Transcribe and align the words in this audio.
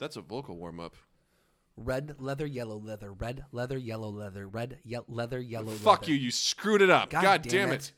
That's 0.00 0.16
a 0.16 0.22
vocal 0.22 0.56
warm 0.56 0.80
up. 0.80 0.96
Red 1.76 2.16
leather, 2.18 2.46
yellow 2.46 2.78
leather, 2.78 3.12
red 3.12 3.44
leather, 3.52 3.78
yellow 3.78 4.08
leather, 4.10 4.48
red 4.48 4.78
ye- 4.82 4.98
leather, 5.06 5.38
yellow 5.40 5.66
leather. 5.66 5.78
Fuck 5.78 6.00
leather. 6.02 6.12
you, 6.12 6.18
you 6.18 6.30
screwed 6.30 6.82
it 6.82 6.90
up. 6.90 7.10
God 7.10 7.22
God, 7.22 7.42
damn 7.42 7.52
damn 7.52 7.72
it. 7.72 7.74
it. 7.74 7.92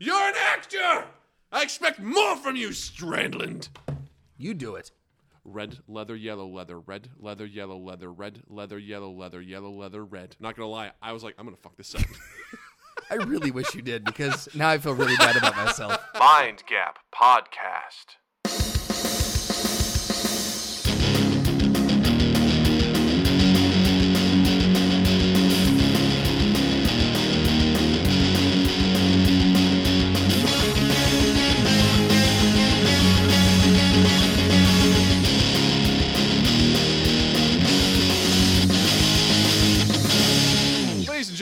You're 0.00 0.16
an 0.28 0.34
actor! 0.36 1.04
I 1.52 1.62
expect 1.62 2.00
more 2.00 2.36
from 2.36 2.56
you, 2.56 2.70
Strandland. 2.70 3.68
You 4.36 4.54
do 4.54 4.74
it. 4.74 4.90
Red 5.44 5.78
leather, 5.86 6.16
yellow 6.16 6.46
leather, 6.46 6.80
red 6.80 7.10
leather, 7.18 7.46
yellow 7.46 7.78
leather, 7.78 8.10
red 8.10 8.42
leather, 8.48 8.78
yellow 8.78 9.10
leather, 9.10 9.40
yellow 9.40 9.70
leather, 9.70 10.04
red. 10.04 10.36
Not 10.40 10.56
gonna 10.56 10.68
lie, 10.68 10.92
I 11.02 11.12
was 11.12 11.22
like, 11.22 11.34
I'm 11.38 11.44
gonna 11.44 11.56
fuck 11.56 11.76
this 11.76 11.94
up. 11.94 12.02
I 13.10 13.16
really 13.16 13.50
wish 13.50 13.74
you 13.74 13.82
did 13.82 14.04
because 14.04 14.48
now 14.54 14.68
I 14.70 14.78
feel 14.78 14.94
really 14.94 15.16
bad 15.16 15.36
about 15.36 15.54
myself. 15.56 16.00
Mind 16.18 16.62
Gap 16.66 16.98
Podcast. 17.14 18.16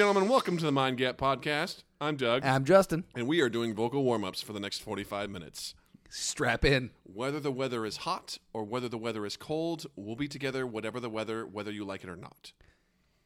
Gentlemen, 0.00 0.30
welcome 0.30 0.56
to 0.56 0.64
the 0.64 0.72
Mind 0.72 0.96
Gap 0.96 1.18
Podcast. 1.18 1.82
I'm 2.00 2.16
Doug, 2.16 2.42
I'm 2.42 2.64
Justin. 2.64 3.04
and 3.14 3.28
we 3.28 3.42
are 3.42 3.50
doing 3.50 3.74
vocal 3.74 4.02
warm 4.02 4.24
ups 4.24 4.40
for 4.40 4.54
the 4.54 4.58
next 4.58 4.78
45 4.78 5.28
minutes. 5.28 5.74
Strap 6.08 6.64
in. 6.64 6.88
Whether 7.02 7.38
the 7.38 7.52
weather 7.52 7.84
is 7.84 7.98
hot 7.98 8.38
or 8.54 8.64
whether 8.64 8.88
the 8.88 8.96
weather 8.96 9.26
is 9.26 9.36
cold, 9.36 9.84
we'll 9.96 10.16
be 10.16 10.26
together, 10.26 10.66
whatever 10.66 11.00
the 11.00 11.10
weather, 11.10 11.44
whether 11.46 11.70
you 11.70 11.84
like 11.84 12.02
it 12.02 12.08
or 12.08 12.16
not. 12.16 12.52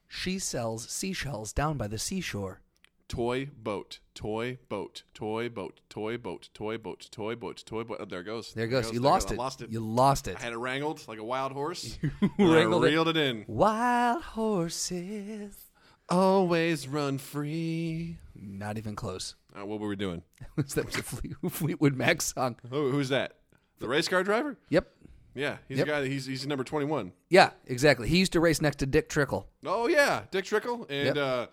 She 0.08 0.40
sells 0.40 0.88
seashells 0.90 1.52
down 1.52 1.76
by 1.76 1.86
the 1.86 1.96
seashore. 1.96 2.60
Toy 3.06 3.48
boat, 3.56 4.00
toy 4.12 4.58
boat, 4.68 5.04
toy 5.14 5.48
boat, 5.48 5.80
toy 5.88 6.18
boat, 6.18 6.48
toy 6.52 6.76
boat, 6.76 7.08
toy 7.12 7.36
boat, 7.36 7.62
toy 7.64 7.84
boat. 7.84 7.98
Oh, 8.00 8.04
there 8.04 8.22
it 8.22 8.24
goes. 8.24 8.52
There 8.52 8.64
it 8.64 8.68
goes. 8.70 8.86
You 8.92 8.98
There 8.98 9.10
lost 9.12 9.30
I 9.30 9.34
it. 9.34 9.38
lost 9.38 9.62
it. 9.62 9.70
You 9.70 9.78
lost 9.78 10.26
it. 10.26 10.38
I 10.40 10.42
had 10.42 10.52
it 10.52 10.58
wrangled 10.58 11.06
like 11.06 11.20
a 11.20 11.24
wild 11.24 11.52
horse. 11.52 12.00
wrangled 12.36 12.84
I 12.84 12.88
it. 12.88 12.90
reeled 12.90 13.06
it 13.10 13.16
in. 13.16 13.44
Wild 13.46 14.22
horses. 14.24 15.63
Always 16.08 16.86
run 16.86 17.18
free. 17.18 18.18
Not 18.34 18.76
even 18.78 18.94
close. 18.94 19.34
Uh, 19.58 19.64
what 19.64 19.80
were 19.80 19.88
we 19.88 19.96
doing? 19.96 20.22
that 20.56 20.86
was 20.86 20.96
a 20.96 21.02
Fleet- 21.02 21.34
Fleetwood 21.50 21.94
Mac 21.96 22.20
song. 22.22 22.56
Who, 22.70 22.90
who's 22.90 23.08
that? 23.08 23.36
The 23.78 23.88
race 23.88 24.08
car 24.08 24.22
driver? 24.22 24.56
Yep. 24.68 24.88
Yeah, 25.34 25.56
he's 25.68 25.78
Yep. 25.78 25.86
the 25.86 25.92
guy. 25.92 26.00
That, 26.02 26.08
he's 26.08 26.26
he's 26.26 26.46
number 26.46 26.62
twenty 26.62 26.86
one. 26.86 27.12
Yeah, 27.28 27.50
exactly. 27.66 28.08
He 28.08 28.18
used 28.18 28.32
to 28.34 28.40
race 28.40 28.62
next 28.62 28.76
to 28.76 28.86
Dick 28.86 29.08
Trickle. 29.08 29.48
Oh 29.66 29.88
yeah, 29.88 30.22
Dick 30.30 30.44
Trickle 30.44 30.86
Yep. 30.88 31.06
and 31.08 31.18
uh, 31.18 31.46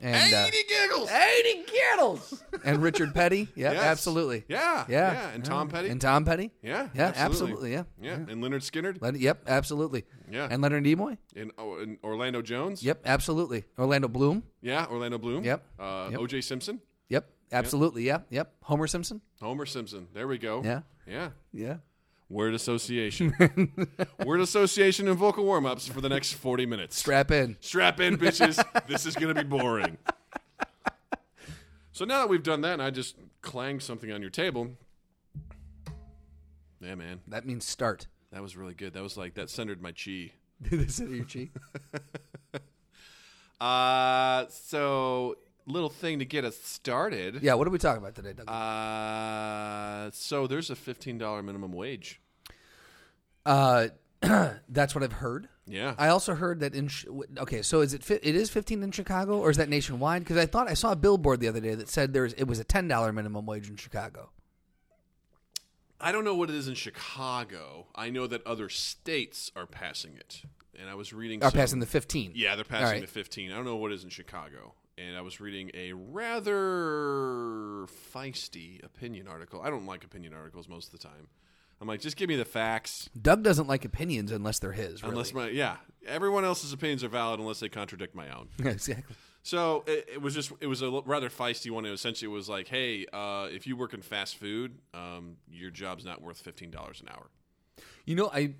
And 0.00 0.32
uh, 0.34 0.44
eighty 0.46 0.62
giggles. 0.68 1.10
80 1.10 1.64
Giddles. 1.72 2.42
and 2.64 2.82
Richard 2.82 3.14
Petty. 3.14 3.48
Yeah, 3.56 3.72
Yes. 3.72 3.82
absolutely. 3.82 4.44
Yeah, 4.48 4.84
Yeah. 4.88 5.12
yeah, 5.12 5.30
and 5.30 5.44
Tom 5.44 5.68
Petty. 5.68 5.88
And 5.88 6.00
Tom 6.00 6.24
Petty. 6.24 6.50
yeah, 6.62 6.88
Yeah, 6.94 7.12
absolutely. 7.16 7.72
Yeah. 7.72 7.84
yeah, 8.00 8.14
and 8.14 8.42
Lynyrd 8.42 8.62
Skynyrd. 8.62 9.00
Len- 9.02 9.16
yep, 9.16 9.42
absolutely. 9.46 10.04
Yeah. 10.30 10.48
And 10.50 10.62
Leonard 10.62 10.84
Nimoy. 10.84 11.18
and, 11.34 11.50
oh, 11.58 11.78
and 11.78 11.98
Orlando 12.04 12.42
Jones. 12.42 12.82
Yep, 12.82 13.02
absolutely. 13.04 13.64
Orlando 13.78 14.08
Bloom. 14.08 14.42
Yeah, 14.60 14.86
Orlando 14.90 15.18
Bloom. 15.18 15.44
Yep. 15.44 15.64
Uh, 15.78 16.08
Yep. 16.12 16.20
O.J. 16.20 16.40
Simpson. 16.42 16.80
Yep, 17.08 17.28
absolutely. 17.52 18.04
Yeah, 18.04 18.18
yep. 18.30 18.54
Homer 18.62 18.86
Simpson. 18.86 19.20
Homer 19.40 19.66
Simpson. 19.66 20.08
There 20.14 20.28
we 20.28 20.38
go. 20.38 20.62
Yeah. 20.62 20.82
Yeah. 21.06 21.30
Yeah. 21.52 21.76
Word 22.30 22.54
association. 22.54 23.34
Word 24.24 24.40
association 24.40 25.08
and 25.08 25.16
vocal 25.16 25.44
warm 25.44 25.64
ups 25.64 25.88
for 25.88 26.00
the 26.00 26.08
next 26.08 26.34
40 26.34 26.66
minutes. 26.66 26.96
Strap 26.96 27.30
in. 27.30 27.56
Strap 27.60 28.00
in, 28.00 28.18
bitches. 28.18 28.62
this 28.86 29.06
is 29.06 29.14
going 29.14 29.34
to 29.34 29.42
be 29.42 29.48
boring. 29.48 29.96
So 31.92 32.04
now 32.04 32.20
that 32.20 32.28
we've 32.28 32.42
done 32.42 32.60
that, 32.60 32.74
and 32.74 32.82
I 32.82 32.90
just 32.90 33.16
clanged 33.40 33.82
something 33.82 34.12
on 34.12 34.20
your 34.20 34.30
table. 34.30 34.76
Yeah, 36.80 36.94
man. 36.94 37.20
That 37.28 37.46
means 37.46 37.64
start. 37.64 38.06
That 38.30 38.42
was 38.42 38.56
really 38.56 38.74
good. 38.74 38.92
That 38.92 39.02
was 39.02 39.16
like, 39.16 39.34
that 39.34 39.50
centered 39.50 39.82
my 39.82 39.92
chi. 39.92 40.32
Did 40.62 40.80
this 40.86 41.00
is 41.00 41.10
your 41.10 41.24
cheek. 41.24 41.52
Uh, 43.60 44.46
so, 44.50 45.36
little 45.68 45.88
thing 45.90 46.18
to 46.18 46.24
get 46.24 46.44
us 46.44 46.58
started. 46.58 47.40
Yeah, 47.42 47.54
what 47.54 47.66
are 47.66 47.70
we 47.70 47.78
talking 47.78 48.02
about 48.02 48.14
today, 48.14 48.32
Doug? 48.32 48.48
Uh, 48.48 50.10
so 50.12 50.46
there's 50.46 50.70
a 50.70 50.74
$15 50.74 51.44
minimum 51.44 51.72
wage. 51.72 52.20
Uh, 53.46 53.88
that's 54.68 54.94
what 54.94 55.04
I've 55.04 55.12
heard. 55.12 55.48
Yeah. 55.66 55.94
I 55.98 56.08
also 56.08 56.34
heard 56.34 56.60
that 56.60 56.74
in 56.74 56.88
okay, 57.38 57.62
so 57.62 57.82
is 57.82 57.92
it 57.94 58.02
fi- 58.02 58.18
it 58.22 58.34
is 58.34 58.48
15 58.50 58.82
in 58.82 58.90
Chicago 58.90 59.38
or 59.38 59.50
is 59.50 59.58
that 59.58 59.68
nationwide? 59.68 60.22
Because 60.22 60.38
I 60.38 60.46
thought 60.46 60.68
I 60.68 60.74
saw 60.74 60.92
a 60.92 60.96
billboard 60.96 61.40
the 61.40 61.48
other 61.48 61.60
day 61.60 61.74
that 61.74 61.88
said 61.88 62.12
there's 62.14 62.32
it 62.34 62.44
was 62.44 62.58
a 62.58 62.64
ten 62.64 62.88
dollar 62.88 63.12
minimum 63.12 63.44
wage 63.46 63.68
in 63.68 63.76
Chicago. 63.76 64.30
I 66.00 66.10
don't 66.12 66.24
know 66.24 66.34
what 66.34 66.48
it 66.48 66.54
is 66.56 66.68
in 66.68 66.74
Chicago. 66.74 67.86
I 67.94 68.08
know 68.08 68.26
that 68.28 68.46
other 68.46 68.68
states 68.68 69.50
are 69.56 69.66
passing 69.66 70.16
it. 70.16 70.42
And 70.80 70.88
I 70.88 70.94
was 70.94 71.12
reading 71.12 71.42
Are 71.42 71.50
some- 71.50 71.58
passing 71.58 71.80
the 71.80 71.86
15. 71.86 72.32
Yeah, 72.36 72.54
they're 72.54 72.64
passing 72.64 72.86
right. 72.86 73.00
the 73.00 73.06
15. 73.08 73.50
I 73.50 73.56
don't 73.56 73.64
know 73.64 73.74
what 73.76 73.90
it 73.90 73.96
is 73.96 74.04
in 74.04 74.10
Chicago. 74.10 74.74
And 74.98 75.16
I 75.16 75.20
was 75.20 75.40
reading 75.40 75.70
a 75.74 75.92
rather 75.92 77.86
feisty 78.12 78.84
opinion 78.84 79.28
article. 79.28 79.60
I 79.62 79.70
don't 79.70 79.86
like 79.86 80.02
opinion 80.04 80.34
articles 80.34 80.68
most 80.68 80.92
of 80.92 80.92
the 80.92 81.06
time. 81.06 81.28
I'm 81.80 81.86
like, 81.86 82.00
just 82.00 82.16
give 82.16 82.28
me 82.28 82.34
the 82.34 82.44
facts. 82.44 83.08
Doug 83.20 83.44
doesn't 83.44 83.68
like 83.68 83.84
opinions 83.84 84.32
unless 84.32 84.58
they're 84.58 84.72
his. 84.72 85.02
Really. 85.02 85.12
Unless 85.12 85.32
my 85.32 85.48
yeah, 85.48 85.76
everyone 86.06 86.44
else's 86.44 86.72
opinions 86.72 87.04
are 87.04 87.08
valid 87.08 87.38
unless 87.38 87.60
they 87.60 87.68
contradict 87.68 88.14
my 88.16 88.28
own. 88.34 88.48
exactly. 88.58 89.14
So 89.44 89.84
it, 89.86 90.08
it 90.14 90.22
was 90.22 90.34
just 90.34 90.52
it 90.60 90.66
was 90.66 90.82
a 90.82 90.90
rather 91.06 91.30
feisty 91.30 91.70
one. 91.70 91.86
It 91.86 91.92
essentially 91.92 92.28
was 92.28 92.48
like, 92.48 92.66
hey, 92.66 93.06
uh, 93.12 93.48
if 93.50 93.66
you 93.66 93.76
work 93.76 93.94
in 93.94 94.02
fast 94.02 94.36
food, 94.36 94.78
um, 94.92 95.36
your 95.48 95.70
job's 95.70 96.04
not 96.04 96.20
worth 96.20 96.40
fifteen 96.40 96.70
dollars 96.70 97.00
an 97.00 97.08
hour. 97.08 97.30
You 98.04 98.16
know, 98.16 98.30
I 98.32 98.54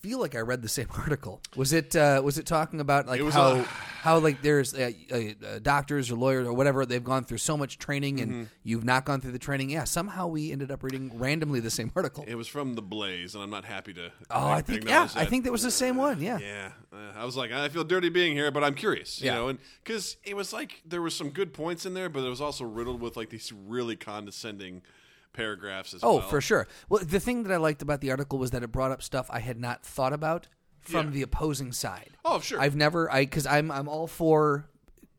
feel 0.00 0.18
like 0.18 0.34
I 0.34 0.40
read 0.40 0.62
the 0.62 0.68
same 0.68 0.88
article. 0.98 1.40
Was 1.56 1.72
it 1.72 1.94
uh, 1.94 2.20
was 2.24 2.38
it 2.38 2.46
talking 2.46 2.80
about 2.80 3.06
like 3.06 3.20
how 3.30 3.56
a- 3.56 3.62
how 3.62 4.18
like 4.18 4.40
there's 4.42 4.72
uh, 4.74 4.90
uh, 5.12 5.16
uh, 5.16 5.58
doctors 5.60 6.10
or 6.10 6.16
lawyers 6.16 6.46
or 6.46 6.54
whatever 6.54 6.86
they've 6.86 7.04
gone 7.04 7.24
through 7.24 7.36
so 7.38 7.56
much 7.56 7.78
training 7.78 8.20
and 8.20 8.30
Mm-hmm. 8.32 8.44
you've 8.62 8.84
not 8.84 9.04
gone 9.04 9.20
through 9.20 9.32
the 9.32 9.38
training. 9.38 9.68
Yeah, 9.70 9.84
somehow 9.84 10.26
we 10.28 10.52
ended 10.52 10.70
up 10.70 10.82
reading 10.82 11.10
randomly 11.18 11.60
the 11.60 11.70
same 11.70 11.90
article. 11.94 12.24
It 12.26 12.34
was 12.34 12.48
from 12.48 12.74
the 12.74 12.82
Blaze, 12.82 13.34
and 13.34 13.42
I'm 13.44 13.50
not 13.50 13.64
happy 13.64 13.92
to. 13.94 14.10
oh, 14.30 14.48
I 14.48 14.62
think 14.62 14.84
yeah, 14.84 15.04
acknowledge 15.04 15.16
I 15.16 15.24
think 15.28 15.44
that 15.44 15.52
was 15.52 15.62
the 15.62 15.70
same 15.70 15.96
one. 15.96 16.22
Yeah. 16.22 16.38
Yeah, 16.38 16.70
uh, 16.92 16.96
I 17.18 17.24
was 17.24 17.36
like, 17.36 17.52
I 17.52 17.68
feel 17.68 17.84
dirty 17.84 18.08
being 18.08 18.32
here, 18.34 18.50
but 18.50 18.64
I'm 18.64 18.74
curious, 18.74 19.20
you 19.20 19.26
Yeah. 19.26 19.34
know, 19.34 19.48
and 19.48 19.58
because 19.84 20.16
it 20.24 20.34
was 20.36 20.52
like 20.52 20.80
there 20.86 21.02
was 21.02 21.14
some 21.14 21.30
good 21.30 21.52
points 21.52 21.84
in 21.84 21.92
there, 21.94 22.08
but 22.08 22.24
it 22.24 22.28
was 22.30 22.40
also 22.40 22.64
riddled 22.64 23.00
with 23.02 23.16
like 23.16 23.28
these 23.28 23.52
really 23.52 23.96
condescending 23.96 24.82
paragraphs 25.32 25.94
as 25.94 26.02
Oh, 26.02 26.16
well. 26.16 26.24
Oh, 26.26 26.28
for 26.28 26.40
sure. 26.40 26.66
Well, 26.88 27.02
the 27.04 27.20
thing 27.20 27.42
that 27.44 27.52
I 27.52 27.56
liked 27.56 27.82
about 27.82 28.00
the 28.00 28.10
article 28.10 28.38
was 28.38 28.50
that 28.52 28.62
it 28.62 28.72
brought 28.72 28.90
up 28.90 29.02
stuff 29.02 29.26
I 29.30 29.40
had 29.40 29.58
not 29.60 29.84
thought 29.84 30.12
about 30.12 30.48
from 30.80 31.06
Yeah. 31.06 31.12
the 31.12 31.22
opposing 31.22 31.72
side. 31.72 32.10
Oh, 32.24 32.40
sure. 32.40 32.60
I've 32.60 32.74
never 32.76 33.10
I 33.12 33.24
because 33.24 33.46
I'm 33.46 33.70
I'm 33.70 33.88
all 33.88 34.06
for 34.06 34.68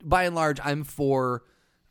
by 0.03 0.23
and 0.23 0.35
large 0.35 0.59
I'm 0.63 0.83
for 0.83 1.43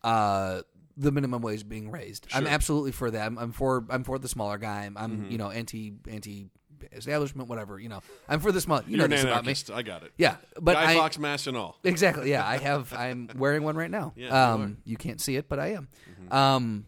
uh 0.02 0.62
the 0.96 1.12
minimum 1.12 1.40
wage 1.40 1.66
being 1.68 1.90
raised. 1.90 2.26
I'm 2.34 2.44
Mm-hmm. 2.44 2.52
absolutely 2.52 2.92
for 2.92 3.10
that. 3.10 3.26
I'm, 3.26 3.38
I'm 3.38 3.52
for 3.52 3.84
I'm 3.88 4.04
for 4.04 4.18
the 4.18 4.28
smaller 4.28 4.58
guy. 4.58 4.84
I'm, 4.84 4.96
I'm 4.98 5.30
you 5.30 5.38
know 5.38 5.50
anti 5.50 5.94
anti 6.08 6.48
establishment 6.92 7.48
whatever. 7.48 7.78
You 7.78 7.88
know 7.88 8.00
I'm 8.28 8.40
for 8.40 8.52
the 8.52 8.60
small. 8.60 8.82
You 8.86 8.96
You're 8.98 9.08
know 9.08 9.14
this 9.16 9.22
about 9.24 9.46
me. 9.46 9.54
I 9.74 9.82
got 9.82 10.02
it. 10.02 10.12
Yeah, 10.18 10.36
but 10.60 10.74
Guy 10.74 10.92
I, 10.92 10.94
Fawkes 10.96 11.18
mask 11.18 11.46
and 11.46 11.56
all. 11.56 11.78
Exactly. 11.84 12.30
Yeah, 12.30 12.46
I 12.46 12.56
have. 12.68 12.92
I'm 12.92 13.30
wearing 13.36 13.62
one 13.62 13.76
right 13.76 13.90
now. 13.90 14.12
Yeah, 14.16 14.24
you 14.26 14.30
Mm-hmm. 14.32 14.62
um, 14.62 14.76
you 14.84 14.96
can't 14.96 15.20
see 15.20 15.36
it, 15.36 15.48
but 15.48 15.58
I 15.58 15.68
am. 15.68 15.88
Um, 16.30 16.86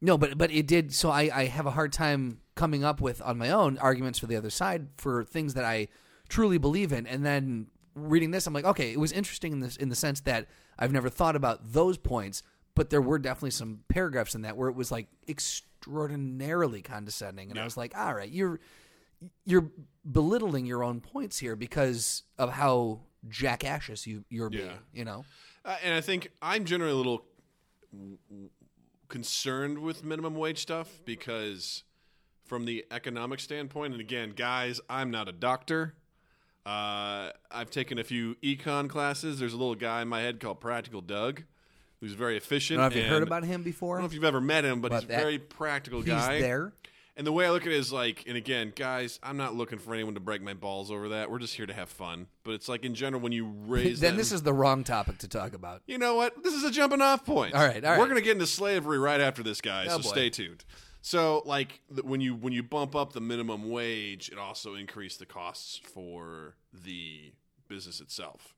no, 0.00 0.16
but 0.16 0.38
but 0.38 0.50
it 0.50 0.66
did. 0.66 0.94
So 0.94 1.10
I 1.10 1.30
I 1.32 1.44
have 1.46 1.66
a 1.66 1.72
hard 1.72 1.92
time 1.92 2.40
coming 2.54 2.84
up 2.84 3.00
with 3.00 3.22
on 3.22 3.38
my 3.38 3.50
own 3.50 3.78
arguments 3.78 4.18
for 4.18 4.26
the 4.26 4.36
other 4.36 4.50
side 4.50 4.88
for 4.96 5.24
things 5.24 5.54
that 5.54 5.64
I 5.64 5.88
truly 6.28 6.58
believe 6.58 6.92
in, 6.92 7.06
and 7.06 7.24
then 7.24 7.68
reading 7.94 8.30
this, 8.30 8.46
I'm 8.46 8.52
like, 8.52 8.64
okay, 8.64 8.92
it 8.92 9.00
was 9.00 9.12
interesting 9.12 9.52
in 9.52 9.60
this 9.60 9.76
in 9.76 9.88
the 9.88 9.96
sense 9.96 10.20
that 10.20 10.46
I've 10.78 10.92
never 10.92 11.08
thought 11.08 11.36
about 11.36 11.72
those 11.72 11.98
points, 11.98 12.42
but 12.74 12.90
there 12.90 13.02
were 13.02 13.18
definitely 13.18 13.50
some 13.50 13.80
paragraphs 13.88 14.34
in 14.34 14.42
that 14.42 14.56
where 14.56 14.68
it 14.68 14.76
was 14.76 14.92
like 14.92 15.08
extraordinarily 15.28 16.82
condescending, 16.82 17.50
and 17.50 17.58
I 17.58 17.64
was 17.64 17.76
like, 17.76 17.96
all 17.96 18.14
right, 18.14 18.30
you're 18.30 18.60
you're 19.44 19.70
belittling 20.10 20.64
your 20.64 20.84
own 20.84 21.00
points 21.00 21.38
here 21.38 21.56
because 21.56 22.22
of 22.38 22.50
how 22.52 23.00
jackassious 23.28 24.06
you 24.06 24.24
you're 24.28 24.50
being. 24.50 24.66
Yeah. 24.66 24.76
You 24.92 25.04
know. 25.04 25.24
Uh, 25.64 25.76
and 25.82 25.94
I 25.94 26.00
think 26.00 26.30
I'm 26.40 26.64
generally 26.64 26.92
a 26.92 26.96
little 26.96 27.24
concerned 29.08 29.78
with 29.78 30.04
minimum 30.04 30.34
wage 30.34 30.58
stuff 30.58 31.00
because, 31.04 31.84
from 32.44 32.64
the 32.64 32.84
economic 32.90 33.40
standpoint, 33.40 33.92
and 33.92 34.00
again, 34.00 34.32
guys, 34.36 34.80
I'm 34.88 35.10
not 35.10 35.28
a 35.28 35.32
doctor. 35.32 35.94
Uh, 36.66 37.30
I've 37.50 37.70
taken 37.70 37.98
a 37.98 38.04
few 38.04 38.34
econ 38.42 38.88
classes. 38.88 39.38
There's 39.38 39.54
a 39.54 39.56
little 39.56 39.74
guy 39.74 40.02
in 40.02 40.08
my 40.08 40.20
head 40.20 40.38
called 40.40 40.60
Practical 40.60 41.00
Doug, 41.00 41.44
who's 42.00 42.12
very 42.12 42.36
efficient. 42.36 42.78
I 42.78 42.84
don't 42.84 42.92
know 42.94 42.98
if 42.98 43.04
you've 43.04 43.12
heard 43.12 43.22
about 43.22 43.44
him 43.44 43.62
before. 43.62 43.96
I 43.96 43.98
don't 43.98 44.02
know 44.02 44.06
if 44.08 44.14
you've 44.14 44.24
ever 44.24 44.40
met 44.40 44.64
him, 44.64 44.80
but, 44.80 44.90
But 44.90 44.96
he's 44.96 45.04
a 45.04 45.08
that- 45.08 45.20
very 45.22 45.38
practical 45.38 46.00
He's 46.00 46.08
guy. 46.12 46.40
there. 46.40 46.72
And 47.18 47.26
the 47.26 47.32
way 47.32 47.46
I 47.46 47.50
look 47.50 47.62
at 47.66 47.72
it 47.72 47.74
is 47.74 47.92
like, 47.92 48.22
and 48.28 48.36
again, 48.36 48.72
guys, 48.76 49.18
I'm 49.24 49.36
not 49.36 49.52
looking 49.52 49.80
for 49.80 49.92
anyone 49.92 50.14
to 50.14 50.20
break 50.20 50.40
my 50.40 50.54
balls 50.54 50.88
over 50.88 51.08
that. 51.08 51.28
We're 51.32 51.40
just 51.40 51.56
here 51.56 51.66
to 51.66 51.74
have 51.74 51.88
fun. 51.88 52.28
But 52.44 52.52
it's 52.52 52.68
like 52.68 52.84
in 52.84 52.94
general, 52.94 53.20
when 53.20 53.32
you 53.32 53.44
raise 53.66 53.98
then 53.98 54.12
that- 54.14 54.18
this 54.18 54.30
is 54.30 54.42
the 54.44 54.52
wrong 54.52 54.84
topic 54.84 55.18
to 55.18 55.28
talk 55.28 55.52
about. 55.52 55.82
you 55.86 55.98
know 55.98 56.14
what? 56.14 56.44
This 56.44 56.54
is 56.54 56.62
a 56.62 56.70
jumping 56.70 57.02
off 57.02 57.26
point. 57.26 57.54
All 57.54 57.66
right, 57.66 57.84
all 57.84 57.90
right. 57.90 57.98
We're 57.98 58.06
gonna 58.06 58.20
get 58.20 58.32
into 58.32 58.46
slavery 58.46 59.00
right 59.00 59.20
after 59.20 59.42
this, 59.42 59.60
guys. 59.60 59.88
Oh, 59.90 59.96
so 59.96 60.02
boy. 60.04 60.08
stay 60.10 60.30
tuned. 60.30 60.64
So, 61.02 61.42
like, 61.44 61.80
when 62.02 62.20
you 62.20 62.36
when 62.36 62.52
you 62.52 62.62
bump 62.62 62.94
up 62.94 63.12
the 63.12 63.20
minimum 63.20 63.68
wage, 63.68 64.28
it 64.28 64.38
also 64.38 64.74
increased 64.74 65.18
the 65.18 65.26
costs 65.26 65.76
for 65.92 66.54
the 66.72 67.32
business 67.66 68.00
itself, 68.00 68.54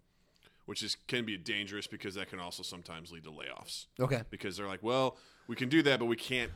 which 0.67 0.83
is 0.83 0.97
can 1.07 1.25
be 1.25 1.39
dangerous 1.39 1.87
because 1.87 2.15
that 2.15 2.29
can 2.29 2.41
also 2.41 2.62
sometimes 2.62 3.11
lead 3.11 3.25
to 3.25 3.31
layoffs. 3.31 3.87
Okay. 3.99 4.23
Because 4.29 4.59
they're 4.59 4.69
like, 4.69 4.83
well, 4.83 5.17
we 5.49 5.57
can 5.57 5.69
do 5.71 5.83
that, 5.83 5.99
but 5.99 6.07
we 6.07 6.17
can't 6.17 6.51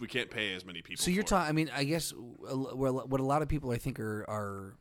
we 0.00 0.06
can't 0.08 0.30
pay 0.30 0.54
as 0.54 0.64
many 0.64 0.82
people. 0.82 1.02
So 1.04 1.10
you're 1.10 1.22
talking. 1.22 1.48
I 1.48 1.52
mean, 1.52 1.70
I 1.74 1.84
guess 1.84 2.12
a 2.12 2.50
l- 2.50 2.72
where- 2.74 2.92
what 2.92 3.20
a 3.20 3.24
lot 3.24 3.42
of 3.42 3.48
people 3.48 3.70
I 3.70 3.78
think 3.78 4.00
are 4.00 4.24
are 4.28 4.74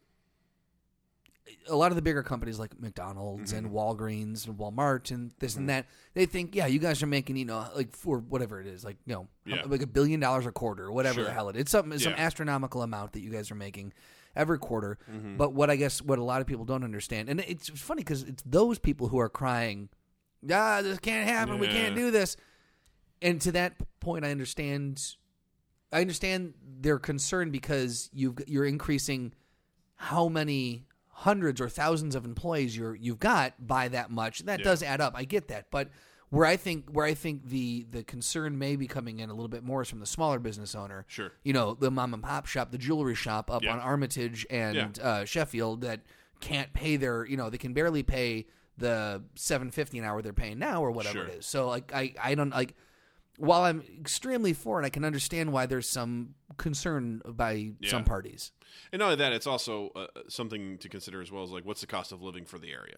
a 1.68 1.76
lot 1.76 1.92
of 1.92 1.96
the 1.96 2.02
bigger 2.02 2.22
companies 2.24 2.60
like 2.60 2.80
McDonald's 2.80 3.54
Mm-hmm. 3.54 3.66
and 3.66 3.74
Walgreens 3.76 4.48
and 4.48 4.58
Walmart 4.58 5.10
and 5.12 5.32
this 5.40 5.56
and 5.56 5.68
that. 5.70 5.88
They 6.14 6.26
think, 6.28 6.56
yeah, 6.56 6.68
you 6.68 6.80
guys 6.80 7.02
are 7.02 7.08
making 7.08 7.38
you 7.38 7.46
know 7.46 7.66
like 7.76 7.96
for 7.96 8.20
whatever 8.20 8.62
it 8.62 8.68
is, 8.68 8.84
like 8.84 8.98
you 9.06 9.14
know, 9.14 9.28
Yeah. 9.46 9.64
like 9.66 9.82
a 9.82 9.88
billion 9.88 10.20
dollars 10.20 10.46
a 10.46 10.52
quarter, 10.52 10.86
or 10.86 10.92
whatever 10.92 11.24
the 11.24 11.32
hell 11.32 11.50
it 11.50 11.56
is. 11.56 11.62
It's 11.64 11.72
some 11.72 11.92
Yeah. 11.92 12.14
astronomical 12.18 12.82
amount 12.84 13.14
that 13.14 13.22
you 13.22 13.32
guys 13.32 13.50
are 13.52 13.56
making 13.56 13.94
every 14.36 14.60
quarter. 14.60 15.00
Mm-hmm. 15.12 15.38
But 15.38 15.54
what 15.54 15.70
I 15.72 15.76
guess 15.76 16.02
what 16.02 16.20
a 16.20 16.24
lot 16.24 16.40
of 16.42 16.48
people 16.48 16.66
don't 16.66 16.84
understand, 16.84 17.30
and 17.30 17.40
it's 17.42 17.70
funny 17.70 18.02
because 18.04 18.24
it's 18.24 18.44
those 18.46 18.78
people 18.78 19.08
who 19.08 19.18
are 19.20 19.30
crying, 19.30 19.90
ah, 20.52 20.82
this 20.84 21.00
can't 21.00 21.28
happen. 21.28 21.58
We 21.60 21.68
can't 21.68 21.96
do 21.96 22.12
this. 22.12 22.38
And 23.22 23.42
to 23.42 23.52
that 23.54 23.74
point, 24.00 24.26
I 24.26 24.32
understand. 24.32 25.16
I 25.92 26.02
understand 26.02 26.54
their 26.82 27.00
concern 27.00 27.50
because 27.52 28.10
you've 28.14 28.38
you're 28.48 28.66
increasing 28.66 29.34
how 29.96 30.30
many 30.30 30.86
hundreds 31.10 31.60
or 31.60 31.68
thousands 31.68 32.16
of 32.16 32.26
employees 32.26 32.78
you're 32.78 32.96
you've 32.96 33.20
got 33.20 33.54
by 33.66 33.88
that 33.90 34.12
much. 34.12 34.40
That 34.46 34.60
Yeah. 34.60 34.66
does 34.66 34.84
add 34.84 35.02
up. 35.02 35.14
I 35.16 35.26
get 35.26 35.48
that, 35.50 35.70
but 35.72 35.90
where 36.30 36.46
I 36.46 36.56
think 36.58 36.90
where 36.92 37.06
I 37.08 37.16
think 37.16 37.48
the 37.50 37.88
the 37.90 38.04
concern 38.04 38.58
may 38.60 38.76
be 38.76 38.88
coming 38.88 39.20
in 39.20 39.30
a 39.30 39.34
little 39.34 39.48
bit 39.50 39.64
more 39.64 39.82
is 39.82 39.90
from 39.90 40.00
the 40.00 40.06
smaller 40.06 40.38
business 40.40 40.76
owner. 40.76 41.06
Sure. 41.08 41.32
you 41.44 41.52
know 41.54 41.74
the 41.74 41.90
mom 41.92 42.14
and 42.14 42.22
pop 42.24 42.46
shop, 42.46 42.72
the 42.72 42.78
jewelry 42.78 43.16
shop 43.16 43.50
up 43.52 43.64
Yeah. 43.64 43.74
on 43.74 43.80
Armitage 43.80 44.46
and 44.52 44.76
Yeah. 44.98 45.04
uh, 45.04 45.26
Sheffield 45.26 45.82
that 45.82 46.02
can't 46.40 46.72
pay 46.72 46.96
their 46.98 47.26
you 47.26 47.36
know 47.36 47.50
they 47.50 47.58
can 47.58 47.74
barely 47.74 48.04
pay 48.04 48.46
the 48.78 49.24
seven 49.36 49.72
fifty 49.72 49.98
an 49.98 50.06
hour 50.06 50.22
they're 50.22 50.32
paying 50.34 50.60
now 50.60 50.82
or 50.84 50.92
whatever 50.92 51.18
Sure. 51.18 51.28
it 51.28 51.40
is. 51.40 51.46
So 51.48 51.68
like 51.68 51.92
I 51.94 52.14
I 52.22 52.36
don't 52.36 52.52
like 52.52 52.76
while 53.40 53.64
I'm 53.64 53.82
extremely 54.00 54.54
for 54.54 54.82
it, 54.82 54.86
I 54.86 54.90
can 54.90 55.04
understand 55.06 55.52
why 55.52 55.66
there's 55.66 55.88
some 55.90 56.36
concern 56.58 57.22
by 57.26 57.72
some 57.86 58.04
parties. 58.04 58.52
And 58.92 59.00
not 59.00 59.06
only 59.06 59.16
that, 59.18 59.34
it's 59.34 59.48
also 59.48 59.90
uh, 59.96 60.08
something 60.28 60.78
to 60.80 60.90
consider 60.90 61.22
as 61.22 61.32
well 61.32 61.44
as 61.44 61.50
like 61.52 61.66
what's 61.66 61.82
the 61.82 61.88
cost 61.88 62.12
of 62.12 62.22
living 62.22 62.46
for 62.46 62.60
the 62.60 62.72
area. 62.72 62.96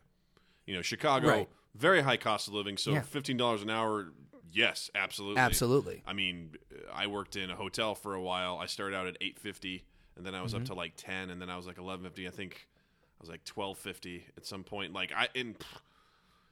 You 0.65 0.75
know, 0.75 0.81
Chicago, 0.81 1.27
Right. 1.27 1.49
very 1.75 2.01
high 2.01 2.17
cost 2.17 2.47
of 2.47 2.53
living. 2.53 2.77
So 2.77 2.91
Yeah. 2.91 3.01
fifteen 3.01 3.37
dollars 3.37 3.61
an 3.61 3.69
hour, 3.69 4.11
yes, 4.51 4.89
absolutely, 4.95 5.39
Absolutely. 5.41 6.03
I 6.05 6.13
mean, 6.13 6.55
I 6.93 7.07
worked 7.07 7.35
in 7.35 7.49
a 7.49 7.55
hotel 7.55 7.95
for 7.95 8.13
a 8.15 8.21
while. 8.21 8.57
I 8.57 8.65
started 8.65 8.95
out 8.95 9.07
at 9.07 9.17
eight 9.21 9.39
fifty, 9.39 9.85
and 10.15 10.25
then 10.25 10.35
I 10.35 10.41
was 10.41 10.53
up 10.53 10.61
Mm-hmm. 10.61 10.73
to 10.73 10.73
like 10.75 10.93
ten, 10.97 11.29
and 11.29 11.41
then 11.41 11.49
I 11.49 11.57
was 11.57 11.65
like 11.67 11.77
eleven 11.77 12.03
fifty. 12.05 12.27
I 12.27 12.31
think 12.31 12.67
I 13.19 13.21
was 13.21 13.29
like 13.29 13.43
twelve 13.43 13.77
fifty 13.77 14.25
at 14.37 14.45
some 14.45 14.63
point. 14.63 14.93
Like 14.93 15.11
I, 15.15 15.29
and 15.35 15.57
pff, 15.57 15.77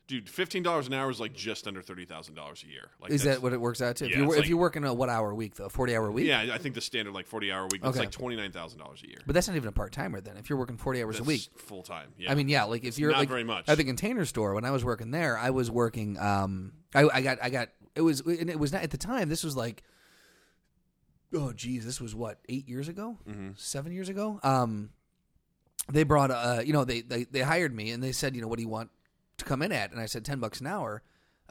dude, 0.10 0.28
fifteen 0.28 0.62
dollars 0.64 0.88
an 0.88 0.94
hour 0.94 1.10
is 1.10 1.22
like 1.22 1.34
just 1.34 1.66
under 1.68 1.82
thirty 1.82 2.04
thousand 2.04 2.34
dollars 2.36 2.66
a 2.68 2.70
year. 2.70 2.90
Like 3.02 3.12
Is 3.12 3.24
that 3.24 3.42
what 3.42 3.54
it 3.54 3.62
works 3.62 3.82
out 3.82 3.96
to? 3.98 4.06
If 4.06 4.12
you're, 4.18 4.26
if 4.34 4.40
like- 4.42 4.50
you 4.50 4.58
work 4.58 4.76
in 4.76 4.84
a 4.84 4.94
what 4.94 5.08
hour 5.08 5.32
a 5.32 5.36
week 5.36 5.56
though, 5.56 5.70
forty 5.70 5.96
hour 5.96 6.12
week. 6.12 6.26
Yeah, 6.28 6.50
I 6.52 6.58
think 6.58 6.76
the 6.76 6.82
standard 6.82 7.14
like 7.14 7.28
forty 7.28 7.50
hour 7.52 7.64
week. 7.72 7.82
That's 7.82 7.92
Okay. 7.96 8.00
like 8.08 8.12
twenty 8.12 8.36
nine 8.36 8.52
thousand 8.52 8.80
dollars 8.80 9.02
a 9.06 9.08
year. 9.08 9.20
But 9.26 9.34
that's 9.36 9.48
not 9.48 9.56
even 9.56 9.70
a 9.70 9.72
part 9.72 9.94
timer 9.94 10.20
then. 10.20 10.36
If 10.36 10.50
you're 10.50 10.60
working 10.60 10.76
forty 10.76 11.02
hours 11.02 11.20
a 11.20 11.24
week, 11.24 11.48
full 11.58 11.84
time. 11.84 12.10
Yeah, 12.18 12.32
I 12.32 12.36
mean, 12.36 12.50
yeah, 12.50 12.66
like 12.66 12.84
if 12.84 13.00
you're 13.00 13.12
not 13.12 13.20
like 13.20 13.30
very 13.30 13.46
much. 13.46 13.70
at 13.70 13.78
the 13.78 13.86
container 13.86 14.26
store 14.26 14.54
when 14.56 14.66
I 14.66 14.72
was 14.72 14.84
working 14.84 15.12
there, 15.12 15.38
I 15.38 15.52
was 15.52 15.72
working. 15.72 16.20
Um, 16.20 16.74
I, 16.94 17.08
I 17.14 17.22
got 17.22 17.38
I 17.42 17.50
got 17.50 17.70
it 17.96 18.02
was 18.02 18.20
and 18.22 18.50
it 18.50 18.60
was 18.60 18.74
not 18.74 18.82
at 18.84 18.92
the 18.92 18.98
time. 18.98 19.30
This 19.30 19.44
was 19.44 19.56
like, 19.56 19.84
oh 21.34 21.54
geez, 21.54 21.86
this 21.86 22.02
was 22.02 22.16
what 22.16 22.40
eight 22.50 22.68
years 22.68 22.88
ago, 22.88 23.18
Mm-hmm. 23.30 23.50
seven 23.56 23.92
years 23.92 24.10
ago. 24.10 24.40
Um, 24.44 24.90
they 25.92 26.04
brought 26.04 26.32
uh, 26.32 26.62
you 26.66 26.74
know, 26.74 26.84
they 26.86 27.02
they 27.02 27.24
they 27.26 27.42
hired 27.42 27.74
me 27.76 27.92
and 27.92 28.02
they 28.04 28.12
said, 28.12 28.36
you 28.36 28.42
know, 28.42 28.48
what 28.48 28.58
do 28.58 28.64
you 28.64 28.70
want 28.70 28.90
to 29.40 29.46
come 29.46 29.62
in 29.62 29.72
at? 29.72 29.92
And 29.92 30.00
I 30.00 30.06
said 30.06 30.26
ten 30.26 30.40
bucks 30.40 30.60
an 30.62 30.68
hour. 30.68 31.02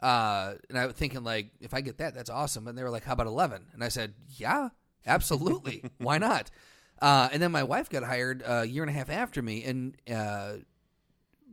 Uh, 0.01 0.53
and 0.69 0.79
I 0.79 0.85
was 0.85 0.95
thinking 0.95 1.25
like, 1.25 1.51
if 1.59 1.73
I 1.73 1.81
get 1.81 1.97
that, 1.97 2.15
that's 2.15 2.29
awesome. 2.29 2.67
And 2.67 2.77
they 2.77 2.83
were 2.83 2.89
like, 2.89 3.03
how 3.03 3.13
about 3.13 3.27
eleven? 3.27 3.65
And 3.73 3.83
I 3.83 3.89
said, 3.89 4.13
yeah, 4.37 4.69
absolutely, 5.05 5.83
why 5.97 6.17
not? 6.17 6.49
Uh, 7.01 7.29
and 7.31 7.41
then 7.41 7.51
my 7.51 7.63
wife 7.63 7.89
got 7.89 8.03
hired 8.03 8.43
a 8.45 8.65
year 8.65 8.83
and 8.83 8.89
a 8.89 8.93
half 8.93 9.09
after 9.09 9.41
me, 9.41 9.63
and 9.63 9.95
uh, 10.13 10.53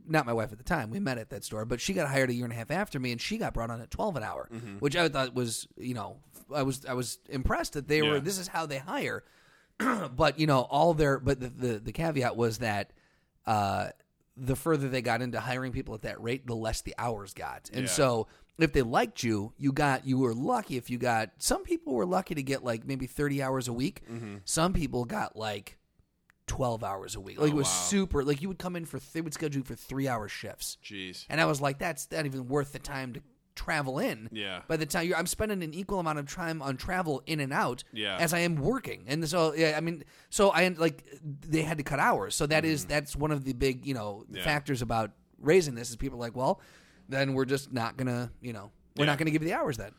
not 0.07 0.25
my 0.25 0.33
wife 0.33 0.51
at 0.51 0.57
the 0.57 0.63
time. 0.63 0.89
We 0.89 0.99
met 0.99 1.17
at 1.17 1.29
that 1.31 1.43
store, 1.43 1.65
but 1.65 1.81
she 1.81 1.93
got 1.93 2.07
hired 2.09 2.29
a 2.29 2.33
year 2.33 2.45
and 2.45 2.53
a 2.53 2.55
half 2.55 2.71
after 2.71 2.99
me, 2.99 3.11
and 3.11 3.19
she 3.19 3.37
got 3.37 3.53
brought 3.53 3.69
on 3.69 3.81
at 3.81 3.91
twelve 3.91 4.15
an 4.15 4.23
hour, 4.23 4.47
which 4.79 4.95
I 4.95 5.09
thought 5.09 5.33
was, 5.33 5.67
you 5.77 5.93
know, 5.93 6.17
I 6.53 6.63
was 6.63 6.85
I 6.85 6.93
was 6.93 7.19
impressed 7.29 7.73
that 7.73 7.87
they 7.87 8.01
were. 8.01 8.19
This 8.19 8.37
is 8.39 8.47
how 8.47 8.65
they 8.65 8.77
hire, 8.77 9.23
but 10.15 10.39
you 10.39 10.47
know, 10.47 10.61
all 10.61 10.93
their 10.93 11.19
but 11.19 11.39
the 11.39 11.49
the, 11.49 11.79
the 11.79 11.91
caveat 11.91 12.35
was 12.37 12.59
that. 12.59 12.93
Uh, 13.45 13.89
the 14.37 14.55
further 14.55 14.87
they 14.87 15.01
got 15.01 15.21
into 15.21 15.39
hiring 15.39 15.71
people 15.71 15.93
at 15.95 16.03
that 16.03 16.21
rate, 16.21 16.45
the 16.47 16.55
less 16.55 16.81
the 16.81 16.93
hours 16.97 17.33
got. 17.33 17.69
And 17.73 17.83
Yeah. 17.83 17.91
so 17.91 18.27
if 18.59 18.71
they 18.73 18.81
liked 18.83 19.23
you, 19.23 19.53
you 19.57 19.71
got 19.71 20.05
you 20.05 20.17
were 20.19 20.33
lucky 20.33 20.77
if 20.77 20.89
you 20.89 20.97
got 20.97 21.31
some 21.39 21.63
people 21.63 21.93
were 21.95 22.05
lucky 22.05 22.35
to 22.35 22.43
get 22.43 22.63
like 22.63 22.85
maybe 22.85 23.07
30 23.07 23.41
hours 23.41 23.67
a 23.67 23.73
week. 23.73 24.01
Mm-hmm. 24.11 24.35
Some 24.45 24.73
people 24.73 25.05
got 25.05 25.35
like 25.35 25.77
12 26.47 26.83
hours 26.83 27.15
a 27.15 27.19
week. 27.19 27.39
Like 27.41 27.51
it 27.51 27.55
was 27.55 27.67
Oh, 27.67 27.69
wow. 27.69 27.83
super 27.87 28.23
like 28.23 28.41
you 28.41 28.47
would 28.47 28.59
come 28.59 28.75
in 28.75 28.85
for 28.85 28.99
they 29.13 29.21
would 29.21 29.33
schedule 29.33 29.59
you 29.59 29.63
for 29.65 29.75
3 29.75 30.07
hour 30.07 30.27
shifts. 30.27 30.77
Jeez. 30.83 31.25
And 31.29 31.41
I 31.41 31.45
was 31.45 31.59
like 31.59 31.77
that's 31.77 32.09
not 32.11 32.25
even 32.25 32.47
worth 32.47 32.71
the 32.73 32.79
time 32.79 33.13
to 33.13 33.21
travel 33.57 33.99
in. 33.99 34.29
Yeah. 34.31 34.61
By 34.67 34.77
the 34.77 34.85
time 34.85 35.07
you're 35.07 35.17
I'm 35.17 35.27
spending 35.27 35.61
an 35.63 35.73
equal 35.73 35.99
amount 35.99 36.19
of 36.19 36.31
time 36.31 36.61
on 36.61 36.77
travel 36.77 37.21
in 37.25 37.41
and 37.41 37.51
out 37.51 37.83
Yeah. 37.91 38.17
as 38.17 38.33
I 38.33 38.39
am 38.39 38.55
working. 38.55 39.03
And 39.07 39.27
so 39.27 39.53
yeah, 39.53 39.73
I 39.75 39.81
mean 39.81 40.03
so 40.29 40.51
I 40.51 40.67
like 40.69 41.03
they 41.21 41.63
had 41.63 41.77
to 41.79 41.83
cut 41.83 41.99
hours. 41.99 42.35
So 42.35 42.45
that 42.47 42.63
is 42.63 42.85
mm. 42.85 42.89
that's 42.89 43.15
one 43.15 43.31
of 43.31 43.43
the 43.43 43.53
big, 43.53 43.85
you 43.85 43.93
know. 43.93 44.23
Yeah. 44.29 44.43
factors 44.43 44.81
about 44.81 45.11
raising 45.39 45.75
this 45.75 45.89
is 45.89 45.95
people 45.95 46.19
like, 46.19 46.35
well, 46.35 46.61
then 47.09 47.33
we're 47.33 47.45
just 47.45 47.73
not 47.73 47.97
to, 47.97 48.29
you 48.41 48.53
know, 48.53 48.71
we're 48.95 49.05
Yeah. 49.05 49.11
not 49.11 49.17
to 49.19 49.25
give 49.25 49.41
you 49.41 49.49
the 49.49 49.53
hours 49.53 49.77
then. 49.77 49.91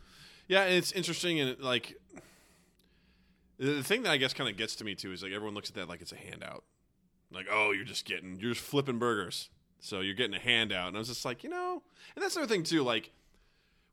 Yeah, 0.47 0.63
and 0.63 0.75
it's 0.75 0.93
interesting 0.93 1.41
and 1.41 1.59
like 1.61 1.97
the 3.59 3.83
thing 3.83 4.03
that 4.05 4.11
I 4.11 4.17
guess 4.17 4.33
kind 4.33 4.49
of 4.49 4.57
gets 4.57 4.77
to 4.77 4.85
me 4.85 4.95
too 4.95 5.13
is 5.13 5.23
like 5.23 5.33
everyone 5.33 5.55
looks 5.55 5.69
at 5.69 5.77
that 5.77 5.89
like 5.89 6.01
it's 6.01 6.13
a 6.13 6.17
handout. 6.17 6.65
Like, 7.31 7.47
oh, 7.51 7.73
you're 7.73 7.85
just 7.85 8.05
getting 8.05 8.39
you're 8.41 8.53
just 8.53 8.65
flipping 8.65 8.99
burgers. 8.99 9.51
So 9.81 10.01
you're 10.01 10.15
getting 10.15 10.35
a 10.35 10.41
handout. 10.41 10.89
And 10.89 10.97
I 10.97 10.99
was 10.99 11.09
just 11.09 11.25
like, 11.25 11.45
you 11.45 11.51
know, 11.51 11.83
and 12.15 12.23
that's 12.23 12.37
another 12.37 12.53
thing 12.53 12.63
too, 12.63 12.83
like 12.83 13.13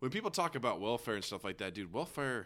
when 0.06 0.12
people 0.12 0.30
talk 0.30 0.56
about 0.56 0.80
welfare 0.80 1.16
and 1.16 1.24
stuff 1.24 1.44
like 1.44 1.58
that, 1.58 1.74
dude, 1.74 1.92
welfare 1.92 2.46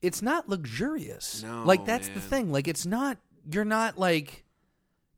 It's 0.00 0.22
not 0.22 0.48
luxurious. 0.48 1.42
No, 1.42 1.64
like 1.64 1.84
that's 1.84 2.06
the 2.08 2.20
thing. 2.20 2.52
Like 2.52 2.68
it's 2.68 2.86
not 2.86 3.18
you're 3.50 3.64
not 3.64 3.98
like 3.98 4.44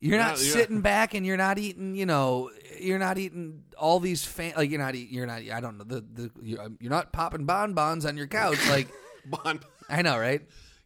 you're 0.00 0.16
not 0.18 0.38
Yeah, 0.38 0.44
yeah. 0.46 0.52
sitting 0.54 0.80
back 0.80 1.12
and 1.12 1.26
you're 1.26 1.36
not 1.36 1.58
eating, 1.58 1.94
you 1.94 2.06
know, 2.06 2.50
you're 2.80 2.98
not 2.98 3.18
eating 3.18 3.64
all 3.76 4.00
these 4.00 4.24
fan 4.24 4.54
like 4.56 4.70
you're 4.70 4.78
not 4.78 4.94
eat, 4.94 5.10
you're 5.10 5.26
not 5.26 5.42
I 5.42 5.60
don't 5.60 5.76
know 5.76 5.84
the 5.84 6.00
the 6.00 6.30
you're, 6.42 6.62
um, 6.62 6.78
you're 6.80 6.90
not 6.90 7.12
popping 7.12 7.44
bonbons 7.44 8.06
on 8.06 8.16
your 8.16 8.28
couch 8.28 8.56
like 8.70 8.88
bon 9.26 9.60
I 9.90 10.00
know, 10.00 10.18
right? 10.18 10.40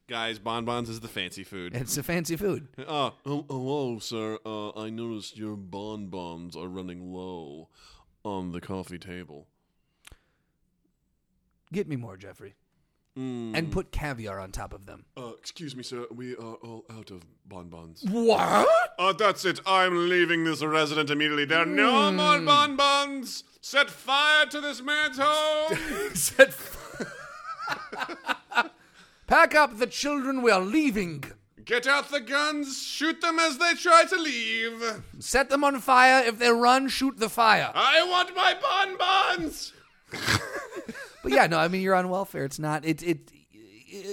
guys, 0.08 0.40
bonbons 0.40 0.88
is 0.88 0.98
the 0.98 1.06
fancy 1.06 1.44
food. 1.44 1.76
It's 1.76 1.96
a 1.96 2.02
fancy 2.02 2.34
food. 2.34 2.66
Uh, 2.80 3.10
oh, 3.24 3.44
hello, 3.48 4.00
sir. 4.00 4.36
Uh, 4.44 4.70
I 4.70 4.90
noticed 4.90 5.38
your 5.38 5.54
bonbons 5.54 6.56
are 6.56 6.66
running 6.66 7.12
low 7.12 7.68
on 8.24 8.50
the 8.50 8.60
coffee 8.60 8.98
table. 8.98 9.46
Get 11.72 11.88
me 11.88 11.96
more, 11.96 12.16
Jeffrey. 12.16 12.54
Mm. 13.18 13.56
And 13.56 13.72
put 13.72 13.90
caviar 13.90 14.38
on 14.38 14.52
top 14.52 14.72
of 14.72 14.86
them. 14.86 15.04
Uh, 15.16 15.32
excuse 15.38 15.74
me, 15.74 15.82
sir. 15.82 16.06
We 16.14 16.36
are 16.36 16.54
all 16.54 16.84
out 16.90 17.10
of 17.10 17.24
bonbons. 17.44 18.04
What? 18.08 18.68
Oh, 18.98 19.12
that's 19.12 19.44
it. 19.44 19.60
I'm 19.66 20.08
leaving 20.08 20.44
this 20.44 20.62
resident 20.62 21.10
immediately. 21.10 21.44
There 21.44 21.58
are 21.60 21.66
no 21.66 22.12
more 22.12 22.40
bonbons. 22.40 23.42
Set 23.60 23.90
fire 23.90 24.46
to 24.46 24.60
this 24.60 24.80
man's 24.80 25.18
home. 25.20 25.76
Set 26.14 26.54
Pack 29.26 29.54
up 29.54 29.78
the 29.78 29.86
children, 29.86 30.42
we 30.42 30.50
are 30.50 30.60
leaving. 30.60 31.24
Get 31.64 31.86
out 31.86 32.10
the 32.10 32.20
guns. 32.20 32.82
Shoot 32.82 33.20
them 33.20 33.38
as 33.38 33.58
they 33.58 33.74
try 33.74 34.04
to 34.04 34.16
leave. 34.16 35.02
Set 35.18 35.50
them 35.50 35.62
on 35.62 35.80
fire. 35.80 36.24
If 36.24 36.38
they 36.38 36.50
run, 36.50 36.88
shoot 36.88 37.18
the 37.18 37.28
fire. 37.28 37.70
I 37.74 38.02
want 38.02 38.34
my 38.34 38.56
bonbons. 38.60 39.72
But 41.22 41.32
yeah, 41.32 41.46
no, 41.46 41.58
I 41.58 41.68
mean 41.68 41.82
you're 41.82 41.94
on 41.94 42.08
welfare. 42.08 42.44
It's 42.44 42.58
not. 42.58 42.84
It 42.84 43.02
it 43.02 43.30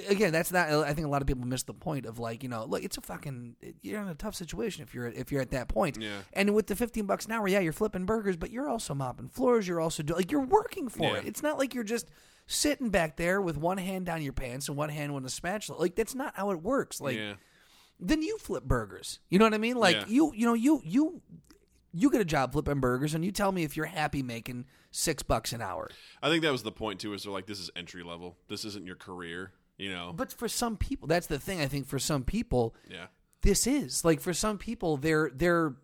again, 0.09 0.31
that's 0.31 0.51
not. 0.51 0.69
I 0.69 0.93
think 0.93 1.05
a 1.05 1.09
lot 1.09 1.21
of 1.21 1.27
people 1.27 1.45
miss 1.45 1.63
the 1.63 1.73
point 1.73 2.05
of 2.05 2.19
like, 2.19 2.43
you 2.43 2.49
know, 2.49 2.65
look, 2.65 2.83
it's 2.83 2.97
a 2.97 3.01
fucking. 3.01 3.55
You're 3.81 4.01
in 4.01 4.07
a 4.07 4.15
tough 4.15 4.35
situation 4.35 4.83
if 4.83 4.93
you're 4.93 5.07
if 5.07 5.31
you're 5.31 5.41
at 5.41 5.51
that 5.51 5.67
point. 5.67 5.97
Yeah. 6.01 6.17
And 6.33 6.53
with 6.55 6.67
the 6.67 6.75
15 6.75 7.05
bucks 7.05 7.25
an 7.25 7.31
hour, 7.33 7.47
yeah, 7.47 7.59
you're 7.59 7.73
flipping 7.73 8.05
burgers, 8.05 8.35
but 8.37 8.51
you're 8.51 8.67
also 8.69 8.93
mopping 8.93 9.29
floors. 9.29 9.67
You're 9.67 9.79
also 9.79 10.03
doing 10.03 10.17
like 10.17 10.31
you're 10.31 10.41
working 10.45 10.89
for 10.89 11.03
Yeah. 11.03 11.17
it. 11.17 11.25
It's 11.27 11.43
not 11.43 11.57
like 11.57 11.73
you're 11.73 11.83
just 11.83 12.09
sitting 12.47 12.89
back 12.89 13.17
there 13.17 13.41
with 13.41 13.57
one 13.57 13.77
hand 13.77 14.05
down 14.05 14.21
your 14.21 14.33
pants 14.33 14.67
and 14.67 14.77
one 14.77 14.89
hand 14.89 15.13
with 15.13 15.25
a 15.25 15.29
spatula. 15.29 15.77
Like 15.79 15.95
that's 15.95 16.15
not 16.15 16.35
how 16.35 16.51
it 16.51 16.61
works. 16.61 16.99
Like 17.01 17.17
yeah. 17.17 17.33
then 17.99 18.21
you 18.21 18.37
flip 18.39 18.63
burgers. 18.63 19.19
You 19.29 19.37
know 19.37 19.45
what 19.45 19.53
I 19.53 19.57
mean? 19.59 19.75
Like 19.77 19.95
Yeah. 19.97 20.05
you, 20.07 20.33
you 20.33 20.45
know, 20.45 20.53
you 20.55 20.81
you 20.83 21.21
you 21.97 22.09
get 22.11 22.21
a 22.21 22.25
job 22.25 22.53
flipping 22.53 22.79
burgers, 22.79 23.13
and 23.13 23.25
you 23.25 23.31
tell 23.31 23.51
me 23.51 23.63
if 23.63 23.75
you're 23.75 23.85
happy 23.85 24.21
making 24.21 24.65
six 24.91 25.23
bucks 25.23 25.53
an 25.53 25.61
hour. 25.61 25.89
I 26.21 26.29
think 26.29 26.43
that 26.43 26.51
was 26.51 26.63
the 26.63 26.71
point 26.71 26.99
too. 26.99 27.13
Is 27.13 27.23
they're 27.23 27.31
like, 27.31 27.47
this 27.47 27.59
is 27.59 27.69
entry 27.75 28.03
level. 28.03 28.37
This 28.47 28.65
isn't 28.65 28.85
your 28.85 28.95
career. 28.95 29.51
You 29.77 29.91
know. 29.91 30.13
But 30.15 30.33
for 30.33 30.47
some 30.47 30.77
people, 30.77 31.07
that's 31.07 31.27
the 31.27 31.39
thing. 31.39 31.61
I 31.61 31.67
think 31.67 31.87
for 31.87 31.99
some 31.99 32.23
people, 32.23 32.75
yeah. 32.89 33.07
this 33.41 33.67
is 33.67 34.03
like 34.03 34.21
for 34.21 34.33
some 34.33 34.57
people, 34.57 34.97
they're 34.97 35.31
they're 35.33 35.75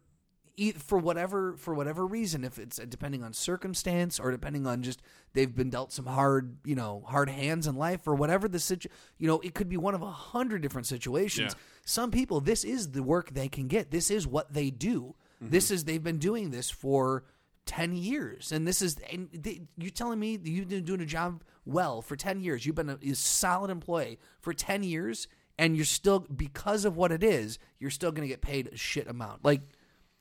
for 0.78 1.00
whatever 1.00 1.56
for 1.58 1.74
whatever 1.74 2.06
reason, 2.06 2.44
if 2.44 2.60
it's 2.60 2.78
depending 2.78 3.24
on 3.24 3.34
circumstance 3.34 4.20
or 4.20 4.32
depending 4.32 4.68
on 4.68 4.84
just 4.84 5.02
they've 5.34 5.56
been 5.56 5.70
dealt 5.70 5.92
some 5.92 6.06
hard 6.06 6.58
you 6.64 6.76
know 6.76 7.04
hard 7.08 7.30
hands 7.30 7.66
in 7.66 7.76
life 7.76 8.08
or 8.08 8.14
whatever 8.14 8.48
the 8.48 8.60
situ 8.60 8.88
you 9.18 9.28
know 9.28 9.40
it 9.40 9.56
could 9.56 9.68
be 9.68 9.78
one 9.78 9.96
of 9.96 10.02
a 10.02 10.12
hundred 10.12 10.62
different 10.62 10.88
situations. 10.88 11.54
Yeah. 11.54 11.62
Some 11.86 12.12
people, 12.12 12.40
this 12.40 12.64
is 12.64 12.92
the 12.92 13.04
work 13.04 13.32
they 13.32 13.50
can 13.50 13.68
get. 13.68 13.92
This 13.92 14.10
is 14.10 14.28
what 14.28 14.54
they 14.54 14.70
do. 14.70 15.16
This 15.50 15.72
is 15.72 15.84
they've 15.84 16.04
been 16.04 16.20
doing 16.20 16.52
this 16.52 16.70
for. 16.70 17.24
10 17.66 17.96
years 17.96 18.52
and 18.52 18.68
this 18.68 18.82
is 18.82 18.98
and 19.10 19.30
they, 19.32 19.62
you're 19.78 19.90
telling 19.90 20.20
me 20.20 20.36
that 20.36 20.50
you've 20.50 20.68
been 20.68 20.84
doing 20.84 21.00
a 21.00 21.06
job 21.06 21.42
well 21.64 22.02
for 22.02 22.18
10 22.18 22.42
years 22.42 22.66
you've 22.66 22.76
been 22.76 22.90
a, 22.90 23.00
a 23.02 23.14
solid 23.16 23.72
employee 23.72 24.20
for 24.42 24.52
10 24.54 24.84
years 24.84 25.30
and 25.58 25.78
you're 25.78 25.86
still 25.86 26.20
because 26.36 26.84
of 26.84 26.98
what 26.98 27.10
it 27.10 27.24
is 27.24 27.60
you're 27.80 27.90
still 27.90 28.12
going 28.12 28.24
to 28.24 28.28
get 28.28 28.42
paid 28.42 28.68
a 28.68 28.76
shit 28.76 29.08
amount 29.08 29.46
like 29.46 29.62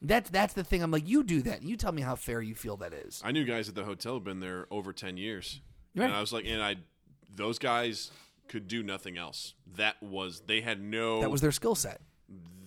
that's 0.00 0.30
that's 0.30 0.54
the 0.54 0.62
thing 0.62 0.84
i'm 0.84 0.92
like 0.92 1.08
you 1.08 1.24
do 1.24 1.42
that 1.42 1.64
you 1.64 1.76
tell 1.76 1.90
me 1.90 2.00
how 2.02 2.14
fair 2.14 2.40
you 2.40 2.54
feel 2.54 2.76
that 2.76 2.92
is 2.94 3.20
I 3.24 3.32
knew 3.32 3.44
guys 3.44 3.68
at 3.68 3.74
the 3.74 3.82
hotel 3.82 4.14
had 4.14 4.22
been 4.24 4.38
there 4.38 4.68
over 4.70 4.92
ten 4.92 5.16
years, 5.16 5.60
Right. 5.96 6.04
and 6.04 6.14
I 6.14 6.20
was 6.20 6.32
like, 6.32 6.44
and 6.46 6.62
I, 6.62 6.76
those 7.34 7.58
guys 7.58 8.12
could 8.46 8.68
do 8.68 8.84
nothing 8.84 9.18
else. 9.18 9.54
That 9.76 10.00
was 10.00 10.42
they 10.46 10.60
had 10.60 10.80
no. 10.80 11.20
that 11.22 11.30
was 11.30 11.40
their 11.40 11.50
skill 11.50 11.74
set 11.74 12.00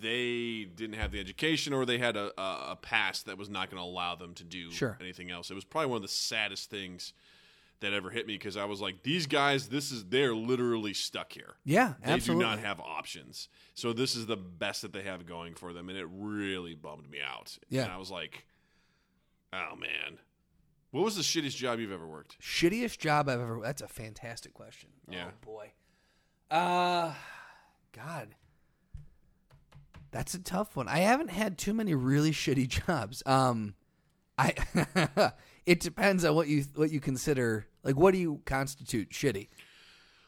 they 0.05 0.65
didn't 0.75 0.95
have 0.95 1.11
the 1.11 1.19
education 1.19 1.73
or 1.73 1.85
they 1.85 1.97
had 1.97 2.15
a, 2.15 2.31
a, 2.39 2.71
a 2.71 2.77
past 2.81 3.25
that 3.25 3.37
was 3.37 3.49
not 3.49 3.69
going 3.69 3.81
to 3.81 3.87
allow 3.87 4.15
them 4.15 4.33
to 4.35 4.43
do 4.43 4.71
Sure. 4.71 4.97
anything 5.01 5.31
else. 5.31 5.49
It 5.51 5.55
was 5.55 5.65
probably 5.65 5.89
one 5.89 5.97
of 5.97 6.01
the 6.03 6.07
saddest 6.07 6.69
things 6.69 7.11
that 7.81 7.91
ever 7.91 8.09
hit 8.09 8.25
me 8.25 8.35
because 8.35 8.55
I 8.55 8.63
was 8.65 8.79
like, 8.79 9.03
these 9.03 9.27
guys, 9.27 9.67
this 9.67 9.91
is 9.91 10.05
they're 10.05 10.33
literally 10.33 10.93
stuck 10.93 11.33
here. 11.33 11.55
yeah 11.65 11.95
They 12.03 12.13
absolutely 12.13 12.45
do 12.45 12.49
not 12.49 12.59
have 12.59 12.79
options. 12.79 13.49
So 13.73 13.91
this 13.91 14.15
is 14.15 14.25
the 14.27 14.37
best 14.37 14.81
that 14.83 14.93
they 14.93 15.03
have 15.03 15.25
going 15.25 15.55
for 15.55 15.73
them, 15.73 15.89
and 15.89 15.97
it 15.97 16.07
really 16.09 16.73
bummed 16.75 17.09
me 17.09 17.17
out. 17.25 17.57
Yeah. 17.69 17.83
and 17.83 17.91
I 17.91 17.97
was 17.97 18.09
like, 18.09 18.45
oh 19.51 19.75
man, 19.75 20.19
what 20.91 21.03
was 21.03 21.15
the 21.17 21.21
shittiest 21.21 21.57
job 21.57 21.79
you've 21.79 21.91
ever 21.91 22.07
worked? 22.07 22.39
shittiest 22.41 22.97
job 22.99 23.27
i've 23.27 23.41
ever 23.41 23.59
that's 23.61 23.81
a 23.81 23.87
fantastic 23.87 24.53
question 24.53 24.89
Yeah. 25.09 25.25
oh 25.29 25.33
boy 25.45 25.71
uh 26.49 27.13
god 27.91 28.35
that's 30.15 30.33
a 30.33 30.39
tough 30.39 30.77
one 30.77 30.87
i 30.87 30.99
haven't 30.99 31.29
had 31.29 31.57
too 31.57 31.73
many 31.73 31.93
really 31.93 32.31
shitty 32.31 32.67
jobs 32.87 33.21
um 33.25 33.73
i 34.37 34.53
it 35.65 35.79
depends 35.81 36.23
on 36.23 36.33
what 36.35 36.47
you 36.47 36.63
what 36.75 36.89
you 36.91 36.99
consider 37.01 37.67
like 37.83 37.95
what 37.97 38.13
do 38.13 38.17
you 38.19 38.39
constitute 38.45 39.09
shitty 39.09 39.49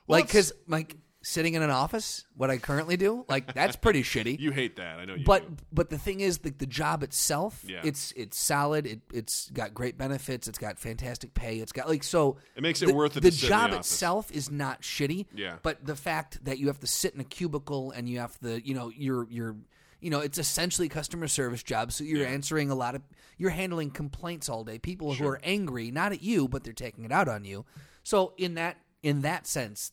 Well, 0.08 0.20
like 0.20 0.28
because 0.28 0.52
like 0.68 0.98
sitting 1.24 1.56
in 1.56 1.62
an 1.62 1.70
office 1.72 2.26
what 2.36 2.50
i 2.50 2.58
currently 2.58 2.96
do 2.96 3.26
like 3.28 3.54
that's 3.54 3.76
pretty 3.76 4.02
shitty 4.04 4.40
You 4.48 4.52
hate 4.52 4.78
that, 4.78 5.00
I 5.00 5.04
know. 5.06 5.16
You 5.16 5.26
but 5.26 5.42
do. 5.58 5.64
but 5.74 5.90
the 5.90 5.98
thing 5.98 6.22
is 6.22 6.38
the, 6.38 6.52
the 6.52 6.66
job 6.66 7.04
itself 7.04 7.64
Yeah. 7.68 7.82
it's 7.84 8.14
it's 8.16 8.38
solid 8.40 8.86
it, 8.88 9.02
it's 9.14 9.50
got 9.50 9.74
great 9.74 9.98
benefits 9.98 10.48
it's 10.48 10.60
got 10.60 10.80
fantastic 10.80 11.34
pay 11.34 11.58
it's 11.60 11.74
got 11.74 11.90
like 11.90 12.04
so 12.04 12.38
It 12.56 12.64
makes 12.64 12.82
it 12.82 12.86
the, 12.86 12.94
worth 12.94 13.18
it 13.18 13.24
the 13.24 13.32
to 13.32 13.36
sit 13.36 13.44
in 13.46 13.50
the 13.50 13.56
job 13.56 13.72
office. 13.72 13.92
itself 13.92 14.32
is 14.32 14.50
not 14.52 14.84
shitty 14.84 15.26
Yeah. 15.36 15.56
but 15.64 15.84
the 15.86 15.96
fact 15.98 16.46
that 16.46 16.60
you 16.60 16.68
have 16.68 16.80
to 16.80 16.88
sit 16.88 17.14
in 17.14 17.20
a 17.20 17.26
cubicle 17.26 17.92
and 17.92 18.08
you 18.08 18.20
have 18.20 18.40
to 18.40 18.66
you 18.66 18.74
know 18.74 18.90
you're 18.96 19.28
you're 19.30 19.56
you 20.00 20.10
know 20.10 20.20
it's 20.20 20.38
essentially 20.38 20.88
customer 20.90 21.28
service 21.28 21.64
job 21.64 21.92
so 21.92 22.04
you're 22.04 22.22
Yeah. 22.22 22.28
answering 22.28 22.70
a 22.70 22.76
lot 22.76 22.96
of 22.96 23.02
you're 23.38 23.50
handling 23.52 23.90
complaints 23.92 24.48
all 24.50 24.64
day 24.64 24.78
people 24.80 25.14
who 25.14 25.28
are 25.28 25.40
angry 25.44 25.90
not 25.92 26.12
at 26.12 26.22
you 26.22 26.48
but 26.48 26.64
they're 26.64 26.74
taking 26.74 27.04
it 27.06 27.12
out 27.12 27.28
on 27.28 27.44
you 27.46 27.66
so 28.04 28.34
in 28.38 28.54
that 28.56 28.78
in 29.04 29.22
that 29.22 29.48
sense 29.48 29.92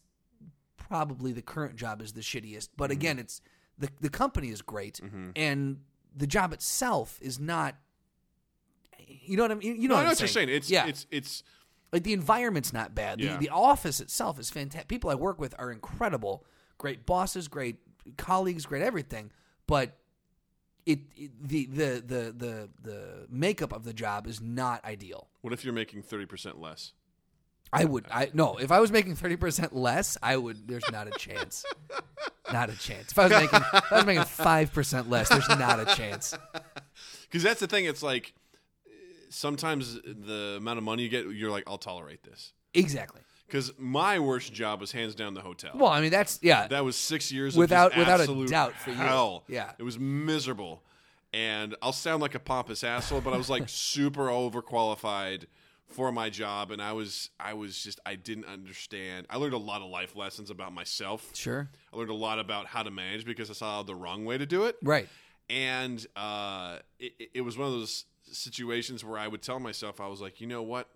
probably 0.77 1.33
the 1.33 1.43
current 1.43 1.77
job 1.77 2.03
is 2.03 2.13
the 2.13 2.21
shittiest. 2.21 2.69
But 2.77 2.91
Mm-hmm. 2.91 2.93
again, 3.01 3.19
it's 3.19 3.41
the 3.79 3.89
the 4.01 4.11
company 4.11 4.49
is 4.51 4.61
great, 4.63 5.01
and 5.35 5.79
the 6.15 6.27
job 6.27 6.53
itself 6.53 7.19
is 7.23 7.41
not. 7.41 7.75
You 8.99 9.37
know 9.37 9.45
what 9.45 9.51
I 9.53 9.55
mean? 9.55 9.81
You 9.81 9.89
know 9.89 9.95
No, 9.95 10.01
I 10.01 10.03
what 10.03 10.03
know 10.05 10.09
I'm 10.11 10.13
what 10.13 10.21
you're 10.21 10.29
saying. 10.29 10.49
It's 10.51 10.71
yeah. 10.71 10.87
it's 10.87 11.07
it's 11.11 11.43
like 11.93 12.05
the 12.05 12.13
environment's 12.13 12.73
not 12.73 12.95
bad. 12.95 13.21
Yeah. 13.21 13.35
The, 13.35 13.47
the 13.47 13.49
office 13.51 14.01
itself 14.01 14.39
is 14.39 14.51
fantastic. 14.51 14.89
People 14.89 15.11
I 15.11 15.15
work 15.15 15.41
with 15.41 15.55
are 15.59 15.73
incredible. 15.73 16.45
Great 16.79 17.07
bosses, 17.07 17.49
great 17.49 17.79
colleagues, 18.17 18.67
great 18.67 18.83
everything. 18.83 19.33
But 19.67 19.97
it, 20.87 21.01
it 21.17 21.31
the, 21.43 21.67
the 21.67 22.03
the 22.07 22.35
the 22.37 22.69
the 22.83 23.27
makeup 23.31 23.73
of 23.73 23.85
the 23.85 23.93
job 23.93 24.27
is 24.27 24.41
not 24.41 24.85
ideal. 24.85 25.29
what 25.41 25.53
if 25.53 25.65
you're 25.65 25.73
making 25.75 26.03
thirty 26.03 26.27
percent 26.27 26.61
less? 26.61 26.93
I 27.73 27.85
would 27.85 28.07
I 28.11 28.31
no, 28.35 28.57
if 28.57 28.71
I 28.71 28.81
was 28.81 28.93
making 28.93 29.17
thirty 29.17 29.37
percent 29.37 29.75
less, 29.75 30.17
I 30.23 30.37
would 30.37 30.69
there's 30.69 30.89
not 30.93 31.09
a 31.09 31.11
chance. 31.13 31.65
not 32.53 32.71
a 32.71 32.79
chance. 32.79 33.11
If 33.11 33.19
I 33.19 33.25
was 33.25 33.33
making 33.33 33.61
if 33.75 33.93
I 33.93 33.97
was 33.97 34.07
making 34.07 34.25
five 34.25 34.73
percent 34.73 35.11
less, 35.11 35.29
there's 35.29 35.49
not 35.49 35.81
a 35.81 35.87
chance. 35.97 36.37
Because 37.23 37.43
that's 37.43 37.61
the 37.61 37.67
thing. 37.67 37.87
It's 37.87 38.03
like 38.03 38.35
sometimes 39.31 40.01
the 40.05 40.57
amount 40.59 40.79
of 40.79 40.85
money 40.85 41.03
you 41.03 41.09
get, 41.09 41.27
you're 41.27 41.51
like, 41.51 41.65
I'll 41.67 41.79
tolerate 41.79 42.23
this. 42.23 42.53
Exactly. 42.73 43.21
Because 43.55 43.73
my 43.79 44.19
worst 44.19 44.53
job 44.53 44.81
was 44.81 44.91
hands 44.91 45.15
down 45.15 45.35
the 45.35 45.41
hotel. 45.41 45.71
Well, 45.77 45.89
I 45.93 46.01
mean 46.01 46.11
that's 46.11 46.41
yeah. 46.43 46.67
that 46.67 46.85
was 46.85 46.97
six 46.97 47.31
years 47.31 47.57
Without- 47.57 47.93
of 47.93 47.99
without 47.99 48.19
a 48.21 48.47
doubt 48.47 48.75
for 48.75 48.91
you. 48.91 48.97
hell. 48.97 49.45
Yeah. 49.47 49.71
it 49.79 49.85
was 49.85 49.97
miserable, 49.97 50.83
and 51.33 51.77
I'll 51.81 51.93
sound 51.93 52.21
like 52.21 52.35
a 52.35 52.41
pompous 52.41 52.83
asshole, 52.83 53.21
but 53.21 53.33
I 53.33 53.37
was 53.37 53.49
like 53.49 53.63
super 53.69 54.27
overqualified 54.27 55.45
for 55.87 56.11
my 56.11 56.31
job, 56.31 56.73
and 56.73 56.83
I 56.83 56.95
was 56.95 57.31
I 57.39 57.55
was 57.55 57.81
just 57.81 58.01
I 58.05 58.17
didn't 58.17 58.47
understand. 58.47 59.29
I 59.31 59.37
learned 59.37 59.55
a 59.55 59.59
lot 59.59 59.83
of 59.83 59.89
life 59.89 60.17
lessons 60.17 60.51
about 60.51 60.73
myself. 60.73 61.31
sure. 61.35 61.71
I 61.93 61.97
learned 61.97 62.11
a 62.11 62.15
lot 62.15 62.41
about 62.41 62.67
how 62.67 62.83
to 62.83 62.91
manage 62.91 63.25
because 63.25 63.51
I 63.51 63.53
saw 63.53 63.85
the 63.85 63.95
wrong 63.95 64.25
way 64.25 64.37
to 64.37 64.47
do 64.47 64.65
it. 64.65 64.75
Right. 64.83 65.09
and 65.49 66.05
uh, 66.17 66.79
it- 66.99 67.31
it 67.35 67.41
was 67.43 67.57
one 67.57 67.69
of 67.69 67.75
those 67.75 68.07
situations 68.33 69.05
where 69.05 69.17
I 69.17 69.29
would 69.29 69.43
tell 69.43 69.61
myself, 69.61 70.01
I 70.01 70.09
was 70.09 70.21
like, 70.21 70.41
you 70.41 70.49
know 70.49 70.63
what, 70.63 70.89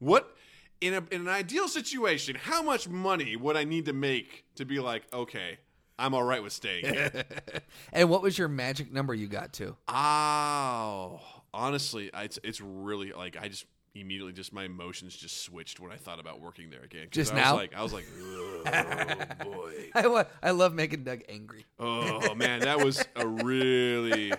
what 0.00 0.34
in 0.80 0.94
a 0.94 1.02
in 1.10 1.22
an 1.22 1.28
ideal 1.28 1.68
situation, 1.68 2.36
how 2.36 2.62
much 2.62 2.88
money 2.88 3.36
would 3.36 3.56
I 3.56 3.64
need 3.64 3.86
to 3.86 3.92
make 3.92 4.44
to 4.56 4.64
be 4.64 4.80
like, 4.80 5.02
okay, 5.12 5.58
I'm 5.98 6.14
all 6.14 6.24
right 6.24 6.42
with 6.42 6.52
staying 6.52 6.84
here? 6.86 7.24
And 7.92 8.10
what 8.10 8.22
was 8.22 8.36
your 8.36 8.48
magic 8.48 8.92
number 8.92 9.14
you 9.14 9.26
got 9.28 9.52
to? 9.54 9.76
oh, 9.88 11.20
honestly, 11.52 12.10
it's 12.14 12.38
it's 12.42 12.60
really 12.60 13.12
like 13.12 13.36
I 13.40 13.48
just 13.48 13.66
immediately 13.94 14.32
just 14.32 14.52
my 14.52 14.64
emotions 14.64 15.14
just 15.14 15.42
switched 15.42 15.78
when 15.78 15.92
I 15.92 15.96
thought 15.96 16.18
about 16.18 16.40
working 16.40 16.68
there 16.70 16.82
again. 16.82 17.06
Just 17.10 17.32
I 17.32 17.36
now? 17.36 17.52
was 17.52 17.60
like, 17.60 17.74
I 17.76 17.82
was 17.82 17.92
like, 17.92 18.06
oh 18.18 19.44
boy. 19.44 19.90
I, 19.94 20.26
I 20.42 20.50
love 20.50 20.74
making 20.74 21.04
Doug 21.04 21.20
angry. 21.28 21.64
Oh 21.78 22.34
man, 22.34 22.60
that 22.60 22.84
was 22.84 23.04
a 23.16 23.26
really, 23.26 24.32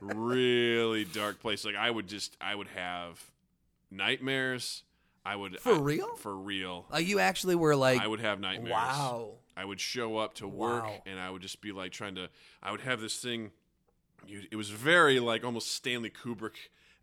really 0.00 1.04
dark 1.04 1.40
place. 1.40 1.64
Like 1.64 1.76
I 1.76 1.90
would 1.90 2.08
just, 2.08 2.36
I 2.40 2.54
would 2.54 2.68
have 2.68 3.22
nightmares. 3.90 4.82
I 5.24 5.36
would 5.36 5.60
For 5.60 5.74
I- 5.74 5.78
real? 5.78 6.16
for 6.16 6.34
real. 6.36 6.86
Like 6.90 7.06
you 7.06 7.18
actually 7.20 7.54
were 7.54 7.76
like, 7.76 8.00
I 8.00 8.06
would 8.06 8.20
have 8.20 8.40
nightmares. 8.40 8.72
wow. 8.72 9.34
I 9.56 9.64
would 9.64 9.80
show 9.80 10.16
up 10.16 10.34
to 10.36 10.48
work 10.48 10.84
Wow. 10.84 11.02
and 11.06 11.20
I 11.20 11.30
would 11.30 11.42
just 11.42 11.60
be 11.60 11.72
like 11.72 11.92
trying 11.92 12.14
to. 12.16 12.28
I 12.62 12.70
would 12.72 12.80
have 12.80 13.00
this 13.00 13.18
thing. 13.20 13.50
It 14.26 14.56
was 14.56 14.70
very 14.70 15.20
like 15.20 15.44
almost 15.44 15.72
Stanley 15.72 16.10
Kubrick 16.10 16.56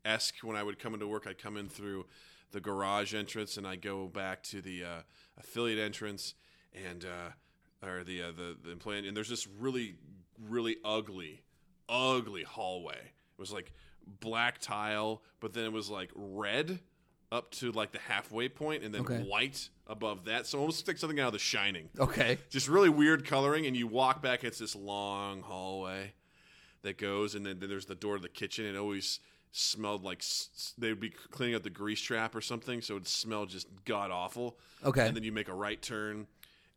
esque. 0.03 0.35
When 0.41 0.55
I 0.55 0.63
would 0.63 0.79
come 0.79 0.93
into 0.93 1.07
work, 1.07 1.27
I'd 1.27 1.37
come 1.37 1.57
in 1.57 1.69
through 1.69 2.05
the 2.51 2.59
garage 2.59 3.13
entrance 3.13 3.55
and 3.57 3.67
I 3.67 3.75
go 3.75 4.07
back 4.07 4.41
to 4.43 4.61
the 4.61 4.83
uh, 4.83 5.01
affiliate 5.37 5.79
entrance 5.79 6.33
and 6.73 7.05
uh, 7.05 7.87
or 7.87 8.03
the 8.03 8.23
uh, 8.23 8.31
the 8.31 8.57
the 8.63 8.71
employee. 8.71 9.07
And 9.07 9.15
there's 9.15 9.29
this 9.29 9.47
really 9.47 9.95
really 10.41 10.77
ugly, 10.83 11.43
ugly 11.87 12.43
hallway. 12.43 12.95
It 12.97 13.39
was 13.39 13.51
like 13.53 13.73
black 14.21 14.59
tile, 14.59 15.21
but 15.39 15.53
then 15.53 15.65
it 15.65 15.71
was 15.73 15.89
like 15.89 16.09
red 16.15 16.79
up 17.31 17.51
to 17.51 17.71
like 17.71 17.91
the 17.91 17.99
halfway 17.99 18.49
point, 18.49 18.83
and 18.83 18.93
then 18.93 19.01
Okay. 19.01 19.21
white 19.23 19.69
above 19.87 20.25
that. 20.25 20.47
So 20.47 20.59
almost 20.59 20.87
like 20.87 20.97
something 20.97 21.19
out 21.19 21.27
of 21.27 21.33
The 21.33 21.39
Shining 21.39 21.89
Okay. 21.99 22.37
just 22.49 22.67
really 22.67 22.89
weird 22.89 23.25
coloring 23.25 23.65
and 23.65 23.75
you 23.77 23.87
walk 23.87 24.21
back 24.21 24.43
it's 24.43 24.57
this 24.59 24.75
long 24.75 25.41
hallway 25.41 26.13
that 26.83 26.97
goes 26.97 27.35
and 27.35 27.45
then, 27.45 27.59
then 27.59 27.69
there's 27.69 27.85
the 27.87 27.95
door 27.95 28.15
to 28.15 28.21
the 28.21 28.29
kitchen 28.29 28.65
it 28.65 28.75
always 28.77 29.19
smelled 29.51 30.03
like 30.03 30.19
s- 30.19 30.49
s- 30.55 30.73
they 30.77 30.89
would 30.89 30.99
be 30.99 31.09
cleaning 31.09 31.55
up 31.55 31.63
the 31.63 31.69
grease 31.71 31.99
trap 32.01 32.35
or 32.35 32.41
something 32.41 32.81
so 32.81 32.95
it 32.97 33.07
smelled 33.07 33.49
just 33.49 33.67
god 33.83 34.11
awful 34.11 34.57
Okay. 34.85 35.07
and 35.07 35.15
then 35.15 35.23
you 35.23 35.31
make 35.31 35.47
a 35.49 35.53
right 35.53 35.81
turn 35.81 36.27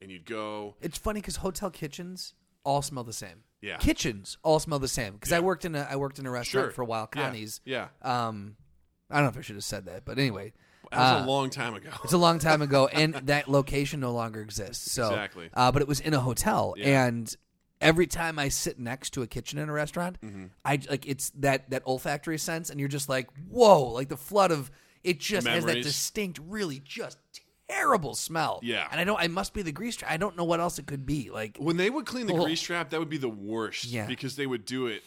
and 0.00 0.10
you'd 0.10 0.24
go. 0.26 0.74
It's 0.80 0.98
funny 0.98 1.20
because 1.20 1.36
hotel 1.36 1.70
kitchens 1.70 2.34
all 2.64 2.82
smell 2.82 3.04
the 3.04 3.12
same. 3.12 3.44
Yeah. 3.60 3.76
kitchens 3.76 4.36
all 4.42 4.58
smell 4.58 4.78
the 4.80 4.88
same. 4.88 5.12
Because 5.14 5.32
I 5.32 5.38
worked 5.40 5.64
in 5.64 5.74
a 5.76 5.86
I 5.88 5.94
worked 5.96 6.18
in 6.18 6.26
a 6.26 6.30
restaurant 6.30 6.66
Sure. 6.66 6.72
for 6.72 6.82
a 6.82 6.86
while, 6.86 7.08
Yeah. 7.14 7.22
Connie's. 7.22 7.60
Yeah. 7.64 7.88
Um, 8.02 8.56
I 9.12 9.16
don't 9.16 9.24
know 9.24 9.30
if 9.30 9.38
I 9.38 9.40
should 9.42 9.56
have 9.56 9.64
said 9.64 9.84
that, 9.86 10.04
but 10.04 10.18
anyway, 10.18 10.52
That 10.90 10.98
was 10.98 11.22
uh, 11.22 11.24
a 11.24 11.28
long 11.28 11.50
time 11.50 11.74
ago. 11.74 11.90
It's 12.04 12.12
a 12.12 12.18
long 12.18 12.38
time 12.38 12.62
ago, 12.62 12.86
and 12.92 13.14
that 13.14 13.48
location 13.48 14.00
no 14.00 14.12
longer 14.12 14.40
exists. 14.40 14.90
So, 14.92 15.08
Exactly. 15.08 15.50
uh, 15.54 15.70
but 15.72 15.82
it 15.82 15.88
was 15.88 16.00
in 16.00 16.14
a 16.14 16.20
hotel, 16.20 16.74
Yeah. 16.76 17.06
and 17.06 17.34
every 17.80 18.06
time 18.06 18.38
I 18.38 18.48
sit 18.48 18.78
next 18.78 19.10
to 19.14 19.22
a 19.22 19.26
kitchen 19.26 19.58
in 19.58 19.68
a 19.68 19.72
restaurant, 19.72 20.20
Mm-hmm. 20.22 20.46
I 20.64 20.78
like 20.88 21.06
it's 21.06 21.30
that 21.40 21.70
that 21.70 21.82
olfactory 21.86 22.38
sense, 22.38 22.70
and 22.70 22.78
you're 22.80 22.88
just 22.88 23.08
like, 23.08 23.28
whoa, 23.50 23.82
like 23.84 24.08
the 24.08 24.16
flood 24.16 24.50
of 24.50 24.70
it 25.04 25.18
just 25.20 25.46
has 25.46 25.64
that 25.64 25.68
Memories. 25.68 25.84
distinct, 25.86 26.38
really 26.46 26.80
just 26.84 27.18
terrible 27.68 28.14
smell. 28.14 28.60
Yeah. 28.62 28.86
and 28.90 29.00
I 29.00 29.04
don't. 29.04 29.18
I 29.20 29.28
must 29.28 29.54
be 29.54 29.62
the 29.62 29.72
grease 29.72 29.96
trap. 29.96 30.10
I 30.12 30.16
don't 30.16 30.36
know 30.36 30.44
what 30.44 30.60
else 30.60 30.78
it 30.78 30.86
could 30.86 31.06
be. 31.06 31.30
Like, 31.30 31.56
When 31.58 31.76
they 31.76 31.90
would 31.90 32.06
clean 32.06 32.26
the 32.26 32.34
Oh. 32.34 32.44
grease 32.44 32.60
trap, 32.60 32.90
that 32.90 33.00
would 33.00 33.08
be 33.08 33.16
the 33.18 33.28
worst. 33.28 33.84
Yeah. 33.86 34.06
Because 34.06 34.36
they 34.36 34.46
would 34.46 34.64
do 34.64 34.86
it. 34.86 35.02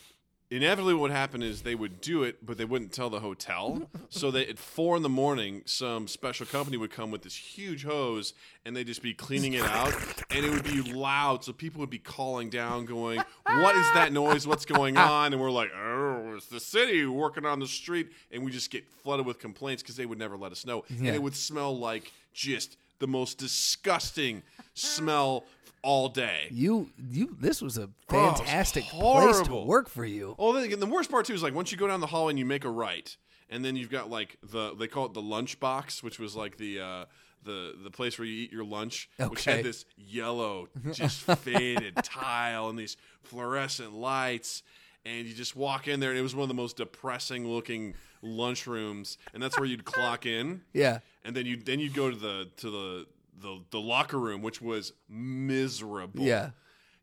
Inevitably, 0.56 0.94
what 0.94 1.02
would 1.02 1.12
happen 1.12 1.44
is 1.44 1.64
they 1.64 1.76
would 1.76 2.00
do 2.00 2.24
it, 2.24 2.46
but 2.46 2.58
they 2.58 2.64
wouldn't 2.64 2.94
tell 2.94 3.10
the 3.10 3.20
hotel. 3.20 3.90
so 4.10 4.32
that 4.32 4.48
at 4.50 4.58
four 4.58 4.96
in 4.96 5.04
the 5.04 5.10
morning, 5.10 5.64
some 5.66 6.08
special 6.08 6.46
company 6.46 6.78
would 6.78 6.92
come 6.92 7.12
with 7.12 7.24
this 7.24 7.36
huge 7.36 7.84
hose, 7.84 8.34
and 8.64 8.74
they'd 8.74 8.88
just 8.88 9.02
be 9.02 9.14
cleaning 9.14 9.52
it 9.54 9.64
out, 9.66 9.94
and 10.30 10.46
it 10.46 10.50
would 10.50 10.64
be 10.64 10.82
loud. 10.94 11.44
So 11.44 11.52
people 11.52 11.82
would 11.82 11.90
be 11.90 12.00
calling 12.00 12.50
down, 12.50 12.86
going, 12.86 13.20
"What 13.46 13.76
is 13.76 13.86
that 13.96 14.14
noise? 14.14 14.48
What's 14.48 14.66
going 14.66 14.96
on?" 14.98 15.34
And 15.34 15.42
we're 15.42 15.52
like, 15.52 15.72
"Oh, 15.76 16.36
it's 16.38 16.46
the 16.46 16.62
city 16.62 17.06
working 17.06 17.46
on 17.46 17.60
the 17.60 17.68
street," 17.68 18.08
and 18.32 18.46
we 18.46 18.50
just 18.50 18.72
get 18.72 18.88
flooded 19.04 19.26
with 19.26 19.40
complaints 19.40 19.84
because 19.84 19.98
they 19.98 20.06
would 20.06 20.20
never 20.20 20.38
let 20.38 20.54
us 20.54 20.66
know, 20.66 20.86
Yeah. 20.90 21.08
and 21.08 21.16
it 21.16 21.22
would 21.22 21.36
smell 21.36 21.78
like 21.78 22.14
just 22.34 22.78
the 23.00 23.08
most 23.08 23.38
disgusting 23.38 24.42
smell 24.74 25.46
all 25.86 26.10
day. 26.10 26.48
you, 26.52 26.90
you, 27.10 27.36
this 27.40 27.62
was 27.62 27.78
a 27.78 27.90
Oh, 28.12 28.32
was 28.32 28.40
fantastic 28.40 28.84
place 28.86 29.42
to 29.42 29.56
work 29.56 29.88
for 29.88 30.04
you. 30.06 30.36
Oh, 30.40 30.52
then 30.54 30.80
the 30.80 30.86
worst 30.86 31.10
part 31.12 31.26
too 31.26 31.34
is 31.34 31.44
like 31.44 31.54
once 31.54 31.72
you 31.72 31.78
go 31.78 31.88
down 31.88 32.02
the 32.02 32.08
hallway 32.08 32.32
and 32.32 32.40
you 32.40 32.46
make 32.46 32.66
a 32.66 32.70
right, 32.70 33.16
and 33.50 33.64
then 33.64 33.76
you've 33.76 33.92
got 33.92 34.10
like 34.10 34.38
the 34.44 34.76
they 34.76 34.88
call 34.88 35.06
it 35.06 35.14
the 35.14 35.22
lunch 35.22 35.60
box, 35.60 36.02
which 36.04 36.18
was 36.20 36.36
like 36.36 36.58
the 36.58 36.80
uh, 36.80 37.06
the 37.44 37.76
the 37.84 37.92
place 37.92 38.18
where 38.18 38.26
you 38.28 38.44
eat 38.44 38.52
your 38.52 38.66
lunch, 38.66 39.10
which 39.30 39.46
had 39.46 39.64
this 39.64 39.86
yellow, 39.96 40.68
just 40.92 41.22
faded 41.22 41.96
tile 42.04 42.70
and 42.70 42.78
these 42.80 42.98
fluorescent 43.24 43.94
lights. 43.94 44.64
And 45.08 45.28
you 45.28 45.36
just 45.36 45.56
walk 45.56 45.88
in 45.88 46.00
there, 46.00 46.10
and 46.10 46.18
it 46.18 46.24
was 46.24 46.34
one 46.34 46.42
of 46.42 46.48
the 46.48 46.56
most 46.56 46.78
depressing 46.78 47.48
looking 47.48 47.94
lunchrooms. 48.24 49.18
And 49.34 49.44
that's 49.44 49.58
where 49.58 49.68
you'd 49.68 49.86
clock 49.86 50.26
in. 50.26 50.62
Yeah, 50.74 51.00
And 51.24 51.36
then 51.36 51.46
you 51.46 51.58
then 51.58 51.80
you'd 51.80 51.94
go 51.94 52.10
to 52.10 52.16
the 52.18 52.50
to 52.58 52.70
the 52.72 53.06
the, 53.40 53.62
the 53.72 53.80
locker 53.80 54.20
room, 54.20 54.42
which 54.42 54.62
was 54.62 54.94
miserable. 55.10 56.24
yeah. 56.24 56.52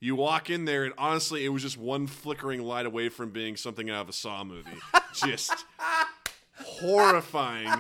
You 0.01 0.17
walk 0.17 0.51
in 0.51 0.65
there, 0.65 0.83
and 0.83 0.93
honestly, 0.99 1.45
it 1.45 1.51
was 1.51 1.63
just 1.63 1.79
one 1.79 2.09
flickering 2.09 2.61
light 2.61 2.87
away 2.87 3.09
from 3.09 3.31
being 3.31 3.55
something 3.57 3.89
out 3.89 4.01
of 4.03 4.09
a 4.09 4.13
Saw 4.13 4.43
movie. 4.43 4.69
just 5.15 5.65
horrifying. 6.59 7.71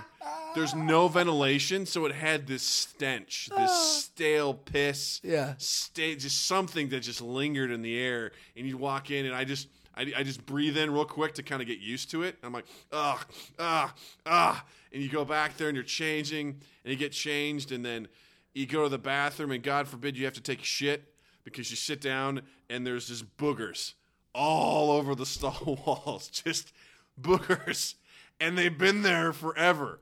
There's 0.54 0.74
no 0.74 1.08
ventilation, 1.08 1.84
so 1.86 2.04
it 2.06 2.12
had 2.12 2.46
this 2.46 2.62
stench, 2.62 3.48
this 3.56 3.72
stale 4.04 4.54
piss. 4.54 5.20
Yeah. 5.24 5.54
Stay, 5.58 6.14
just 6.14 6.46
something 6.46 6.90
that 6.90 7.00
just 7.00 7.20
lingered 7.20 7.70
in 7.70 7.82
the 7.82 7.98
air. 7.98 8.32
And 8.56 8.66
you'd 8.66 8.78
walk 8.78 9.10
in, 9.10 9.26
and 9.26 9.34
I 9.34 9.44
just. 9.44 9.68
I, 9.94 10.10
I 10.16 10.22
just 10.22 10.46
breathe 10.46 10.78
in 10.78 10.90
real 10.90 11.04
quick 11.04 11.34
to 11.34 11.42
kind 11.42 11.60
of 11.60 11.68
get 11.68 11.78
used 11.78 12.10
to 12.12 12.22
it. 12.22 12.38
I'm 12.42 12.54
like, 12.54 12.64
ugh, 12.92 13.26
ugh, 13.58 13.90
ugh. 14.24 14.56
And 14.90 15.02
you 15.02 15.10
go 15.10 15.22
back 15.22 15.58
there 15.58 15.68
and 15.68 15.76
you're 15.76 15.84
changing 15.84 16.48
and 16.82 16.90
you 16.90 16.96
get 16.96 17.12
changed 17.12 17.72
and 17.72 17.84
then 17.84 18.08
you 18.54 18.66
go 18.66 18.82
to 18.84 18.88
the 18.88 18.98
bathroom 18.98 19.50
and 19.50 19.62
God 19.62 19.88
forbid 19.88 20.16
you 20.16 20.24
have 20.24 20.34
to 20.34 20.40
take 20.42 20.60
a 20.60 20.64
shit 20.64 21.14
because 21.44 21.70
you 21.70 21.76
sit 21.76 22.00
down 22.00 22.42
and 22.70 22.86
there's 22.86 23.08
just 23.08 23.36
boogers 23.36 23.94
all 24.34 24.90
over 24.90 25.14
the 25.14 25.26
stall 25.34 25.78
walls. 25.86 26.28
Just 26.28 26.72
boogers. 27.20 27.94
And 28.40 28.56
they've 28.58 28.76
been 28.76 29.02
there 29.02 29.32
forever. 29.32 30.00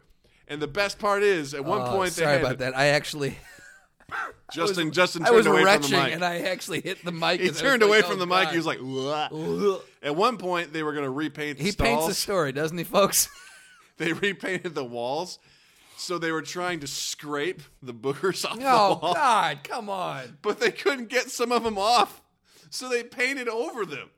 And 0.49 0.61
the 0.61 0.67
best 0.67 0.99
part 0.99 1.23
is, 1.23 1.55
at 1.55 1.65
one 1.65 1.81
Oh, 1.83 1.93
point, 1.93 2.13
they 2.15 2.23
sorry 2.25 2.39
had 2.39 2.41
about 2.45 2.59
that. 2.59 2.77
I 2.77 2.87
actually, 2.87 3.37
Justin. 4.53 4.91
Justin 4.93 5.23
I 5.23 5.27
turned 5.27 5.37
was 5.37 5.47
away 5.47 5.63
retching, 5.63 5.83
from 5.91 5.99
the 5.99 6.05
mic. 6.07 6.15
and 6.15 6.25
I 6.25 6.39
actually 6.41 6.81
hit 6.81 7.05
the 7.05 7.13
mic. 7.13 7.41
he 7.41 7.47
and 7.47 7.51
I 7.51 7.53
was 7.53 7.61
turned 7.61 7.83
like, 7.83 7.89
away 7.89 8.03
oh, 8.05 8.09
from 8.11 8.19
the 8.19 8.27
mic. 8.27 8.49
He 8.49 8.57
was 8.57 8.67
like, 8.67 8.79
"Ugh." 8.81 9.81
At 10.03 10.17
one 10.17 10.39
point, 10.39 10.73
they 10.73 10.83
were 10.83 10.93
going 10.93 11.05
to 11.05 11.11
repaint 11.11 11.59
the 11.59 11.65
He 11.65 11.71
stalls. 11.71 11.89
paints 12.07 12.09
a 12.09 12.15
story, 12.21 12.51
doesn't 12.53 12.77
he, 12.79 12.85
folks? 12.85 13.29
They 13.99 14.15
repainted 14.15 14.75
the 14.75 14.83
walls, 14.85 15.39
so 16.01 16.19
they 16.19 16.33
were 16.33 16.43
trying 16.43 16.81
to 16.81 16.87
scrape 16.87 17.63
the 17.83 17.93
boogers 17.95 18.45
off 18.49 18.59
the 18.59 18.65
oh, 18.65 18.99
wall. 19.01 19.01
Oh 19.03 19.15
God, 19.15 19.59
come 19.65 19.89
on! 19.89 20.39
but 20.43 20.59
they 20.61 20.71
couldn't 20.71 21.09
get 21.09 21.31
some 21.31 21.53
of 21.53 21.63
them 21.63 21.79
off, 21.79 22.23
so 22.71 22.89
they 22.89 23.05
painted 23.05 23.49
over 23.49 23.85
them. 23.85 24.11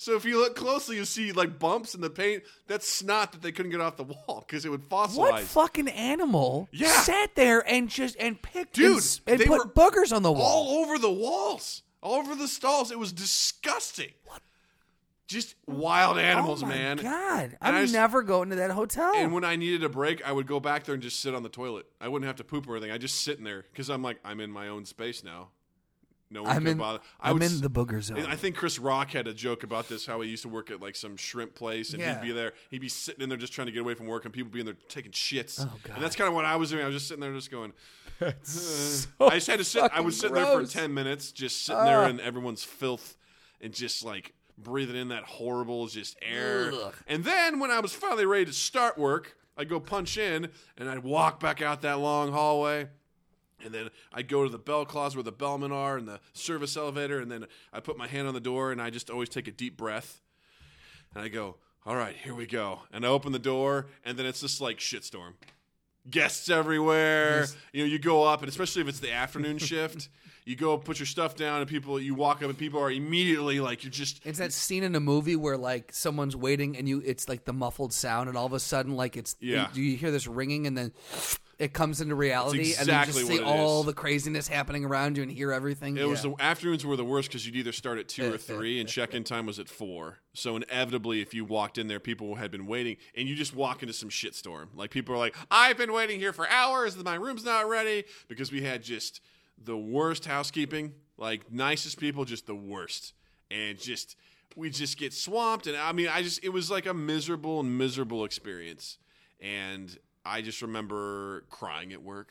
So 0.00 0.14
if 0.14 0.24
you 0.24 0.40
look 0.40 0.54
closely, 0.54 0.94
you 0.96 1.04
see 1.04 1.32
like 1.32 1.58
bumps 1.58 1.94
in 1.94 2.00
the 2.00 2.08
paint. 2.08 2.44
That's 2.68 2.88
snot 2.88 3.32
that 3.32 3.42
they 3.42 3.50
couldn't 3.50 3.72
get 3.72 3.80
off 3.80 3.96
the 3.96 4.04
wall 4.04 4.44
because 4.46 4.64
it 4.64 4.68
would 4.70 4.88
fossilize. 4.88 5.16
What 5.16 5.40
fucking 5.40 5.88
animal 5.88 6.68
Yeah. 6.70 6.92
sat 6.92 7.34
there 7.34 7.68
and 7.68 7.88
just 7.88 8.16
and 8.20 8.40
picked 8.40 8.74
Dude, 8.74 8.98
and, 8.98 9.20
and 9.26 9.40
they 9.40 9.46
put 9.46 9.74
boogers 9.74 10.14
on 10.14 10.22
the 10.22 10.30
wall? 10.30 10.42
all 10.42 10.84
over 10.84 10.98
the 10.98 11.10
walls, 11.10 11.82
all 12.00 12.14
over 12.20 12.36
the 12.36 12.46
stalls. 12.46 12.92
It 12.92 12.98
was 12.98 13.12
disgusting. 13.12 14.12
Just 15.28 15.54
wild 15.66 16.18
animals, 16.18 16.62
oh 16.62 16.66
my 16.66 16.74
man. 16.74 16.96
God, 16.96 17.44
And 17.50 17.56
I'm 17.60 17.74
I 17.76 17.80
just- 17.82 17.92
never 17.92 18.22
going 18.22 18.48
to 18.50 18.56
that 18.56 18.70
hotel. 18.70 19.12
And 19.14 19.32
when 19.32 19.44
I 19.44 19.56
needed 19.56 19.84
a 19.84 19.88
break, 19.88 20.26
I 20.26 20.32
would 20.32 20.46
go 20.46 20.58
back 20.58 20.84
there 20.84 20.94
and 20.94 21.02
just 21.02 21.20
sit 21.20 21.34
on 21.34 21.42
the 21.42 21.48
toilet. 21.50 21.86
I 22.00 22.08
wouldn't 22.08 22.26
have 22.26 22.36
to 22.36 22.44
poop 22.44 22.66
or 22.66 22.76
anything. 22.76 22.90
I 22.92 22.98
just 22.98 23.20
sit 23.22 23.36
in 23.38 23.44
there 23.44 23.64
because 23.70 23.90
I'm 23.90 24.02
like, 24.02 24.18
I'm 24.24 24.40
in 24.40 24.50
my 24.50 24.68
own 24.68 24.86
space 24.86 25.22
now. 25.22 25.50
No 26.30 26.42
one 26.42 26.50
I'm 26.52 26.58
can 26.62 26.72
in. 26.72 26.78
bother. 26.78 27.00
I 27.20 27.28
I'm 27.30 27.34
would 27.34 27.42
in 27.42 27.52
s- 27.52 27.60
the 27.60 27.70
booger 27.70 28.02
zone. 28.02 28.18
and 28.18 28.26
I 28.26 28.36
think 28.36 28.54
Chris 28.56 28.78
Rock 28.78 29.10
had 29.12 29.26
a 29.26 29.32
joke 29.34 29.62
about 29.64 29.88
this. 29.88 30.04
How 30.06 30.20
he 30.22 30.28
used 30.30 30.42
to 30.42 30.48
work 30.50 30.70
at 30.70 30.80
like 30.80 30.94
some 30.96 31.16
shrimp 31.16 31.54
place, 31.54 31.92
and 31.92 32.00
Yeah. 32.00 32.20
he'd 32.20 32.26
be 32.26 32.32
there. 32.32 32.52
He'd 32.70 32.80
be 32.80 32.88
sitting 32.90 33.22
in 33.22 33.28
there 33.30 33.38
just 33.38 33.52
trying 33.54 33.66
to 33.66 33.72
get 33.72 33.80
away 33.80 33.94
from 33.94 34.06
work, 34.06 34.24
and 34.26 34.32
people 34.34 34.50
be 34.50 34.60
in 34.60 34.66
there 34.66 34.76
taking 34.88 35.12
shits. 35.12 35.58
Oh, 35.60 35.74
God. 35.84 35.94
And 35.96 36.04
that's 36.04 36.16
kind 36.16 36.28
of 36.28 36.34
what 36.34 36.44
I 36.46 36.56
was 36.56 36.68
doing. 36.70 36.82
I 36.82 36.86
was 36.86 36.96
just 36.96 37.08
sitting 37.08 37.20
there, 37.22 37.32
just 37.34 37.50
going. 37.50 37.72
"Uh." 38.20 38.32
I 39.20 39.30
just 39.34 39.46
had 39.46 39.58
to 39.58 39.64
sit. 39.64 39.82
I 39.84 39.88
fucking 39.88 40.04
was 40.04 40.18
sitting 40.18 40.34
there 40.34 40.46
for 40.46 40.56
gross. 40.56 40.72
ten 40.72 40.92
minutes, 40.94 41.32
just 41.32 41.64
sitting 41.64 41.84
there 41.84 42.00
Ah. 42.00 42.08
in 42.08 42.20
everyone's 42.20 42.64
filth, 42.64 43.16
and 43.60 43.72
just 43.72 44.04
like 44.04 44.34
breathing 44.62 44.96
in 44.96 45.08
that 45.08 45.24
horrible 45.24 45.86
just 45.86 46.16
air. 46.20 46.72
Ugh. 46.72 46.94
And 47.06 47.24
then 47.24 47.60
when 47.60 47.70
I 47.70 47.80
was 47.80 47.92
finally 47.92 48.26
ready 48.26 48.44
to 48.44 48.52
start 48.52 48.98
work, 48.98 49.36
I'd 49.56 49.68
go 49.68 49.80
punch 49.80 50.16
in, 50.18 50.48
and 50.76 50.88
I'd 50.88 51.02
walk 51.02 51.40
back 51.40 51.60
out 51.62 51.82
that 51.82 51.98
long 51.98 52.32
hallway. 52.32 52.88
And 53.64 53.74
then 53.74 53.90
I'd 54.12 54.28
go 54.28 54.44
to 54.44 54.50
the 54.50 54.58
bell 54.58 54.84
closet 54.84 55.16
where 55.16 55.24
the 55.24 55.32
bellmen 55.32 55.72
are 55.72 55.96
and 55.96 56.06
the 56.06 56.20
service 56.32 56.76
elevator, 56.76 57.18
and 57.18 57.30
then 57.30 57.46
I 57.72 57.80
put 57.80 57.98
my 57.98 58.06
hand 58.06 58.28
on 58.28 58.34
the 58.34 58.40
door, 58.40 58.70
and 58.70 58.80
I 58.80 58.90
just 58.90 59.10
always 59.10 59.28
take 59.28 59.48
a 59.48 59.50
deep 59.50 59.76
breath, 59.76 60.20
and 61.12 61.24
I 61.24 61.28
go, 61.28 61.56
"All 61.84 61.96
right, 61.96 62.14
here 62.14 62.34
we 62.34 62.46
go." 62.46 62.82
And 62.92 63.04
I 63.04 63.08
open 63.08 63.32
the 63.32 63.40
door, 63.40 63.86
and 64.04 64.16
then 64.16 64.26
it's 64.26 64.40
just 64.42 64.60
like 64.60 64.78
shitstorm, 64.78 65.32
guests 66.08 66.48
everywhere. 66.48 67.46
You 67.72 67.82
know, 67.82 67.90
you 67.90 67.98
go 67.98 68.22
up, 68.22 68.42
and 68.42 68.48
especially 68.48 68.82
if 68.82 68.88
it's 68.88 69.00
the 69.00 69.12
afternoon 69.12 69.58
shift, 69.70 70.08
you 70.48 70.56
go 70.56 70.78
put 70.78 70.98
your 70.98 71.04
stuff 71.04 71.36
down, 71.36 71.60
and 71.60 71.68
people, 71.68 72.00
you 72.00 72.14
walk 72.14 72.38
up, 72.38 72.48
and 72.48 72.56
people 72.56 72.80
are 72.80 72.90
immediately 72.90 73.60
like, 73.60 73.84
you're 73.84 73.90
just 73.90 74.24
It's 74.24 74.38
that 74.38 74.54
scene 74.54 74.82
in 74.82 74.94
a 74.94 75.00
movie 75.00 75.36
where 75.36 75.58
like 75.58 75.92
someone's 75.92 76.34
waiting 76.34 76.74
and 76.78 76.88
you 76.88 77.02
it's 77.04 77.28
like 77.28 77.44
the 77.44 77.52
muffled 77.52 77.92
sound 77.92 78.30
and 78.30 78.38
all 78.38 78.46
of 78.46 78.54
a 78.54 78.60
sudden 78.60 78.96
like 78.96 79.18
it's 79.18 79.36
Yeah. 79.40 79.68
you, 79.74 79.82
you 79.82 79.96
hear 79.98 80.10
this 80.10 80.26
ringing 80.26 80.66
and 80.66 80.76
then 80.76 80.92
it 81.58 81.74
comes 81.74 82.00
into 82.00 82.14
reality 82.14 82.58
That's 82.68 82.78
and 82.78 82.88
you 82.88 82.94
exactly 82.94 83.22
just 83.24 83.32
see 83.36 83.42
all 83.42 83.80
is. 83.80 83.86
the 83.86 83.92
craziness 83.92 84.48
happening 84.48 84.84
around 84.86 85.16
you 85.16 85.22
and 85.22 85.30
hear 85.30 85.52
everything. 85.52 85.98
It 85.98 86.08
was 86.08 86.22
the 86.22 86.34
afternoons 86.38 86.86
were 86.86 86.96
the 86.96 87.04
worst 87.04 87.28
because 87.28 87.44
you'd 87.44 87.56
either 87.56 87.72
start 87.72 87.98
at 87.98 88.08
two 88.08 88.22
eh, 88.24 88.30
or 88.30 88.34
eh, 88.34 88.38
three, 88.38 88.80
and 88.80 88.88
eh, 88.88 88.92
check-in 88.92 89.24
time 89.24 89.44
was 89.44 89.58
at 89.58 89.68
four. 89.68 90.18
So 90.34 90.56
inevitably, 90.56 91.20
if 91.20 91.34
you 91.34 91.44
walked 91.44 91.76
in 91.76 91.88
there, 91.88 91.98
people 91.98 92.36
had 92.36 92.50
been 92.52 92.66
waiting, 92.66 92.96
and 93.16 93.28
you 93.28 93.34
just 93.34 93.54
walk 93.54 93.82
into 93.82 93.92
some 93.92 94.08
shitstorm. 94.08 94.68
Like 94.76 94.90
people 94.90 95.14
are 95.14 95.18
like, 95.18 95.34
"I've 95.50 95.76
been 95.76 95.92
waiting 95.92 96.20
here 96.20 96.32
for 96.32 96.48
hours. 96.48 96.94
And 96.94 97.04
my 97.04 97.16
room's 97.16 97.44
not 97.44 97.68
ready," 97.68 98.04
because 98.28 98.52
we 98.52 98.62
had 98.62 98.84
just 98.84 99.20
the 99.62 99.76
worst 99.76 100.24
housekeeping. 100.26 100.92
Like 101.16 101.50
nicest 101.52 101.98
people, 101.98 102.24
just 102.24 102.46
the 102.46 102.54
worst, 102.54 103.12
and 103.50 103.76
just 103.78 104.14
we 104.54 104.70
just 104.70 104.96
get 104.96 105.12
swamped. 105.12 105.66
And 105.66 105.76
I 105.76 105.90
mean, 105.92 106.06
I 106.08 106.22
just 106.22 106.44
it 106.44 106.50
was 106.50 106.70
like 106.70 106.86
a 106.86 106.94
miserable 106.94 107.58
and 107.58 107.76
miserable 107.76 108.24
experience, 108.24 108.98
and 109.40 109.98
I 110.24 110.42
just 110.42 110.62
remember 110.62 111.44
crying 111.50 111.92
at 111.92 112.02
work. 112.02 112.28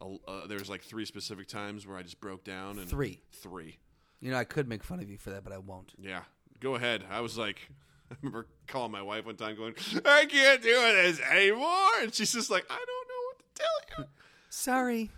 Uh, 0.00 0.46
there 0.48 0.58
was 0.58 0.68
like 0.70 0.82
three 0.82 1.04
specific 1.04 1.46
times 1.48 1.86
where 1.86 1.96
I 1.98 2.02
just 2.02 2.18
broke 2.20 2.42
down. 2.44 2.78
And 2.78 2.88
Three. 2.88 3.20
three. 3.30 3.78
you 4.20 4.30
know 4.32 4.36
I 4.38 4.44
could 4.44 4.68
make 4.68 4.82
fun 4.82 4.98
of 4.98 5.08
you 5.08 5.16
for 5.18 5.30
that 5.30 5.44
but 5.44 5.52
I 5.52 5.58
won't. 5.58 5.92
Yeah, 5.98 6.22
go 6.60 6.74
ahead. 6.76 7.04
I 7.10 7.20
was 7.20 7.36
like, 7.38 7.58
I 8.10 8.14
remember 8.22 8.46
calling 8.66 8.90
my 8.90 9.02
wife 9.02 9.26
one 9.26 9.36
time, 9.36 9.54
going, 9.54 9.74
"I 10.06 10.24
can't 10.24 10.62
do 10.62 10.70
this 10.70 11.20
anymore," 11.20 11.90
and 12.00 12.12
she's 12.14 12.32
just 12.32 12.50
like, 12.50 12.64
"I 12.70 12.74
don't 12.86 13.08
know 13.08 13.22
what 13.26 13.38
to 13.38 13.62
tell 13.62 14.04
you." 14.04 14.10
Sorry. 14.48 15.10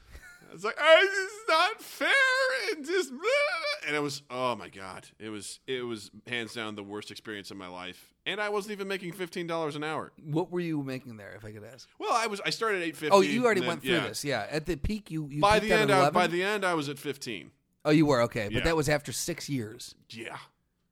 It's 0.54 0.64
like 0.64 0.76
oh, 0.80 0.98
this 1.00 1.10
is 1.10 1.48
not 1.48 1.80
fair, 1.82 2.08
and 2.76 2.86
just 2.86 3.10
and 3.86 3.96
it 3.96 4.00
was 4.00 4.22
oh 4.30 4.54
my 4.56 4.68
god, 4.68 5.08
it 5.18 5.28
was 5.28 5.58
it 5.66 5.84
was 5.84 6.10
hands 6.26 6.54
down 6.54 6.76
the 6.76 6.82
worst 6.82 7.10
experience 7.10 7.50
of 7.50 7.56
my 7.56 7.66
life, 7.66 8.14
and 8.24 8.40
I 8.40 8.48
wasn't 8.50 8.72
even 8.72 8.86
making 8.88 9.12
fifteen 9.12 9.46
dollars 9.46 9.74
an 9.76 9.82
hour. 9.84 10.12
What 10.24 10.50
were 10.52 10.60
you 10.60 10.82
making 10.82 11.16
there, 11.16 11.32
if 11.36 11.44
I 11.44 11.50
could 11.52 11.64
ask? 11.64 11.88
Well, 11.98 12.12
I 12.12 12.28
was 12.28 12.40
I 12.46 12.50
started 12.50 12.82
at 12.82 12.88
eight 12.88 12.96
fifty. 12.96 13.14
Oh, 13.14 13.20
you 13.20 13.44
already 13.44 13.62
went 13.62 13.82
through 13.82 14.00
this. 14.00 14.24
Yeah, 14.24 14.46
at 14.50 14.66
the 14.66 14.76
peak, 14.76 15.10
you, 15.10 15.28
you 15.28 15.40
By 15.40 15.58
the 15.58 15.72
at 15.72 15.80
end, 15.82 15.90
I, 15.92 16.10
by 16.10 16.26
the 16.28 16.42
end, 16.42 16.64
I 16.64 16.74
was 16.74 16.88
at 16.88 16.98
fifteen. 16.98 17.50
oh, 17.84 17.90
you 17.90 18.06
were 18.06 18.22
okay, 18.22 18.44
but 18.44 18.52
Yeah. 18.58 18.64
that 18.64 18.76
was 18.76 18.88
after 18.88 19.12
six 19.12 19.48
years. 19.48 19.94
Yeah, 20.10 20.36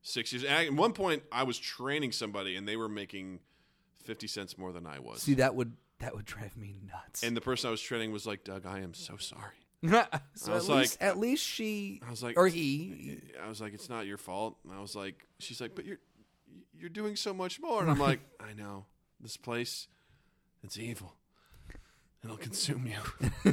six 0.02 0.32
years. 0.32 0.44
And 0.44 0.54
I- 0.54 0.66
at 0.66 0.72
one 0.74 0.92
point, 0.92 1.22
I 1.30 1.44
was 1.44 1.58
training 1.58 2.12
somebody, 2.12 2.56
and 2.56 2.66
they 2.66 2.76
were 2.76 2.88
making 2.88 3.38
fifty 4.02 4.26
cents 4.26 4.58
more 4.58 4.72
than 4.72 4.86
I 4.86 4.98
was. 4.98 5.22
See, 5.22 5.34
that 5.34 5.54
would 5.54 5.76
that 6.02 6.14
would 6.14 6.24
drive 6.26 6.56
me 6.56 6.74
nuts. 6.86 7.22
and 7.22 7.36
the 7.36 7.40
person 7.40 7.68
I 7.68 7.70
was 7.70 7.80
training 7.80 8.12
was 8.12 8.26
like, 8.26 8.44
"Doug, 8.44 8.66
I 8.66 8.80
am 8.80 8.92
so 8.94 9.16
sorry." 9.16 9.56
so 10.34 10.52
I 10.52 10.54
was 10.54 10.68
at 10.68 10.76
least, 10.76 11.00
like- 11.00 11.08
at 11.08 11.18
least 11.18 11.44
she 11.44 12.00
I 12.06 12.10
was 12.10 12.22
like, 12.22 12.36
or 12.36 12.46
he. 12.48 13.20
I 13.42 13.48
was 13.48 13.60
like, 13.60 13.72
"It's 13.74 13.88
not 13.88 14.06
your 14.06 14.18
fault." 14.18 14.56
And 14.64 14.72
I 14.72 14.80
was 14.80 14.94
like, 14.94 15.26
"She's 15.40 15.60
like, 15.60 15.74
but 15.74 15.84
you're 15.84 15.98
you're 16.78 16.90
doing 16.90 17.16
so 17.16 17.32
much 17.34 17.60
more." 17.60 17.80
And 17.82 17.90
I'm 17.90 17.98
like, 18.10 18.20
"I 18.38 18.52
know 18.52 18.86
this 19.20 19.36
place, 19.36 19.88
it's 20.62 20.78
evil. 20.78 21.14
It'll 22.24 22.36
consume 22.36 22.86
you. 22.86 23.52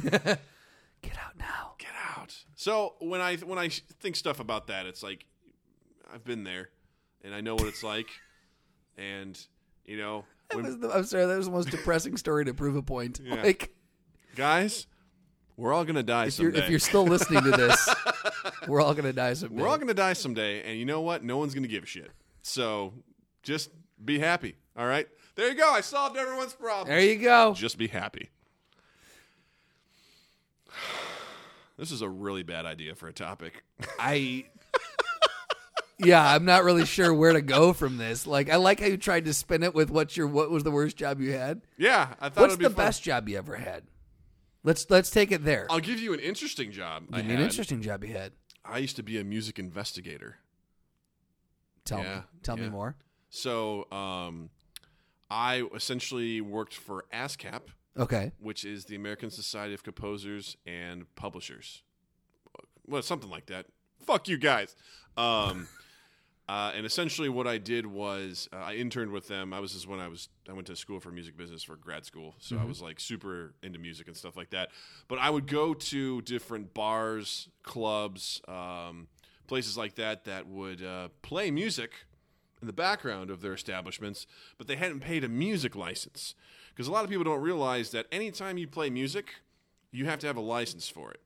Get 1.02 1.16
out 1.18 1.36
now. 1.38 1.72
Get 1.78 1.90
out." 2.16 2.36
So 2.54 2.94
when 3.00 3.20
I 3.20 3.36
when 3.36 3.58
I 3.58 3.68
think 3.68 4.16
stuff 4.16 4.38
about 4.40 4.66
that, 4.68 4.86
it's 4.86 5.02
like 5.02 5.24
I've 6.12 6.24
been 6.24 6.44
there, 6.44 6.68
and 7.24 7.34
I 7.34 7.40
know 7.40 7.54
what 7.54 7.66
it's 7.66 7.82
like, 7.82 8.08
and 8.98 9.38
you 9.84 9.96
know, 9.96 10.24
when, 10.52 10.80
the, 10.80 10.90
I'm 10.90 11.04
sorry, 11.04 11.26
that 11.26 11.36
was 11.36 11.46
the 11.46 11.52
most 11.52 11.70
depressing 11.70 12.16
story 12.16 12.44
to 12.44 12.54
prove 12.54 12.76
a 12.76 12.82
point. 12.82 13.20
Yeah. 13.22 13.42
Like 13.42 13.74
guys, 14.36 14.86
we're 15.56 15.72
all 15.72 15.84
gonna 15.84 16.02
die 16.02 16.26
if 16.26 16.38
you're 16.38 16.54
if 16.54 16.68
you're 16.68 16.78
still 16.78 17.04
listening 17.04 17.42
to 17.44 17.50
this, 17.50 17.88
we're 18.68 18.80
all 18.80 18.94
gonna 18.94 19.12
die 19.12 19.34
someday. 19.34 19.62
We're 19.62 19.68
all 19.68 19.78
gonna 19.78 19.94
die 19.94 20.14
someday, 20.14 20.62
and 20.62 20.78
you 20.78 20.84
know 20.84 21.00
what? 21.00 21.24
No 21.24 21.38
one's 21.38 21.54
gonna 21.54 21.68
give 21.68 21.84
a 21.84 21.86
shit. 21.86 22.10
So 22.42 22.94
just 23.42 23.70
be 24.04 24.18
happy. 24.18 24.56
All 24.76 24.86
right. 24.86 25.06
There 25.34 25.48
you 25.48 25.54
go. 25.54 25.70
I 25.70 25.80
solved 25.80 26.16
everyone's 26.16 26.52
problem. 26.52 26.88
there 26.88 27.00
you 27.00 27.16
go. 27.16 27.54
Just 27.54 27.78
be 27.78 27.88
happy. 27.88 28.30
This 31.78 31.92
is 31.92 32.02
a 32.02 32.08
really 32.10 32.42
bad 32.42 32.66
idea 32.66 32.94
for 32.94 33.08
a 33.08 33.12
topic. 33.14 33.64
I 33.98 34.44
Yeah, 36.04 36.22
I'm 36.34 36.44
not 36.44 36.64
really 36.64 36.84
sure 36.86 37.12
where 37.14 37.32
to 37.32 37.42
go 37.42 37.72
from 37.72 37.96
this. 37.98 38.26
Like 38.26 38.50
I 38.50 38.56
like 38.56 38.80
how 38.80 38.86
you 38.86 38.96
tried 38.96 39.24
to 39.26 39.34
spin 39.34 39.62
it 39.62 39.74
with 39.74 39.90
what's 39.90 40.16
your 40.16 40.26
what 40.26 40.50
was 40.50 40.62
the 40.64 40.70
worst 40.70 40.96
job 40.96 41.20
you 41.20 41.32
had? 41.32 41.62
yeah, 41.76 42.14
I 42.20 42.28
thought 42.28 42.42
What's 42.42 42.52
it'd 42.54 42.58
be 42.58 42.64
the 42.64 42.70
fun. 42.74 42.86
best 42.86 43.02
job 43.02 43.28
you 43.28 43.38
ever 43.38 43.56
had? 43.56 43.84
Let's 44.62 44.88
let's 44.90 45.10
take 45.10 45.32
it 45.32 45.44
there. 45.44 45.66
I'll 45.70 45.80
give 45.80 46.00
you 46.00 46.12
an 46.12 46.20
interesting 46.20 46.70
job. 46.72 47.04
I 47.12 47.18
Give 47.18 47.26
me 47.26 47.32
an 47.32 47.38
had. 47.38 47.46
interesting 47.46 47.80
job 47.82 48.04
you 48.04 48.12
had. 48.12 48.32
I 48.64 48.78
used 48.78 48.96
to 48.96 49.02
be 49.02 49.18
a 49.18 49.24
music 49.24 49.58
investigator. 49.58 50.36
Tell 51.84 52.00
Yeah, 52.00 52.16
me. 52.16 52.22
Tell 52.42 52.56
me 52.56 52.68
more. 52.68 52.94
So 53.30 53.90
um, 53.90 54.50
I 55.30 55.64
essentially 55.74 56.40
worked 56.40 56.74
for 56.74 57.04
ASCAP, 57.12 57.60
Okay. 57.98 58.32
which 58.38 58.64
is 58.64 58.84
the 58.84 58.96
American 58.96 59.30
Society 59.30 59.72
of 59.74 59.82
Composers 59.82 60.56
and 60.66 61.12
Publishers. 61.14 61.82
Well, 62.86 63.02
something 63.02 63.30
like 63.30 63.46
that. 63.46 63.66
Fuck 64.04 64.28
you 64.28 64.36
guys. 64.36 64.74
Um, 65.16 65.68
uh, 66.50 66.72
and 66.74 66.84
essentially, 66.84 67.28
what 67.28 67.46
I 67.46 67.58
did 67.58 67.86
was 67.86 68.48
uh, 68.52 68.56
I 68.56 68.74
interned 68.74 69.12
with 69.12 69.28
them. 69.28 69.52
I 69.52 69.60
was 69.60 69.72
just 69.72 69.86
when 69.86 70.00
I 70.00 70.08
was 70.08 70.28
I 70.48 70.52
went 70.52 70.66
to 70.66 70.74
school 70.74 70.98
for 70.98 71.12
music 71.12 71.36
business 71.36 71.62
for 71.62 71.76
grad 71.76 72.04
school, 72.04 72.34
so 72.40 72.58
I 72.58 72.64
was 72.64 72.82
like 72.82 72.98
super 72.98 73.54
into 73.62 73.78
music 73.78 74.08
and 74.08 74.16
stuff 74.16 74.36
like 74.36 74.50
that. 74.50 74.70
But 75.06 75.20
I 75.20 75.30
would 75.30 75.46
go 75.46 75.74
to 75.74 76.22
different 76.22 76.74
bars, 76.74 77.48
clubs, 77.62 78.42
um, 78.48 79.06
places 79.46 79.78
like 79.78 79.94
that 79.94 80.24
that 80.24 80.48
would 80.48 80.82
uh, 80.82 81.10
play 81.22 81.52
music 81.52 81.92
in 82.60 82.66
the 82.66 82.72
background 82.72 83.30
of 83.30 83.42
their 83.42 83.52
establishments, 83.52 84.26
but 84.58 84.66
they 84.66 84.74
hadn't 84.74 85.00
paid 85.00 85.22
a 85.22 85.28
music 85.28 85.76
license. 85.76 86.34
Because 86.70 86.88
a 86.88 86.90
lot 86.90 87.04
of 87.04 87.10
people 87.10 87.22
don't 87.22 87.42
realize 87.42 87.92
that 87.92 88.06
anytime 88.10 88.58
you 88.58 88.66
play 88.66 88.90
music, 88.90 89.36
you 89.92 90.06
have 90.06 90.18
to 90.18 90.26
have 90.26 90.36
a 90.36 90.40
license 90.40 90.88
for 90.88 91.12
it. 91.12 91.20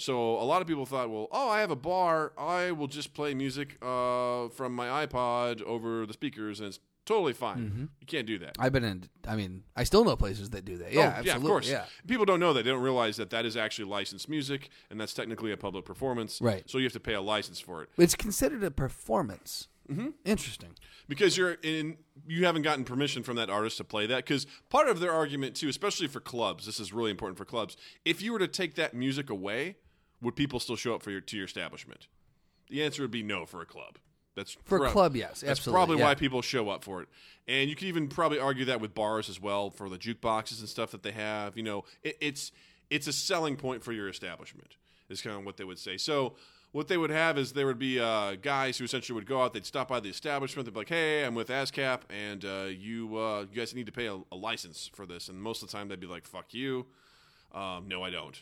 So 0.00 0.36
a 0.38 0.44
lot 0.44 0.62
of 0.62 0.68
people 0.68 0.86
thought, 0.86 1.10
well, 1.10 1.26
oh, 1.32 1.48
I 1.50 1.58
have 1.60 1.72
a 1.72 1.76
bar, 1.76 2.32
I 2.38 2.70
will 2.70 2.86
just 2.86 3.14
play 3.14 3.34
music 3.34 3.76
uh, 3.82 4.48
from 4.48 4.72
my 4.72 5.04
iPod 5.04 5.60
over 5.62 6.06
the 6.06 6.12
speakers, 6.12 6.60
and 6.60 6.68
it's 6.68 6.78
totally 7.04 7.32
fine. 7.32 7.88
You 8.00 8.06
can't 8.06 8.26
do 8.26 8.38
that. 8.38 8.54
I've 8.60 8.72
been 8.72 8.84
in 8.84 9.08
I 9.26 9.34
mean, 9.34 9.64
I 9.74 9.82
still 9.82 10.04
know 10.04 10.14
places 10.14 10.50
that 10.50 10.64
do 10.64 10.76
that. 10.78 10.88
Oh, 10.88 10.90
Yeah, 10.92 11.14
absolutely. 11.16 11.32
of 11.32 11.42
course. 11.42 11.68
Yeah. 11.68 11.84
People 12.06 12.26
don't 12.26 12.38
know 12.38 12.52
that. 12.52 12.64
They 12.64 12.70
don't 12.70 12.82
realize 12.82 13.16
that 13.16 13.30
that 13.30 13.44
is 13.44 13.56
actually 13.56 13.86
licensed 13.86 14.28
music, 14.28 14.68
and 14.88 15.00
that's 15.00 15.14
technically 15.14 15.50
a 15.50 15.56
public 15.56 15.84
performance. 15.84 16.40
Right. 16.40 16.62
So 16.70 16.78
you 16.78 16.84
have 16.84 16.92
to 16.92 17.00
pay 17.00 17.14
a 17.14 17.20
license 17.20 17.58
for 17.58 17.82
it. 17.82 17.88
It's 17.98 18.14
considered 18.14 18.62
a 18.62 18.70
performance. 18.70 19.66
Mm-hmm. 19.90 20.08
Interesting. 20.26 20.74
because 21.08 21.38
you're 21.38 21.56
in 21.62 21.96
you 22.26 22.44
haven't 22.44 22.60
gotten 22.60 22.84
permission 22.84 23.22
from 23.22 23.36
that 23.36 23.48
artist 23.48 23.78
to 23.78 23.84
play 23.84 24.06
that 24.06 24.16
because 24.26 24.46
part 24.68 24.86
of 24.86 25.00
their 25.00 25.12
argument 25.12 25.54
too 25.56 25.66
especially 25.70 26.06
for 26.08 26.20
clubs 26.20 26.66
this 26.66 26.78
is 26.78 26.92
really 26.92 27.10
important 27.10 27.38
for 27.38 27.46
clubs 27.46 27.74
if 28.04 28.20
you 28.20 28.34
were 28.34 28.38
to 28.38 28.46
take 28.48 28.74
that 28.74 28.92
music 28.92 29.30
away 29.30 29.76
would 30.20 30.36
people 30.36 30.60
still 30.60 30.76
show 30.76 30.94
up 30.94 31.02
for 31.02 31.10
your 31.10 31.20
to 31.20 31.36
your 31.36 31.46
establishment 31.46 32.08
the 32.70 32.82
answer 32.82 33.02
would 33.02 33.10
be 33.10 33.22
no 33.22 33.46
for 33.46 33.60
a 33.60 33.66
club 33.66 33.98
that's 34.36 34.56
For 34.66 34.76
a 34.76 34.80
prob- 34.82 34.92
club, 34.92 35.16
yes, 35.16 35.40
that's 35.40 35.50
absolutely, 35.58 35.76
probably 35.76 35.98
yeah. 35.98 36.04
why 36.04 36.14
people 36.14 36.42
show 36.42 36.68
up 36.68 36.84
for 36.84 37.02
it 37.02 37.08
and 37.46 37.68
you 37.68 37.74
could 37.76 37.88
even 37.88 38.08
probably 38.08 38.38
argue 38.38 38.64
that 38.66 38.80
with 38.80 38.94
bars 38.94 39.28
as 39.28 39.40
well 39.40 39.70
for 39.70 39.88
the 39.88 39.98
jukeboxes 39.98 40.60
and 40.60 40.68
stuff 40.68 40.90
that 40.92 41.02
they 41.02 41.12
have 41.12 41.56
you 41.56 41.62
know 41.62 41.84
it, 42.02 42.16
it's 42.20 42.52
it's 42.90 43.06
a 43.06 43.12
selling 43.12 43.56
point 43.56 43.82
for 43.82 43.92
your 43.92 44.08
establishment 44.08 44.76
is 45.08 45.20
kind 45.22 45.36
of 45.36 45.44
what 45.44 45.56
they 45.56 45.64
would 45.64 45.78
say 45.78 45.96
so 45.96 46.36
what 46.72 46.88
they 46.88 46.96
would 46.96 47.10
have 47.10 47.38
is 47.38 47.52
there 47.52 47.66
would 47.66 47.78
be 47.78 47.98
uh, 47.98 48.34
guys 48.36 48.78
who 48.78 48.84
essentially 48.84 49.14
would 49.14 49.26
go 49.26 49.42
out. 49.42 49.54
They'd 49.54 49.64
stop 49.64 49.88
by 49.88 50.00
the 50.00 50.10
establishment. 50.10 50.66
They'd 50.66 50.74
be 50.74 50.80
like, 50.80 50.88
"Hey, 50.88 51.24
I'm 51.24 51.34
with 51.34 51.48
ASCAP, 51.48 52.00
and 52.10 52.44
uh, 52.44 52.66
you 52.68 53.16
uh, 53.16 53.46
you 53.50 53.56
guys 53.56 53.74
need 53.74 53.86
to 53.86 53.92
pay 53.92 54.06
a, 54.06 54.18
a 54.30 54.36
license 54.36 54.90
for 54.92 55.06
this." 55.06 55.28
And 55.28 55.40
most 55.40 55.62
of 55.62 55.70
the 55.70 55.72
time, 55.76 55.88
they'd 55.88 55.98
be 55.98 56.06
like, 56.06 56.26
"Fuck 56.26 56.52
you, 56.52 56.86
um, 57.52 57.88
no, 57.88 58.02
I 58.02 58.10
don't." 58.10 58.40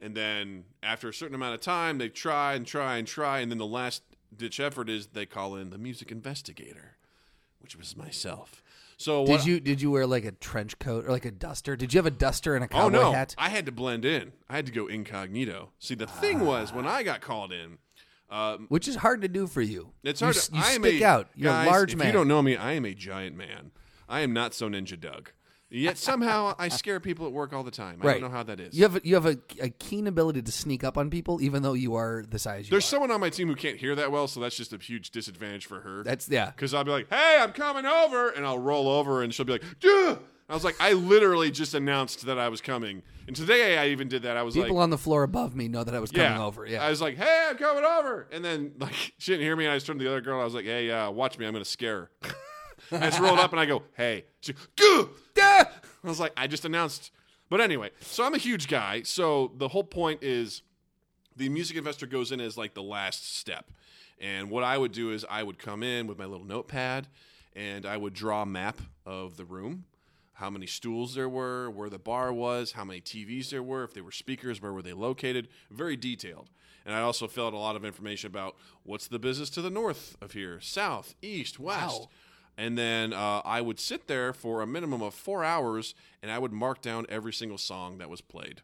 And 0.00 0.14
then 0.14 0.64
after 0.82 1.08
a 1.08 1.14
certain 1.14 1.34
amount 1.34 1.54
of 1.54 1.60
time, 1.60 1.98
they 1.98 2.08
try 2.08 2.54
and 2.54 2.66
try 2.66 2.96
and 2.96 3.06
try, 3.06 3.40
and 3.40 3.50
then 3.50 3.58
the 3.58 3.66
last 3.66 4.02
ditch 4.36 4.60
effort 4.60 4.88
is 4.90 5.08
they 5.08 5.24
call 5.26 5.56
in 5.56 5.70
the 5.70 5.78
music 5.78 6.10
investigator, 6.10 6.96
which 7.60 7.76
was 7.76 7.96
myself. 7.96 8.62
So 8.96 9.26
Did 9.26 9.44
you 9.44 9.58
did 9.60 9.80
you 9.82 9.90
wear 9.90 10.06
like 10.06 10.24
a 10.24 10.30
trench 10.32 10.78
coat 10.78 11.04
or 11.06 11.10
like 11.10 11.24
a 11.24 11.30
duster? 11.32 11.74
Did 11.76 11.92
you 11.92 11.98
have 11.98 12.06
a 12.06 12.10
duster 12.12 12.54
and 12.54 12.64
a 12.64 12.68
Oh 12.68 12.70
cowboy 12.90 12.92
no! 12.92 13.12
hat? 13.12 13.34
I 13.36 13.48
had 13.48 13.66
to 13.66 13.72
blend 13.72 14.04
in. 14.04 14.32
I 14.48 14.54
had 14.56 14.66
to 14.66 14.72
go 14.72 14.86
incognito. 14.86 15.70
See, 15.80 15.94
the 15.96 16.06
thing 16.06 16.40
was 16.40 16.72
when 16.72 16.86
I 16.86 17.02
got 17.02 17.20
called 17.20 17.52
in, 17.52 17.78
uh, 18.30 18.58
Which 18.68 18.86
is 18.86 18.96
hard 18.96 19.20
to 19.22 19.28
do 19.28 19.46
for 19.48 19.62
you. 19.62 19.92
It's 20.04 20.20
hard. 20.20 20.36
s- 20.36 20.48
to, 20.48 20.54
You, 20.56 20.62
I 20.62 20.74
stick 20.74 21.00
a, 21.00 21.04
out. 21.04 21.28
You're 21.34 21.50
guys, 21.52 21.66
a 21.66 21.70
large 21.70 21.92
if 21.94 21.98
man. 21.98 22.06
you 22.08 22.12
don't 22.12 22.28
know 22.28 22.40
me, 22.42 22.56
I 22.56 22.72
am 22.72 22.84
a 22.84 22.94
giant 22.94 23.36
man. 23.36 23.72
I 24.08 24.20
am 24.20 24.32
not 24.32 24.54
so 24.54 24.68
ninja 24.68 24.98
Doug. 24.98 25.32
Yet 25.74 25.98
somehow 25.98 26.54
I 26.58 26.68
scare 26.68 27.00
people 27.00 27.26
at 27.26 27.32
work 27.32 27.52
all 27.52 27.62
the 27.62 27.70
time. 27.70 27.98
I 28.02 28.06
right. 28.06 28.12
don't 28.20 28.30
know 28.30 28.36
how 28.36 28.44
that 28.44 28.60
is. 28.60 28.74
You 28.74 28.84
have 28.84 28.96
a, 28.96 29.00
you 29.02 29.14
have 29.14 29.26
a, 29.26 29.38
a 29.60 29.70
keen 29.70 30.06
ability 30.06 30.42
to 30.42 30.52
sneak 30.52 30.84
up 30.84 30.96
on 30.96 31.10
people, 31.10 31.42
even 31.42 31.62
though 31.62 31.72
you 31.72 31.94
are 31.96 32.24
the 32.28 32.38
size 32.38 32.66
you 32.66 32.70
There's 32.70 32.84
are. 32.84 32.88
someone 32.88 33.10
on 33.10 33.20
my 33.20 33.30
team 33.30 33.48
who 33.48 33.56
can't 33.56 33.76
hear 33.76 33.94
that 33.96 34.12
well, 34.12 34.28
so 34.28 34.40
that's 34.40 34.56
just 34.56 34.72
a 34.72 34.78
huge 34.78 35.10
disadvantage 35.10 35.66
for 35.66 35.80
her. 35.80 36.04
That's 36.04 36.28
yeah. 36.28 36.50
because 36.50 36.74
I'll 36.74 36.84
be 36.84 36.92
like, 36.92 37.08
"Hey, 37.10 37.38
I'm 37.40 37.52
coming 37.52 37.86
over," 37.86 38.30
and 38.30 38.46
I'll 38.46 38.58
roll 38.58 38.88
over, 38.88 39.22
and 39.22 39.34
she'll 39.34 39.46
be 39.46 39.52
like, 39.52 39.64
"Duh." 39.80 40.16
I 40.46 40.52
was 40.52 40.62
like, 40.62 40.76
I 40.78 40.92
literally 40.92 41.50
just 41.50 41.72
announced 41.72 42.26
that 42.26 42.38
I 42.38 42.50
was 42.50 42.60
coming, 42.60 43.02
and 43.26 43.34
today 43.34 43.78
I 43.78 43.88
even 43.88 44.08
did 44.08 44.24
that. 44.24 44.36
I 44.36 44.42
was 44.42 44.54
People 44.54 44.76
like, 44.76 44.82
on 44.82 44.90
the 44.90 44.98
floor 44.98 45.22
above 45.22 45.56
me 45.56 45.68
know 45.68 45.82
that 45.82 45.94
I 45.94 46.00
was 46.00 46.10
coming 46.10 46.38
over. 46.38 46.66
Yeah. 46.66 46.84
I 46.84 46.90
was 46.90 47.00
like, 47.00 47.16
"Hey, 47.16 47.46
I'm 47.48 47.56
coming 47.56 47.84
over," 47.84 48.28
and 48.30 48.44
then 48.44 48.72
like 48.78 48.92
she 49.18 49.32
didn't 49.32 49.44
hear 49.44 49.56
me, 49.56 49.64
and 49.64 49.72
I 49.72 49.76
just 49.76 49.86
turned 49.86 49.98
to 50.00 50.04
the 50.04 50.10
other 50.10 50.20
girl. 50.20 50.40
I 50.40 50.44
was 50.44 50.54
like, 50.54 50.66
"Hey, 50.66 50.90
uh, 50.90 51.10
watch 51.10 51.38
me, 51.38 51.46
I'm 51.46 51.52
gonna 51.52 51.64
scare 51.64 52.10
her." 52.22 52.30
I 52.92 52.98
just 53.10 53.20
rolled 53.20 53.38
up 53.38 53.52
and 53.52 53.60
I 53.60 53.66
go, 53.66 53.82
"Hey," 53.96 54.24
she, 54.40 54.52
Gah! 54.76 55.06
Ah! 55.38 55.70
I 56.02 56.08
was 56.08 56.20
like, 56.20 56.32
"I 56.36 56.46
just 56.46 56.64
announced." 56.64 57.10
But 57.50 57.60
anyway, 57.60 57.90
so 58.00 58.24
I'm 58.24 58.34
a 58.34 58.38
huge 58.38 58.68
guy. 58.68 59.02
So 59.02 59.52
the 59.56 59.68
whole 59.68 59.84
point 59.84 60.22
is, 60.22 60.62
the 61.36 61.48
music 61.48 61.76
investor 61.76 62.06
goes 62.06 62.32
in 62.32 62.40
as 62.40 62.56
like 62.56 62.74
the 62.74 62.82
last 62.82 63.36
step, 63.36 63.70
and 64.20 64.50
what 64.50 64.64
I 64.64 64.78
would 64.78 64.92
do 64.92 65.10
is 65.10 65.24
I 65.28 65.42
would 65.42 65.58
come 65.58 65.82
in 65.82 66.06
with 66.06 66.18
my 66.18 66.24
little 66.24 66.46
notepad, 66.46 67.08
and 67.54 67.86
I 67.86 67.96
would 67.96 68.14
draw 68.14 68.42
a 68.42 68.46
map 68.46 68.80
of 69.06 69.36
the 69.36 69.44
room. 69.44 69.84
How 70.38 70.50
many 70.50 70.66
stools 70.66 71.14
there 71.14 71.28
were, 71.28 71.70
where 71.70 71.88
the 71.88 71.98
bar 71.98 72.32
was, 72.32 72.72
how 72.72 72.84
many 72.84 73.00
TVs 73.00 73.50
there 73.50 73.62
were, 73.62 73.84
if 73.84 73.94
they 73.94 74.00
were 74.00 74.10
speakers, 74.10 74.60
where 74.60 74.72
were 74.72 74.82
they 74.82 74.92
located, 74.92 75.46
very 75.70 75.96
detailed. 75.96 76.50
And 76.84 76.94
I 76.94 77.02
also 77.02 77.28
filled 77.28 77.54
out 77.54 77.56
a 77.56 77.60
lot 77.60 77.76
of 77.76 77.84
information 77.84 78.26
about 78.26 78.56
what's 78.82 79.06
the 79.06 79.20
business 79.20 79.48
to 79.50 79.62
the 79.62 79.70
north 79.70 80.16
of 80.20 80.32
here, 80.32 80.60
south, 80.60 81.14
east, 81.22 81.60
west. 81.60 82.00
Wow. 82.00 82.08
And 82.56 82.78
then 82.78 83.12
uh, 83.12 83.42
I 83.44 83.60
would 83.60 83.80
sit 83.80 84.06
there 84.06 84.32
for 84.32 84.60
a 84.62 84.66
minimum 84.66 85.02
of 85.02 85.12
four 85.14 85.42
hours, 85.44 85.94
and 86.22 86.30
I 86.30 86.38
would 86.38 86.52
mark 86.52 86.80
down 86.82 87.04
every 87.08 87.32
single 87.32 87.58
song 87.58 87.98
that 87.98 88.08
was 88.08 88.20
played. 88.20 88.62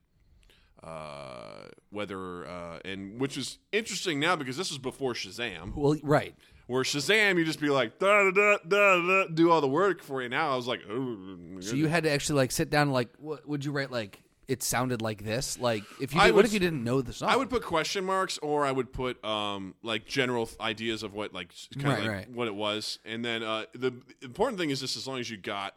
Uh, 0.83 1.66
whether 1.90 2.46
uh, 2.46 2.79
and 2.87 3.20
which 3.20 3.37
is 3.37 3.59
interesting 3.70 4.18
now 4.18 4.35
because 4.35 4.57
this 4.57 4.70
was 4.70 4.79
before 4.79 5.12
Shazam. 5.12 5.74
Well, 5.74 5.96
right. 6.03 6.35
Where 6.68 6.83
Shazam, 6.85 7.37
you 7.37 7.44
just 7.44 7.61
be 7.61 7.68
like 7.68 7.98
da 7.98 8.31
da 8.31 8.31
da 8.31 8.57
da 8.66 9.07
da, 9.07 9.24
do 9.26 9.50
all 9.50 9.61
the 9.61 9.68
work 9.68 10.03
for 10.03 10.22
you. 10.22 10.29
Now 10.31 10.53
I 10.53 10.57
was 10.57 10.66
like, 10.66 10.81
oh, 10.88 11.37
So 11.61 11.74
you 11.74 11.88
had 11.88 12.05
to 12.05 12.11
actually 12.11 12.37
like 12.37 12.50
sit 12.53 12.70
down. 12.70 12.83
and, 12.83 12.92
Like, 12.92 13.11
what 13.18 13.46
would 13.46 13.64
you 13.64 13.72
write? 13.72 13.90
Like 13.90 14.22
it 14.50 14.62
sounded 14.64 15.00
like 15.00 15.22
this? 15.24 15.58
Like 15.58 15.84
if 16.00 16.12
you 16.12 16.20
I 16.20 16.26
would, 16.26 16.34
what 16.34 16.44
if 16.44 16.52
you 16.52 16.58
didn't 16.58 16.82
know 16.82 17.00
the 17.00 17.12
song? 17.12 17.28
I 17.30 17.36
would 17.36 17.48
put 17.48 17.62
question 17.62 18.04
marks, 18.04 18.36
or 18.38 18.66
I 18.66 18.72
would 18.72 18.92
put 18.92 19.24
um, 19.24 19.74
like 19.82 20.06
general 20.06 20.46
th- 20.46 20.58
ideas 20.60 21.02
of 21.04 21.14
what 21.14 21.32
like 21.32 21.52
kind 21.78 21.86
of 21.86 21.92
Right, 21.92 22.00
like 22.00 22.10
right. 22.10 22.30
what 22.30 22.48
it 22.48 22.54
was, 22.54 22.98
and 23.04 23.24
then 23.24 23.42
uh, 23.44 23.66
the 23.74 23.92
important 24.22 24.58
thing 24.58 24.70
is 24.70 24.80
just 24.80 24.96
as 24.96 25.06
long 25.06 25.20
as 25.20 25.30
you 25.30 25.36
got 25.36 25.76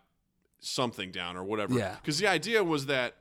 something 0.60 1.12
down 1.12 1.38
or 1.38 1.44
whatever. 1.44 1.74
Yeah. 1.76 1.96
Because 2.02 2.18
the 2.18 2.28
idea 2.28 2.64
was 2.64 2.88
that 2.88 3.16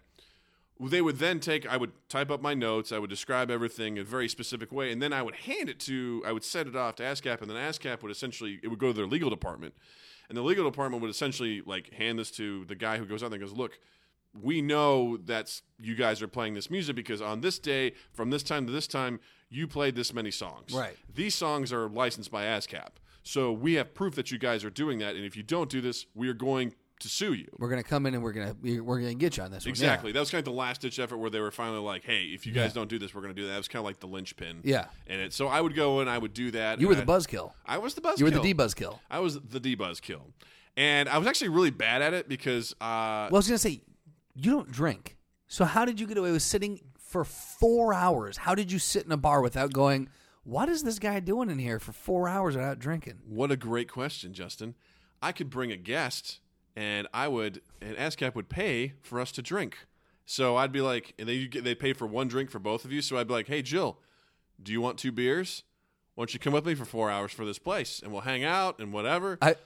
they 0.81 1.03
would 1.03 1.19
then 1.19 1.39
take. 1.39 1.69
I 1.71 1.77
would 1.77 1.93
type 2.09 2.31
up 2.31 2.41
my 2.41 2.55
notes. 2.55 2.91
I 2.91 2.99
would 2.99 3.11
describe 3.11 3.51
everything 3.51 3.99
in 3.99 4.03
a 4.03 4.05
very 4.07 4.29
specific 4.29 4.73
way, 4.73 4.91
and 4.91 5.03
then 5.03 5.13
I 5.13 5.21
would 5.23 5.35
hand 5.35 5.69
it 5.69 5.79
to. 5.81 6.23
I 6.27 6.33
would 6.33 6.45
send 6.45 6.69
it 6.69 6.77
off 6.77 6.97
to 6.97 7.03
ASCAP, 7.03 7.43
and 7.43 7.51
then 7.51 7.59
ASCAP 7.59 8.03
would 8.03 8.11
essentially 8.11 8.59
it 8.63 8.69
would 8.69 8.79
go 8.79 8.87
to 8.89 8.93
their 8.95 9.07
legal 9.07 9.29
department, 9.29 9.75
and 10.31 10.37
the 10.39 10.43
legal 10.43 10.65
department 10.65 11.03
would 11.03 11.11
essentially 11.11 11.61
like 11.61 11.93
hand 11.93 12.19
this 12.19 12.31
to 12.33 12.65
the 12.65 12.75
guy 12.75 12.97
who 12.97 13.05
goes 13.05 13.23
out 13.23 13.31
there 13.31 13.39
and 13.39 13.47
goes, 13.47 13.57
look 13.57 13.79
we 14.41 14.63
know 14.63 15.19
that's 15.19 15.63
you 15.79 15.95
guys 15.95 16.23
are 16.23 16.29
playing 16.29 16.55
this 16.55 16.71
music 16.71 16.97
because 16.97 17.21
on 17.21 17.41
this 17.41 17.59
day, 17.59 17.93
from 18.13 18.31
this 18.31 18.43
time 18.43 18.67
to 18.67 18.73
this 18.73 18.87
time, 18.87 19.21
you 19.51 19.67
played 19.67 19.95
this 19.95 20.15
many 20.15 20.31
songs. 20.31 20.73
Right. 20.73 20.97
These 21.15 21.35
songs 21.35 21.73
are 21.73 21.89
licensed 21.89 22.31
by 22.31 22.45
ASCAP. 22.45 22.89
So 23.23 23.53
we 23.53 23.75
have 23.75 23.95
proof 23.95 24.15
that 24.17 24.31
you 24.31 24.39
guys 24.39 24.65
are 24.65 24.71
doing 24.71 24.99
that. 25.01 25.15
And 25.15 25.25
if 25.25 25.37
you 25.37 25.43
don't 25.43 25.69
do 25.71 25.81
this, 25.81 26.07
we 26.15 26.29
are 26.29 26.35
going 26.35 26.75
to 27.01 27.09
sue 27.09 27.33
you. 27.33 27.49
we're 27.59 27.69
gonna 27.69 27.83
come 27.83 28.07
in 28.07 28.15
and 28.15 28.23
we're 28.23 28.33
gonna 28.33 28.55
we're 28.63 29.01
gonna 29.01 29.15
get 29.15 29.37
you 29.37 29.43
on 29.43 29.51
this 29.51 29.65
one. 29.65 29.71
Yeah. 29.71 29.71
Exactly. 29.71 30.13
That 30.13 30.21
was 30.21 30.31
kind 30.31 30.39
of 30.39 30.45
the 30.45 30.53
last 30.53 30.83
ditch 30.83 31.01
effort 31.01 31.19
where 31.19 31.31
they 31.31 31.41
were 31.41 31.51
finally 31.51 31.81
like, 31.81 32.05
hey, 32.05 32.27
if 32.27 32.47
you 32.47 32.53
guys 32.53 32.73
don't 32.73 32.89
do 32.89 32.97
this, 32.99 33.13
we're 33.13 33.23
going 33.23 33.35
to 33.35 33.41
do 33.41 33.47
that. 33.47 33.53
That 33.55 33.59
was 33.59 33.67
kind 33.67 33.81
of 33.81 33.87
like 33.87 33.99
the 33.99 34.07
linchpin. 34.07 34.61
Yeah. 34.63 34.87
And 35.09 35.21
it, 35.21 35.33
so 35.33 35.49
I 35.49 35.61
would 35.61 35.75
go 35.75 35.99
and 35.99 36.09
I 36.09 36.17
would 36.17 36.33
do 36.33 36.53
that. 36.53 36.81
You 36.81 36.87
were 36.89 36.95
the 36.95 37.03
buzzkill. 37.03 37.53
I 37.67 37.79
was 37.79 37.95
the 37.95 38.01
buzz. 38.01 38.21
You 38.21 38.27
were 38.27 38.31
the 38.31 38.41
D 38.41 38.55
buzzkill. 38.55 39.01
I 39.11 39.19
was 39.19 39.41
the 39.41 39.59
D 39.61 39.75
buzz 39.75 39.99
kill. 40.01 40.29
And 40.77 41.09
I 41.09 41.19
was 41.19 41.27
actually 41.27 41.49
really 41.49 41.71
bad 41.71 42.03
at 42.03 42.15
it 42.15 42.29
because 42.29 42.73
uh, 42.81 43.27
Well, 43.29 43.29
I 43.35 43.37
was 43.37 43.49
gonna 43.49 43.59
say 43.59 43.83
you 44.35 44.51
don't 44.51 44.71
drink, 44.71 45.17
so 45.47 45.65
how 45.65 45.85
did 45.85 46.01
you 46.01 46.07
get 46.07 46.19
away 46.19 46.33
with 46.33 46.43
sitting 46.43 46.81
for 46.99 47.25
four 47.25 47.93
hours? 47.93 48.39
How 48.39 48.55
did 48.55 48.73
you 48.73 48.79
sit 48.79 49.05
in 49.05 49.13
a 49.13 49.17
bar 49.17 49.43
without 49.43 49.73
going? 49.73 50.09
What 50.45 50.69
is 50.69 50.83
this 50.83 50.99
guy 50.99 51.21
doing 51.21 51.51
in 51.51 51.59
here 51.59 51.79
for 51.79 51.93
four 51.93 52.29
hours 52.29 52.57
without 52.57 52.79
drinking? 52.79 53.19
What 53.29 53.53
a 53.53 53.57
great 53.57 53.91
question, 53.91 54.33
Justin. 54.33 54.75
I 55.21 55.33
could 55.33 55.51
bring 55.51 55.71
a 55.71 55.77
guest 55.77 56.41
and 56.75 57.07
I 57.13 57.29
would, 57.29 57.61
and 57.81 57.97
ASCAP 57.97 58.35
would 58.35 58.49
pay 58.49 58.95
for 59.03 59.21
us 59.21 59.31
to 59.33 59.43
drink. 59.43 59.77
So 60.25 60.57
I'd 60.57 60.73
be 60.73 60.81
like, 60.81 61.15
and 61.19 61.29
they 61.29 61.47
they 61.47 61.75
pay 61.75 61.93
for 61.93 62.07
one 62.07 62.29
drink 62.29 62.51
for 62.51 62.59
both 62.59 62.85
of 62.85 62.93
you. 62.93 63.03
So 63.03 63.19
I'd 63.19 63.29
be 63.29 63.35
like, 63.35 63.49
hey, 63.49 63.61
Jill, 63.61 63.99
do 64.63 64.73
you 64.73 64.81
want 64.81 64.99
two 64.99 65.13
beers? 65.13 65.65
Why 66.15 66.23
don't 66.23 66.35
you 66.35 66.41
come 66.41 66.53
with 66.53 66.67
me 66.67 66.75
for 66.75 66.85
four 66.85 67.11
hours 67.11 67.33
for 67.33 67.45
this 67.45 67.59
place 67.59 68.01
and 68.03 68.13
we'll 68.13 68.23
hang 68.23 68.45
out 68.45 68.79
and 68.79 68.93
whatever. 68.93 69.39
I 69.43 69.57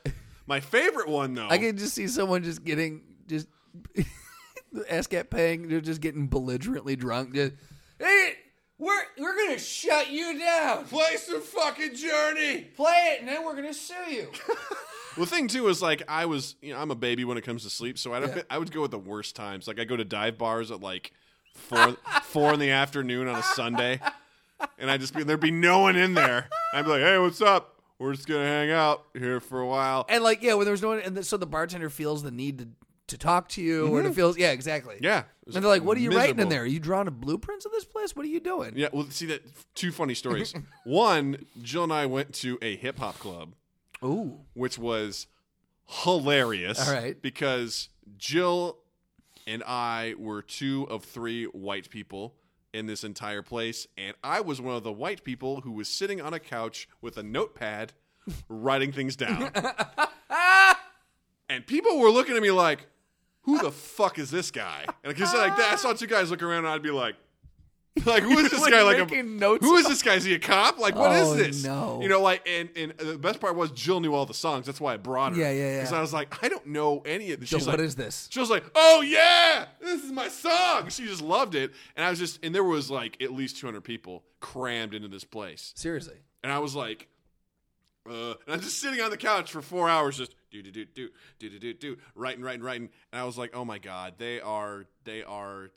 My 0.46 0.61
favorite 0.61 1.09
one 1.09 1.35
though. 1.35 1.48
I 1.48 1.59
can 1.59 1.76
just 1.76 1.94
see 1.94 2.09
someone 2.09 2.42
just 2.42 2.64
getting 2.64 3.02
just 3.26 3.48
ASCAP 4.74 5.31
paying. 5.31 5.68
They're 5.68 5.81
just 5.81 6.00
getting 6.00 6.26
belligerently 6.26 6.96
drunk. 6.96 7.35
Just 7.35 7.55
hey, 7.98 8.35
we're 8.79 9.02
we're 9.18 9.37
gonna 9.37 9.59
shut 9.59 10.11
you 10.11 10.38
down. 10.38 10.85
play 10.85 11.16
some 11.16 11.40
fucking 11.40 11.94
Journey. 11.94 12.62
Play 12.76 13.14
it, 13.14 13.20
and 13.20 13.29
then 13.29 13.44
we're 13.44 13.57
gonna 13.57 13.74
sue 13.74 13.94
you. 14.11 14.29
Well, 14.48 14.57
the 15.24 15.26
thing 15.26 15.48
too 15.48 15.68
is 15.68 15.81
like 15.81 16.02
I 16.09 16.26
was, 16.26 16.57
you 16.61 16.74
know, 16.74 16.81
I'm 16.81 16.90
a 16.90 16.96
baby 16.96 17.24
when 17.24 17.38
it 17.38 17.42
comes 17.42 17.62
to 17.64 17.70
sleep, 17.70 17.98
so 17.98 18.12
I 18.12 18.20
don't. 18.20 18.37
Yeah. 18.37 18.42
I 18.50 18.59
would 18.59 18.70
go 18.72 18.85
at 18.85 18.90
the 18.90 18.98
worst 18.98 19.35
times. 19.37 19.66
Like 19.66 19.81
I 19.81 19.85
go 19.85 19.96
to 19.96 20.05
dive 20.05 20.37
bars 20.38 20.70
at 20.70 20.81
like 20.81 21.12
four 21.55 21.96
four 22.22 22.52
in 22.52 22.61
the 22.61 22.70
afternoon 22.70 23.29
on 23.29 23.38
a 23.38 23.42
Sunday, 23.42 24.00
and 24.79 24.90
I 24.90 24.98
just 24.98 25.14
be 25.14 25.22
there'd 25.22 25.40
be 25.40 25.50
no 25.50 25.81
one 25.81 25.96
in 25.96 26.14
there. 26.14 26.48
I'd 26.74 26.85
be 26.85 26.90
like, 26.90 27.00
hey, 27.00 27.18
what's 27.18 27.40
up? 27.40 27.72
We're 27.98 28.12
just 28.12 28.29
gonna 28.29 28.44
hang 28.44 28.70
out 28.70 29.05
here 29.14 29.40
for 29.40 29.61
a 29.61 29.66
while. 29.66 30.05
and 30.11 30.22
like 30.22 30.42
yeah, 30.42 30.52
when 30.52 30.66
there's 30.66 30.83
no 30.83 30.88
one, 30.88 31.00
and 31.00 31.24
so 31.24 31.38
the 31.38 31.46
bartender 31.46 31.88
feels 31.88 32.22
the 32.22 32.31
need 32.31 32.59
to 32.59 32.68
to 33.09 33.19
talk 33.19 33.49
to 33.51 33.62
you, 33.62 33.88
or 33.88 34.03
to 34.03 34.09
mm-hmm. 34.09 34.14
feel 34.14 34.38
yeah, 34.38 34.51
exactly. 34.51 34.97
Yeah, 35.01 35.21
it 35.21 35.27
was 35.47 35.57
And 35.57 35.64
they're 35.64 35.71
like, 35.71 35.85
"What 35.85 35.97
are 35.97 36.01
you 36.01 36.11
writing 36.11 36.31
in 36.31 36.37
miserable. 36.37 36.51
there? 36.51 36.62
Are 36.62 36.66
you 36.66 36.81
drawing 36.81 37.09
a 37.09 37.12
blueprints 37.12 37.64
of 37.64 37.73
this 37.73 37.85
place? 37.85 38.16
What 38.16 38.25
are 38.25 38.29
you 38.29 38.40
doing?" 38.40 38.73
Yeah, 38.75 38.88
well, 38.92 39.07
see 39.11 39.27
that 39.27 39.42
two 39.75 39.92
funny 39.92 40.14
stories. 40.14 40.55
One, 40.85 41.47
Jill 41.62 41.85
and 41.85 41.92
I 41.92 42.07
went 42.07 42.35
to 42.37 42.59
a 42.62 42.77
hip 42.77 42.99
hop 42.99 43.19
club, 43.19 43.55
Ooh, 44.05 44.40
which 44.55 44.79
was 44.79 45.27
hilarious. 45.87 46.87
All 46.87 46.95
right. 46.95 47.21
because 47.21 47.88
Jill 48.19 48.79
and 49.47 49.62
I 49.64 50.14
were 50.19 50.42
two 50.42 50.87
of 50.90 51.05
three 51.05 51.45
white 51.45 51.90
people 51.90 52.35
in 52.73 52.87
this 52.87 53.05
entire 53.05 53.42
place, 53.42 53.87
and 53.97 54.14
I 54.23 54.40
was 54.40 54.61
one 54.61 54.77
of 54.77 54.83
the 54.83 54.92
white 54.92 55.25
people 55.25 55.62
who 55.62 55.73
was 55.73 55.88
sitting 55.88 56.21
on 56.21 56.35
a 56.35 56.40
couch 56.40 56.88
with 57.01 57.16
a 57.16 57.23
notepad, 57.23 57.92
writing 58.49 58.92
things 58.92 59.16
down. 59.16 59.51
and 61.49 61.66
people 61.66 61.99
were 61.99 62.11
looking 62.11 62.37
at 62.37 62.42
me 62.42 62.51
like, 62.51 62.87
"Who 63.46 63.59
the 63.62 63.72
fuck 63.72 64.18
is 64.18 64.30
this 64.30 64.50
guy?" 64.50 64.85
And 65.02 65.14
because 65.14 65.32
like 65.32 65.56
that, 65.56 65.72
I 65.72 65.76
saw 65.76 65.94
two 65.94 66.06
guys 66.06 66.30
look 66.30 66.42
around, 66.42 66.59
and 66.59 66.68
I'd 66.68 66.82
be 66.82 66.90
like. 66.90 67.14
Like 68.04 68.24
who 68.24 68.38
is 68.38 68.50
this 68.50 68.61
like 68.61 68.72
guy? 68.72 68.82
Like 68.82 68.98
a, 68.98 69.06
who 69.06 69.76
is 69.76 69.88
this 69.88 70.02
guy? 70.02 70.16
Is 70.16 70.24
he 70.24 70.35
a 70.35 70.38
cop? 70.38 70.78
Like 70.78 70.94
what 70.94 71.12
is 71.16 71.28
Oh, 71.28 71.35
this? 71.35 71.64
no. 71.64 71.98
You 72.02 72.11
know, 72.11 72.20
like 72.20 72.46
and 72.46 72.68
and 72.76 72.92
the 72.98 73.16
best 73.16 73.40
part 73.40 73.56
was 73.56 73.70
Jill 73.70 74.00
knew 74.00 74.12
all 74.14 74.26
the 74.26 74.35
songs. 74.35 74.66
That's 74.66 74.82
why 74.82 74.92
I 74.92 74.96
brought 74.98 75.32
her. 75.32 75.38
Yeah, 75.40 75.50
yeah, 75.50 75.62
yeah. 75.70 75.76
Because 75.78 75.94
I 75.94 76.02
was 76.02 76.12
like, 76.12 76.44
I 76.44 76.48
don't 76.50 76.66
know 76.66 77.00
any 77.06 77.32
of 77.32 77.40
this. 77.40 77.48
So 77.48 77.56
She's 77.56 77.66
what 77.66 77.78
like, 77.78 77.87
is 77.87 77.94
this? 77.94 78.28
she 78.30 78.38
was 78.38 78.50
like, 78.50 78.64
"Oh 78.74 79.00
yeah, 79.00 79.64
this 79.80 80.04
is 80.04 80.12
my 80.12 80.28
song." 80.28 80.90
She 80.90 81.06
just 81.06 81.22
loved 81.22 81.54
it, 81.54 81.72
and 81.96 82.04
I 82.04 82.11
was 82.11 82.18
just, 82.18 82.38
and 82.44 82.54
there 82.54 82.62
was 82.62 82.90
like 82.90 83.16
at 83.22 83.32
least 83.32 83.56
200 83.61 83.80
people 83.80 84.24
crammed 84.40 84.92
into 84.92 85.09
this 85.09 85.24
place, 85.24 85.72
Seriously. 85.74 86.18
and 86.44 86.52
I 86.52 86.59
was 86.59 86.74
like, 86.74 87.09
uh, 88.09 88.35
and 88.47 88.55
I'm 88.55 88.61
just 88.61 88.81
sitting 88.81 89.01
on 89.01 89.11
the 89.11 89.16
couch 89.16 89.51
for 89.51 89.62
four 89.62 89.88
hours, 89.88 90.16
just 90.16 90.35
do 90.51 90.62
do 90.62 90.71
do 90.71 90.85
do 90.85 91.09
do 91.38 91.51
do 91.51 91.59
do 91.59 91.75
do, 91.75 91.97
writing, 92.14 92.42
writing, 92.42 92.62
writing, 92.62 92.88
and 93.12 93.21
I 93.21 93.25
was 93.25 93.37
like, 93.37 93.55
"Oh 93.55 93.64
my 93.64 93.79
god, 93.79 94.14
they 94.19 94.40
are, 94.40 94.87
they 95.05 95.23
are." 95.23 95.71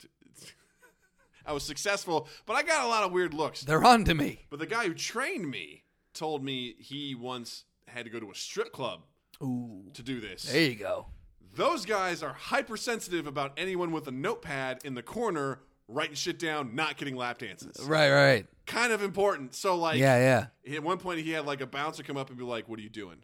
I 1.46 1.52
was 1.52 1.62
successful, 1.62 2.28
but 2.46 2.54
I 2.54 2.62
got 2.62 2.84
a 2.84 2.88
lot 2.88 3.02
of 3.02 3.12
weird 3.12 3.34
looks. 3.34 3.62
They're 3.62 3.84
on 3.84 4.04
to 4.04 4.14
me. 4.14 4.46
But 4.50 4.58
the 4.58 4.66
guy 4.66 4.86
who 4.86 4.94
trained 4.94 5.50
me 5.50 5.84
told 6.12 6.44
me 6.44 6.74
he 6.78 7.14
once 7.14 7.64
had 7.88 8.04
to 8.04 8.10
go 8.10 8.20
to 8.20 8.30
a 8.30 8.34
strip 8.34 8.72
club 8.72 9.02
Ooh, 9.42 9.84
to 9.94 10.02
do 10.02 10.20
this. 10.20 10.44
there 10.44 10.62
you 10.62 10.74
go. 10.76 11.06
Those 11.54 11.84
guys 11.84 12.22
are 12.22 12.32
hypersensitive 12.32 13.26
about 13.26 13.52
anyone 13.56 13.90
with 13.90 14.06
a 14.06 14.12
notepad 14.12 14.80
in 14.84 14.94
the 14.94 15.02
corner 15.02 15.60
writing 15.90 16.14
shit 16.14 16.38
down, 16.38 16.74
not 16.74 16.96
getting 16.96 17.16
lap 17.16 17.38
dances. 17.38 17.84
Right, 17.84 18.10
right. 18.10 18.46
Kind 18.66 18.92
of 18.92 19.02
important. 19.02 19.54
So 19.54 19.76
like 19.76 19.98
Yeah, 19.98 20.46
yeah. 20.64 20.74
at 20.76 20.82
one 20.82 20.98
point 20.98 21.20
he 21.20 21.30
had 21.32 21.46
like 21.46 21.60
a 21.60 21.66
bouncer 21.66 22.02
come 22.02 22.16
up 22.16 22.28
and 22.30 22.38
be 22.38 22.44
like, 22.44 22.68
What 22.68 22.78
are 22.78 22.82
you 22.82 22.88
doing? 22.88 23.16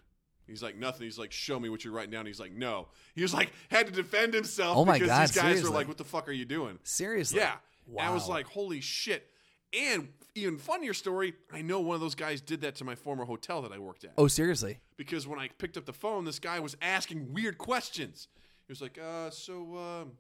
He's 0.46 0.62
like, 0.62 0.76
Nothing. 0.76 1.04
He's 1.04 1.18
like, 1.18 1.32
Show 1.32 1.58
me 1.60 1.68
what 1.68 1.84
you're 1.84 1.92
writing 1.92 2.10
down. 2.10 2.26
He's 2.26 2.40
like, 2.40 2.52
No. 2.52 2.88
He 3.14 3.22
was 3.22 3.32
like 3.32 3.52
had 3.70 3.86
to 3.86 3.92
defend 3.92 4.34
himself 4.34 4.76
Oh 4.76 4.84
my 4.84 4.94
because 4.94 5.08
God, 5.08 5.22
these 5.22 5.36
guys 5.36 5.42
seriously? 5.44 5.70
were 5.70 5.74
like, 5.76 5.88
What 5.88 5.98
the 5.98 6.04
fuck 6.04 6.28
are 6.28 6.32
you 6.32 6.44
doing? 6.44 6.78
Seriously. 6.82 7.38
Yeah. 7.38 7.54
Wow. 7.86 8.02
And 8.02 8.10
I 8.10 8.14
was 8.14 8.28
like, 8.28 8.46
Holy 8.46 8.80
shit. 8.80 9.30
And 9.72 10.08
even 10.34 10.58
funnier 10.58 10.94
story, 10.94 11.34
I 11.52 11.62
know 11.62 11.80
one 11.80 11.94
of 11.94 12.00
those 12.00 12.14
guys 12.14 12.40
did 12.40 12.60
that 12.62 12.76
to 12.76 12.84
my 12.84 12.94
former 12.94 13.24
hotel 13.24 13.62
that 13.62 13.72
I 13.72 13.78
worked 13.78 14.04
at 14.04 14.12
oh, 14.18 14.28
seriously. 14.28 14.78
because 14.96 15.26
when 15.26 15.38
I 15.38 15.48
picked 15.58 15.76
up 15.76 15.86
the 15.86 15.92
phone, 15.92 16.24
this 16.24 16.38
guy 16.38 16.60
was 16.60 16.76
asking 16.82 17.32
weird 17.32 17.58
questions. 17.58 18.28
He 18.66 18.72
was 18.72 18.80
like, 18.82 18.98
uh, 18.98 19.30
"So, 19.30 19.76
um, 19.76 20.12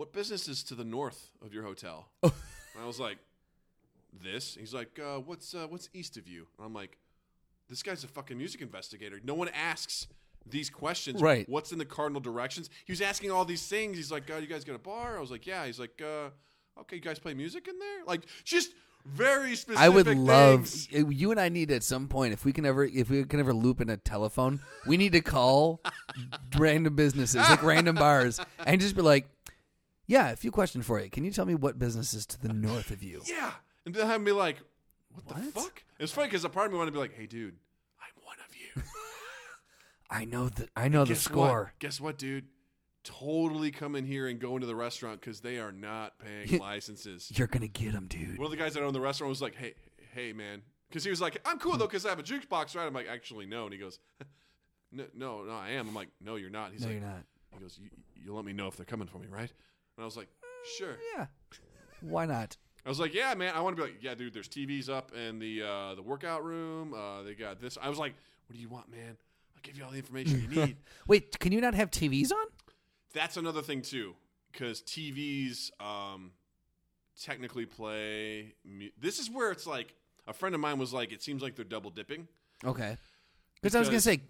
what 0.00 0.14
business 0.14 0.48
is 0.48 0.62
to 0.64 0.74
the 0.74 0.84
north 0.84 1.30
of 1.44 1.52
your 1.52 1.62
hotel?" 1.62 2.08
and 2.22 2.32
I 2.82 2.86
was 2.86 2.98
like, 2.98 3.18
"This." 4.22 4.56
He's 4.58 4.72
like, 4.72 4.98
uh, 4.98 5.18
"What's 5.18 5.54
uh, 5.54 5.66
what's 5.68 5.90
east 5.92 6.16
of 6.16 6.26
you?" 6.26 6.46
And 6.56 6.66
I'm 6.66 6.72
like, 6.72 6.96
"This 7.68 7.82
guy's 7.82 8.02
a 8.02 8.08
fucking 8.08 8.38
music 8.38 8.62
investigator. 8.62 9.20
No 9.22 9.34
one 9.34 9.48
asks." 9.48 10.06
These 10.46 10.70
questions, 10.70 11.20
Right. 11.20 11.46
What's 11.50 11.70
in 11.70 11.76
the 11.76 11.84
cardinal 11.84 12.22
directions? 12.22 12.70
He 12.86 12.92
was 12.92 13.02
asking 13.02 13.30
all 13.30 13.44
these 13.44 13.66
things. 13.68 13.98
He's 13.98 14.10
like, 14.10 14.28
uh, 14.30 14.36
"You 14.36 14.46
guys 14.46 14.64
got 14.64 14.74
a 14.74 14.78
bar?" 14.78 15.18
I 15.18 15.20
was 15.20 15.30
like, 15.30 15.46
"Yeah." 15.46 15.66
He's 15.66 15.78
like, 15.78 16.00
uh, 16.02 16.30
"Okay, 16.80 16.96
you 16.96 17.02
guys 17.02 17.18
play 17.18 17.34
music 17.34 17.68
in 17.68 17.78
there?" 17.78 18.04
Like, 18.06 18.22
just 18.42 18.72
very 19.04 19.56
specific. 19.56 19.80
I 19.82 19.88
would 19.88 20.06
love 20.06 20.68
things. 20.68 20.88
you 20.92 21.30
and 21.30 21.40
I 21.40 21.48
need 21.48 21.70
at 21.70 21.82
some 21.82 22.08
point 22.08 22.32
if 22.32 22.44
we 22.44 22.52
can 22.52 22.66
ever 22.66 22.84
if 22.84 23.08
we 23.10 23.24
can 23.24 23.40
ever 23.40 23.52
loop 23.52 23.80
in 23.80 23.88
a 23.90 23.96
telephone, 23.96 24.60
we 24.86 24.96
need 24.96 25.12
to 25.12 25.20
call 25.20 25.80
random 26.58 26.94
businesses 26.96 27.40
like 27.48 27.62
random 27.62 27.96
bars 27.96 28.40
and 28.66 28.80
just 28.80 28.96
be 28.96 29.02
like, 29.02 29.26
"Yeah, 30.10 30.30
a 30.30 30.36
few 30.36 30.50
questions 30.50 30.84
for 30.86 31.00
you. 31.00 31.08
Can 31.10 31.24
you 31.24 31.30
tell 31.30 31.44
me 31.46 31.54
what 31.54 31.78
business 31.78 32.12
is 32.14 32.26
to 32.26 32.40
the 32.40 32.52
north 32.52 32.90
of 32.90 33.02
you?" 33.02 33.22
Yeah. 33.28 33.52
And 33.86 33.94
then 33.94 34.06
have 34.06 34.20
me 34.20 34.32
like, 34.32 34.58
what, 35.12 35.26
the 35.28 35.34
What? 35.34 35.54
fuck? 35.54 35.84
It's 35.98 36.12
funny 36.12 36.28
because 36.28 36.44
a 36.44 36.48
part 36.50 36.66
of 36.66 36.72
me 36.72 36.78
wanted 36.78 36.90
to 36.90 36.92
be 36.94 36.98
like, 36.98 37.14
hey, 37.14 37.26
dude, 37.26 37.56
I'm 37.98 38.24
one 38.24 38.36
of 38.46 38.54
you. 38.54 38.82
I 40.10 40.24
know 40.24 40.48
the 40.48 40.68
I 40.76 40.88
know 40.88 41.04
the 41.04 41.14
score. 41.14 41.64
What? 41.64 41.78
Guess 41.78 42.00
what, 42.00 42.18
dude? 42.18 42.46
Totally 43.04 43.70
come 43.70 43.96
in 43.96 44.04
here 44.04 44.26
and 44.28 44.38
go 44.38 44.54
into 44.56 44.66
the 44.66 44.74
restaurant 44.74 45.20
because 45.20 45.40
they 45.40 45.58
are 45.58 45.72
not 45.72 46.18
paying 46.18 46.58
licenses. 46.60 47.32
You're 47.34 47.46
gonna 47.46 47.68
get 47.68 47.92
them, 47.92 48.06
dude. 48.08 48.36
One 48.36 48.44
of 48.46 48.50
the 48.50 48.56
guys 48.58 48.74
that 48.74 48.82
owned 48.82 48.94
the 48.94 49.00
restaurant 49.00 49.30
was 49.30 49.40
like, 49.40 49.54
hey, 49.54 49.74
hey, 50.14 50.32
man. 50.34 50.62
Because 50.88 51.04
he 51.04 51.10
was 51.10 51.20
like, 51.20 51.40
I'm 51.46 51.58
cool, 51.60 51.76
though, 51.78 51.86
because 51.86 52.04
I 52.04 52.08
have 52.10 52.18
a 52.18 52.22
jukebox, 52.22 52.74
right? 52.74 52.84
I'm 52.86 52.92
like, 52.92 53.06
actually, 53.08 53.46
no. 53.46 53.64
And 53.64 53.72
he 53.72 53.78
goes, 53.78 54.00
no, 54.92 55.04
no, 55.14 55.44
no, 55.44 55.52
I 55.52 55.70
am. 55.70 55.88
I'm 55.88 55.94
like, 55.94 56.08
no, 56.20 56.34
you're 56.34 56.50
not. 56.50 56.72
He's 56.72 56.80
No, 56.80 56.88
like, 56.88 56.96
you're 56.98 57.06
not. 57.08 57.22
He 57.54 57.60
goes, 57.60 57.78
you, 57.80 57.88
you'll 58.16 58.34
let 58.36 58.44
me 58.44 58.52
know 58.52 58.66
if 58.66 58.76
they're 58.76 58.84
coming 58.84 59.06
for 59.06 59.18
me, 59.18 59.28
right? 59.30 59.52
And 60.00 60.04
I 60.04 60.06
was 60.06 60.16
like, 60.16 60.28
sure. 60.78 60.96
Yeah. 61.14 61.26
Why 62.00 62.24
not? 62.24 62.56
I 62.86 62.88
was 62.88 62.98
like, 62.98 63.12
yeah, 63.12 63.34
man. 63.34 63.52
I 63.54 63.60
want 63.60 63.76
to 63.76 63.82
be 63.82 63.86
like, 63.90 64.02
yeah, 64.02 64.14
dude. 64.14 64.32
There's 64.32 64.48
TVs 64.48 64.88
up 64.88 65.12
in 65.14 65.38
the 65.38 65.62
uh, 65.62 65.94
the 65.94 66.00
workout 66.00 66.42
room. 66.42 66.94
Uh, 66.94 67.22
they 67.22 67.34
got 67.34 67.60
this. 67.60 67.76
I 67.78 67.90
was 67.90 67.98
like, 67.98 68.14
what 68.46 68.56
do 68.56 68.58
you 68.62 68.70
want, 68.70 68.90
man? 68.90 69.18
I'll 69.54 69.60
give 69.62 69.76
you 69.76 69.84
all 69.84 69.90
the 69.90 69.98
information 69.98 70.40
you 70.40 70.48
need. 70.64 70.76
Wait, 71.06 71.38
can 71.38 71.52
you 71.52 71.60
not 71.60 71.74
have 71.74 71.90
TVs 71.90 72.32
on? 72.32 72.46
That's 73.12 73.36
another 73.36 73.60
thing 73.60 73.82
too. 73.82 74.14
because 74.52 74.80
TVs 74.80 75.70
um, 75.80 76.30
technically 77.22 77.66
play. 77.66 78.54
Mu- 78.64 78.88
this 78.98 79.18
is 79.18 79.28
where 79.28 79.50
it's 79.50 79.66
like 79.66 79.94
a 80.26 80.32
friend 80.32 80.54
of 80.54 80.62
mine 80.62 80.78
was 80.78 80.94
like, 80.94 81.12
it 81.12 81.22
seems 81.22 81.42
like 81.42 81.56
they're 81.56 81.64
double 81.66 81.90
dipping. 81.90 82.26
Okay. 82.64 82.96
Because 83.62 83.74
I 83.74 83.78
was 83.80 83.88
gonna 83.88 84.00
say, 84.00 84.22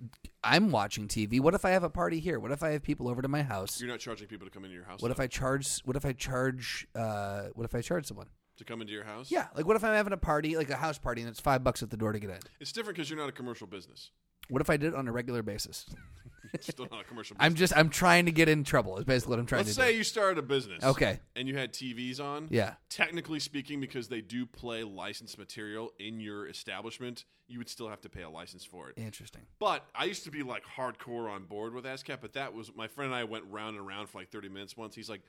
I'm 0.42 0.70
watching 0.70 1.06
TV. 1.06 1.40
What 1.40 1.54
if 1.54 1.64
I 1.64 1.70
have 1.70 1.84
a 1.84 1.90
party 1.90 2.18
here? 2.18 2.40
What 2.40 2.50
if 2.50 2.62
I 2.62 2.70
have 2.70 2.82
people 2.82 3.08
over 3.08 3.22
to 3.22 3.28
my 3.28 3.42
house? 3.42 3.80
You're 3.80 3.90
not 3.90 4.00
charging 4.00 4.26
people 4.26 4.46
to 4.46 4.50
come 4.50 4.64
into 4.64 4.74
your 4.74 4.84
house. 4.84 5.00
What 5.00 5.10
if 5.10 5.18
though. 5.18 5.24
I 5.24 5.26
charge? 5.28 5.80
What 5.84 5.96
if 5.96 6.04
I 6.04 6.12
charge? 6.12 6.88
Uh, 6.94 7.44
what 7.54 7.64
if 7.64 7.74
I 7.74 7.80
charge 7.80 8.06
someone? 8.06 8.26
to 8.60 8.64
come 8.64 8.80
into 8.82 8.92
your 8.92 9.04
house? 9.04 9.30
Yeah, 9.30 9.46
like 9.56 9.66
what 9.66 9.76
if 9.76 9.82
I'm 9.82 9.94
having 9.94 10.12
a 10.12 10.18
party, 10.18 10.56
like 10.56 10.70
a 10.70 10.76
house 10.76 10.98
party, 10.98 11.22
and 11.22 11.30
it's 11.30 11.40
five 11.40 11.64
bucks 11.64 11.82
at 11.82 11.90
the 11.90 11.96
door 11.96 12.12
to 12.12 12.18
get 12.18 12.30
in? 12.30 12.38
it's 12.60 12.72
different 12.72 12.96
because 12.96 13.10
you're 13.10 13.18
not 13.18 13.28
a 13.28 13.32
commercial 13.32 13.66
business. 13.66 14.10
What 14.50 14.60
if 14.60 14.68
I 14.70 14.76
did 14.76 14.88
it 14.88 14.94
on 14.94 15.08
a 15.08 15.12
regular 15.12 15.42
basis? 15.42 15.86
Still 16.60 16.88
not 16.90 17.02
a 17.02 17.04
commercial. 17.04 17.36
business. 17.36 17.46
I'm 17.46 17.54
just 17.54 17.76
I'm 17.76 17.88
trying 17.90 18.26
to 18.26 18.32
get 18.32 18.48
in 18.48 18.64
trouble. 18.64 18.98
Is 18.98 19.04
basically 19.04 19.30
what 19.30 19.38
I'm 19.38 19.46
trying 19.46 19.60
to 19.60 19.64
do. 19.64 19.68
Let's 19.68 19.76
to 19.76 19.82
say 19.82 19.92
do. 19.92 19.98
you 19.98 20.04
started 20.04 20.38
a 20.38 20.42
business. 20.42 20.82
Okay. 20.82 21.20
And 21.36 21.46
you 21.46 21.56
had 21.56 21.72
TVs 21.72 22.20
on. 22.20 22.48
Yeah. 22.50 22.74
Technically 22.88 23.38
speaking, 23.38 23.80
because 23.80 24.08
they 24.08 24.20
do 24.20 24.46
play 24.46 24.82
licensed 24.82 25.38
material 25.38 25.92
in 26.00 26.20
your 26.20 26.48
establishment, 26.48 27.24
you 27.46 27.58
would 27.58 27.68
still 27.68 27.88
have 27.88 28.00
to 28.00 28.08
pay 28.08 28.22
a 28.22 28.30
license 28.30 28.64
for 28.64 28.88
it. 28.90 28.94
Interesting. 28.96 29.42
But 29.58 29.84
I 29.94 30.04
used 30.04 30.24
to 30.24 30.30
be 30.30 30.42
like 30.42 30.64
hardcore 30.76 31.30
on 31.30 31.44
board 31.44 31.74
with 31.74 31.84
ASCAP, 31.84 32.18
but 32.20 32.32
that 32.32 32.52
was 32.52 32.72
my 32.74 32.88
friend 32.88 33.12
and 33.12 33.20
I 33.20 33.24
went 33.24 33.44
round 33.48 33.76
and 33.76 33.86
round 33.86 34.08
for 34.08 34.18
like 34.18 34.30
30 34.30 34.48
minutes 34.48 34.76
once. 34.76 34.94
He's 34.94 35.10
like, 35.10 35.22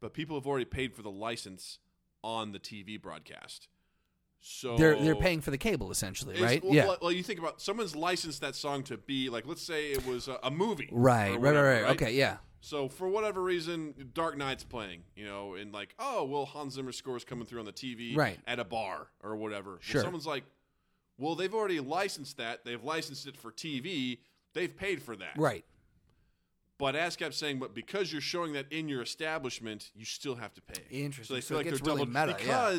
but 0.00 0.14
people 0.14 0.36
have 0.36 0.46
already 0.46 0.66
paid 0.66 0.94
for 0.94 1.02
the 1.02 1.10
license 1.10 1.78
on 2.22 2.52
the 2.52 2.58
TV 2.58 3.00
broadcast. 3.00 3.68
So 4.46 4.76
They're 4.76 4.94
they're 4.96 5.16
paying 5.16 5.40
for 5.40 5.50
the 5.50 5.56
cable 5.56 5.90
essentially, 5.90 6.40
right? 6.40 6.62
Well, 6.62 6.74
yeah. 6.74 6.86
well, 6.86 6.98
well, 7.00 7.12
you 7.12 7.22
think 7.22 7.38
about 7.40 7.62
someone's 7.62 7.96
licensed 7.96 8.42
that 8.42 8.54
song 8.54 8.82
to 8.84 8.98
be 8.98 9.30
like, 9.30 9.46
let's 9.46 9.62
say 9.62 9.92
it 9.92 10.06
was 10.06 10.28
a, 10.28 10.38
a 10.42 10.50
movie, 10.50 10.90
right, 10.92 11.30
or 11.30 11.38
right, 11.38 11.54
right, 11.54 11.82
right. 11.82 11.90
Okay, 11.96 12.12
yeah. 12.14 12.36
So 12.60 12.90
for 12.90 13.08
whatever 13.08 13.42
reason, 13.42 14.10
Dark 14.12 14.36
Knight's 14.36 14.62
playing, 14.62 15.00
you 15.16 15.24
know, 15.24 15.54
and 15.54 15.72
like, 15.72 15.94
oh, 15.98 16.24
well, 16.24 16.44
Hans 16.44 16.74
Zimmer 16.74 16.92
scores 16.92 17.24
coming 17.24 17.46
through 17.46 17.60
on 17.60 17.64
the 17.66 17.72
TV 17.72 18.14
Right. 18.16 18.38
at 18.46 18.58
a 18.58 18.64
bar 18.64 19.06
or 19.22 19.34
whatever. 19.36 19.70
Well, 19.70 19.78
Sure. 19.80 20.02
someone's 20.02 20.26
like, 20.26 20.44
well, 21.18 21.34
they've 21.34 21.54
already 21.54 21.80
licensed 21.80 22.36
that. 22.36 22.66
They've 22.66 22.82
licensed 22.84 23.26
it 23.26 23.36
for 23.38 23.50
TV. 23.50 24.18
They've 24.52 24.74
paid 24.74 25.02
for 25.02 25.16
that. 25.16 25.36
Right. 25.38 25.64
But 26.76 26.94
ASCAP's 26.94 27.36
saying, 27.36 27.60
but 27.60 27.74
because 27.74 28.10
you're 28.12 28.20
showing 28.20 28.52
that 28.54 28.70
in 28.70 28.88
your 28.90 29.00
establishment, 29.00 29.90
you 29.94 30.04
still 30.04 30.34
have 30.34 30.52
to 30.54 30.60
pay. 30.60 30.82
Interesting. 30.90 31.24
So 31.24 31.34
they 31.34 31.40
So 31.40 31.48
feel 31.48 31.56
it 31.56 31.60
like 31.60 31.66
they're 31.82 31.94
really 31.94 32.04
double 32.06 32.26
meta, 32.26 32.44
yeah. 32.46 32.70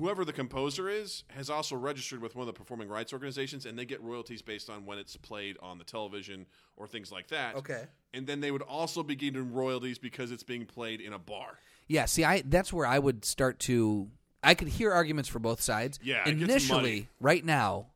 Whoever 0.00 0.24
the 0.24 0.32
composer 0.32 0.88
is 0.88 1.24
has 1.28 1.50
also 1.50 1.76
registered 1.76 2.22
with 2.22 2.34
one 2.34 2.48
of 2.48 2.52
the 2.52 2.58
performing 2.58 2.88
rights 2.88 3.12
organizations, 3.12 3.66
and 3.66 3.78
they 3.78 3.84
get 3.84 4.02
royalties 4.02 4.42
based 4.42 4.70
on 4.70 4.86
when 4.86 4.98
it's 4.98 5.16
played 5.16 5.56
on 5.62 5.78
the 5.78 5.84
television 5.84 6.46
or 6.76 6.86
things 6.86 7.12
like 7.12 7.28
that. 7.28 7.54
Okay. 7.56 7.84
And 8.14 8.26
then 8.26 8.40
they 8.40 8.50
would 8.50 8.62
also 8.62 9.02
be 9.02 9.14
getting 9.14 9.52
royalties 9.52 9.98
because 9.98 10.32
it's 10.32 10.42
being 10.42 10.64
played 10.64 11.00
in 11.00 11.12
a 11.12 11.18
bar. 11.18 11.58
Yeah, 11.86 12.06
see, 12.06 12.24
I 12.24 12.42
that's 12.44 12.72
where 12.72 12.86
I 12.86 12.98
would 12.98 13.24
start 13.24 13.58
to. 13.60 14.08
I 14.42 14.54
could 14.54 14.68
hear 14.68 14.90
arguments 14.90 15.28
for 15.28 15.38
both 15.38 15.60
sides. 15.60 15.98
Yeah, 16.02 16.26
initially, 16.26 17.08
right 17.20 17.44
now, 17.44 17.88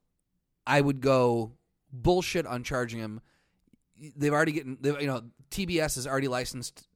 I 0.66 0.80
would 0.80 1.00
go 1.00 1.52
bullshit 1.90 2.46
on 2.46 2.64
charging 2.64 3.00
them. 3.00 3.22
They've 4.16 4.32
already 4.32 4.52
getting, 4.52 4.78
you 4.82 5.06
know, 5.06 5.22
TBS 5.50 5.94
has 5.94 6.06
already 6.06 6.28
licensed, 6.28 6.86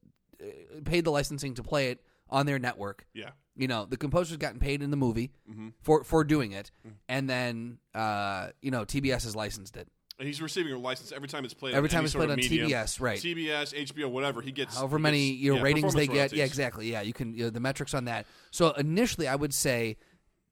uh, 0.41 0.45
paid 0.85 1.05
the 1.05 1.11
licensing 1.11 1.55
to 1.55 1.63
play 1.63 1.89
it 1.89 2.03
on 2.29 2.45
their 2.45 2.59
network. 2.59 3.07
Yeah. 3.13 3.31
You 3.59 3.67
know, 3.67 3.85
the 3.85 3.97
composer's 3.97 4.37
gotten 4.37 4.59
paid 4.59 4.81
in 4.81 4.89
the 4.89 4.97
movie 4.97 5.31
Mm-hmm. 5.49 5.69
for 5.81 6.03
for 6.03 6.23
doing 6.23 6.53
it, 6.53 6.71
and 7.07 7.29
then 7.29 7.77
uh, 7.93 8.49
you 8.61 8.71
know 8.71 8.85
TBS 8.85 9.23
has 9.25 9.35
licensed 9.35 9.75
it. 9.77 9.87
And 10.17 10.27
he's 10.27 10.41
receiving 10.41 10.73
a 10.73 10.77
license 10.77 11.11
every 11.13 11.27
time 11.29 11.45
it's 11.45 11.53
played. 11.53 11.75
Every 11.75 11.87
time 11.89 12.03
it's 12.03 12.13
played 12.13 12.29
on 12.29 12.35
medium. 12.37 12.69
TBS, 12.69 12.99
right. 12.99 13.19
TBS, 13.19 13.73
HBO, 13.87 14.09
whatever. 14.11 14.41
He 14.41 14.51
gets 14.51 14.75
however 14.77 14.99
many 14.99 15.29
gets- 15.31 15.41
you 15.41 15.51
know, 15.51 15.57
yeah, 15.57 15.63
ratings 15.63 15.93
they 15.93 16.07
performance 16.07 16.31
get. 16.33 16.37
Yeah, 16.37 16.43
exactly. 16.45 16.91
Yeah, 16.91 17.01
you 17.01 17.13
can 17.13 17.33
you 17.33 17.43
know, 17.45 17.49
the 17.49 17.59
metrics 17.61 17.93
on 17.93 18.05
that. 18.05 18.25
So 18.51 18.71
initially, 18.71 19.27
I 19.29 19.35
would 19.35 19.53
say 19.53 19.95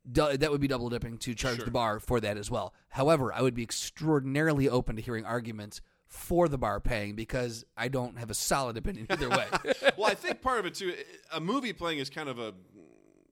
du- 0.10 0.38
that 0.38 0.52
would 0.52 0.62
be 0.62 0.68
double 0.70 0.90
dipping 0.90 1.18
to 1.20 1.34
charge 1.36 1.58
Sure. 1.58 1.66
the 1.66 1.72
bar 1.72 2.00
for 2.00 2.20
that 2.22 2.38
as 2.38 2.50
well. 2.50 2.74
However, 2.90 3.34
I 3.34 3.42
would 3.42 3.56
be 3.56 3.64
extraordinarily 3.64 4.70
open 4.70 4.96
to 4.96 5.02
hearing 5.02 5.26
arguments 5.26 5.82
for 6.06 6.48
the 6.48 6.58
bar 6.58 6.80
paying 6.80 7.16
because 7.16 7.66
I 7.76 7.90
don't 7.90 8.18
have 8.18 8.30
a 8.30 8.34
solid 8.34 8.78
opinion 8.78 9.08
either 9.10 9.30
way. 9.30 9.48
well, 9.98 10.08
I 10.10 10.14
think 10.14 10.42
part 10.42 10.60
of 10.60 10.66
it 10.66 10.76
too. 10.76 10.94
A 11.34 11.42
movie 11.42 11.74
playing 11.74 12.00
is 12.00 12.10
kind 12.10 12.30
of 12.30 12.40
a 12.40 12.54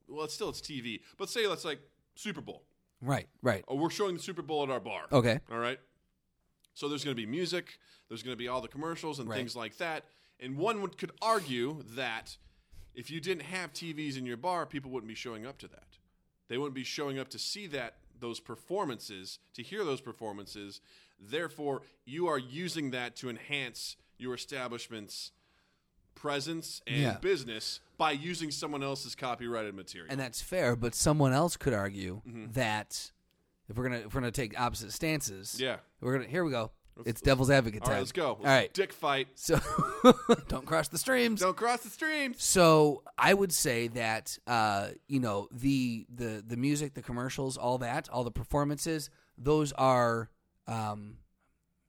well, 0.08 0.24
it's 0.26 0.34
still 0.34 0.50
it's 0.50 0.62
TV. 0.62 1.02
But 1.18 1.30
say 1.30 1.48
let's 1.48 1.66
like 1.66 1.80
Super 2.16 2.42
Bowl. 2.42 2.64
right, 3.02 3.28
right. 3.42 3.64
Oh, 3.68 3.76
we're 3.76 3.90
showing 3.90 4.16
the 4.16 4.22
Super 4.22 4.42
Bowl 4.42 4.64
at 4.64 4.70
our 4.70 4.80
bar. 4.80 5.04
Okay. 5.12 5.40
All 5.52 5.58
right. 5.60 5.80
So 6.74 6.88
there's 6.90 7.04
going 7.04 7.16
to 7.16 7.22
be 7.22 7.26
music. 7.26 7.78
There's 8.10 8.22
going 8.24 8.34
to 8.34 8.38
be 8.38 8.48
all 8.48 8.62
the 8.62 8.68
commercials 8.68 9.20
and 9.20 9.30
Right. 9.30 9.38
things 9.38 9.56
like 9.56 9.78
that. 9.78 10.06
And 10.40 10.58
one 10.58 10.82
would, 10.82 10.98
could 10.98 11.12
argue 11.22 11.84
that 11.96 12.38
if 12.94 13.10
you 13.10 13.20
didn't 13.22 13.44
have 13.44 13.72
TVs 13.74 14.18
in 14.18 14.26
your 14.26 14.38
bar, 14.38 14.66
people 14.66 14.92
wouldn't 14.92 15.08
be 15.08 15.16
showing 15.16 15.46
up 15.46 15.58
to 15.60 15.68
that. 15.70 15.98
They 16.50 16.58
wouldn't 16.58 16.76
be 16.76 16.84
showing 16.84 17.18
up 17.18 17.30
to 17.30 17.40
see 17.40 17.68
that 17.68 17.96
those 18.20 18.40
performances, 18.40 19.40
to 19.54 19.64
hear 19.64 19.84
those 19.84 20.02
performances. 20.02 20.82
Therefore, 21.20 21.82
you 22.06 22.28
are 22.28 22.38
using 22.38 22.92
that 22.92 23.16
to 23.18 23.30
enhance 23.30 23.96
your 24.18 24.34
establishment's 24.36 25.32
presence 26.16 26.82
and 26.88 26.98
Yeah. 26.98 27.18
business 27.20 27.80
by 27.98 28.12
using 28.12 28.52
someone 28.52 28.82
else's 28.84 29.16
copyrighted 29.16 29.76
material. 29.76 30.12
And 30.12 30.20
that's 30.20 30.42
fair, 30.42 30.76
but 30.76 30.96
someone 30.96 31.34
else 31.34 31.56
could 31.58 31.74
argue 31.74 32.22
Mm-hmm. 32.28 32.52
that 32.54 33.12
if 33.70 33.78
we're 33.78 33.84
gonna 33.84 33.98
if 34.06 34.14
we're 34.14 34.22
gonna 34.22 34.32
take 34.32 34.60
opposite 34.60 34.92
stances, 34.94 35.60
yeah. 35.60 35.78
we're 36.02 36.18
gonna 36.18 36.30
here 36.30 36.44
we 36.44 36.52
go. 36.52 36.72
It's 37.06 37.20
devil's 37.20 37.50
advocate 37.50 37.82
All 37.82 37.88
time. 37.88 37.94
right, 37.96 38.00
let's 38.00 38.12
go. 38.14 38.28
All 38.36 38.44
right, 38.44 38.74
Dick 38.74 38.94
fight. 38.94 39.28
so 39.36 39.60
don't 40.48 40.66
cross 40.66 40.88
the 40.88 40.98
streams. 40.98 41.42
Don't 41.42 41.58
cross 41.58 41.82
the 41.82 41.90
streams. 41.90 42.42
So 42.42 43.04
I 43.18 43.34
would 43.34 43.52
say 43.52 43.90
that 43.90 44.38
uh, 44.48 44.90
you 45.08 45.20
know 45.20 45.50
the 45.52 46.06
the 46.14 46.42
the 46.48 46.56
music, 46.56 46.94
the 46.94 47.02
commercials, 47.02 47.58
all 47.58 47.80
that, 47.80 48.08
all 48.10 48.24
the 48.24 48.32
performances, 48.32 49.10
those 49.38 49.74
are 49.74 50.30
um, 50.68 51.18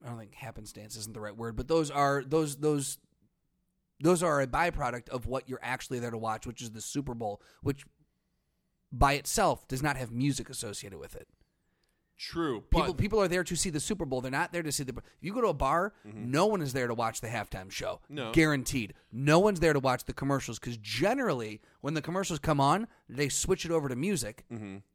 I 0.04 0.08
don't 0.08 0.18
think 0.18 0.34
happenstance 0.34 0.96
isn't 0.96 1.14
the 1.14 1.20
right 1.20 1.36
word, 1.36 1.54
but 1.56 1.68
those 1.68 1.88
are 1.90 2.24
those 2.26 2.56
those 2.56 2.98
those 4.00 4.22
are 4.22 4.40
a 4.40 4.46
byproduct 4.46 5.08
of 5.08 5.26
what 5.26 5.48
you're 5.48 5.60
actually 5.62 5.98
there 5.98 6.10
to 6.10 6.18
watch, 6.18 6.46
which 6.46 6.60
is 6.62 6.70
the 6.70 6.80
Super 6.80 7.14
Bowl, 7.14 7.40
which 7.62 7.84
by 8.92 9.14
itself 9.14 9.66
does 9.68 9.82
not 9.82 9.96
have 9.96 10.10
music 10.12 10.48
associated 10.50 10.98
with 10.98 11.16
it. 11.16 11.28
True. 12.18 12.62
People 12.62 12.86
but 12.86 12.96
people 12.96 13.20
are 13.20 13.28
there 13.28 13.44
to 13.44 13.54
see 13.54 13.68
the 13.68 13.78
Super 13.78 14.06
Bowl. 14.06 14.22
They're 14.22 14.30
not 14.30 14.50
there 14.50 14.62
to 14.62 14.72
see 14.72 14.84
the. 14.84 14.94
If 14.96 15.02
you 15.20 15.34
go 15.34 15.42
to 15.42 15.48
a 15.48 15.52
bar, 15.54 15.92
no 16.02 16.46
one 16.46 16.62
is 16.62 16.72
there 16.72 16.86
to 16.86 16.94
watch 16.94 17.20
the 17.20 17.26
halftime 17.28 17.70
show. 17.70 18.00
Mm-hmm. 18.04 18.14
No. 18.14 18.32
guaranteed. 18.32 18.94
No 19.12 19.38
one's 19.38 19.60
there 19.60 19.74
to 19.74 19.80
watch 19.80 20.04
the 20.04 20.14
commercials 20.14 20.58
because 20.58 20.78
generally, 20.78 21.60
when 21.82 21.92
the 21.92 22.00
commercials 22.00 22.38
come 22.38 22.58
on, 22.58 22.86
they 23.06 23.28
switch 23.28 23.66
it 23.66 23.70
over 23.70 23.90
to 23.90 23.96
music. 23.96 24.46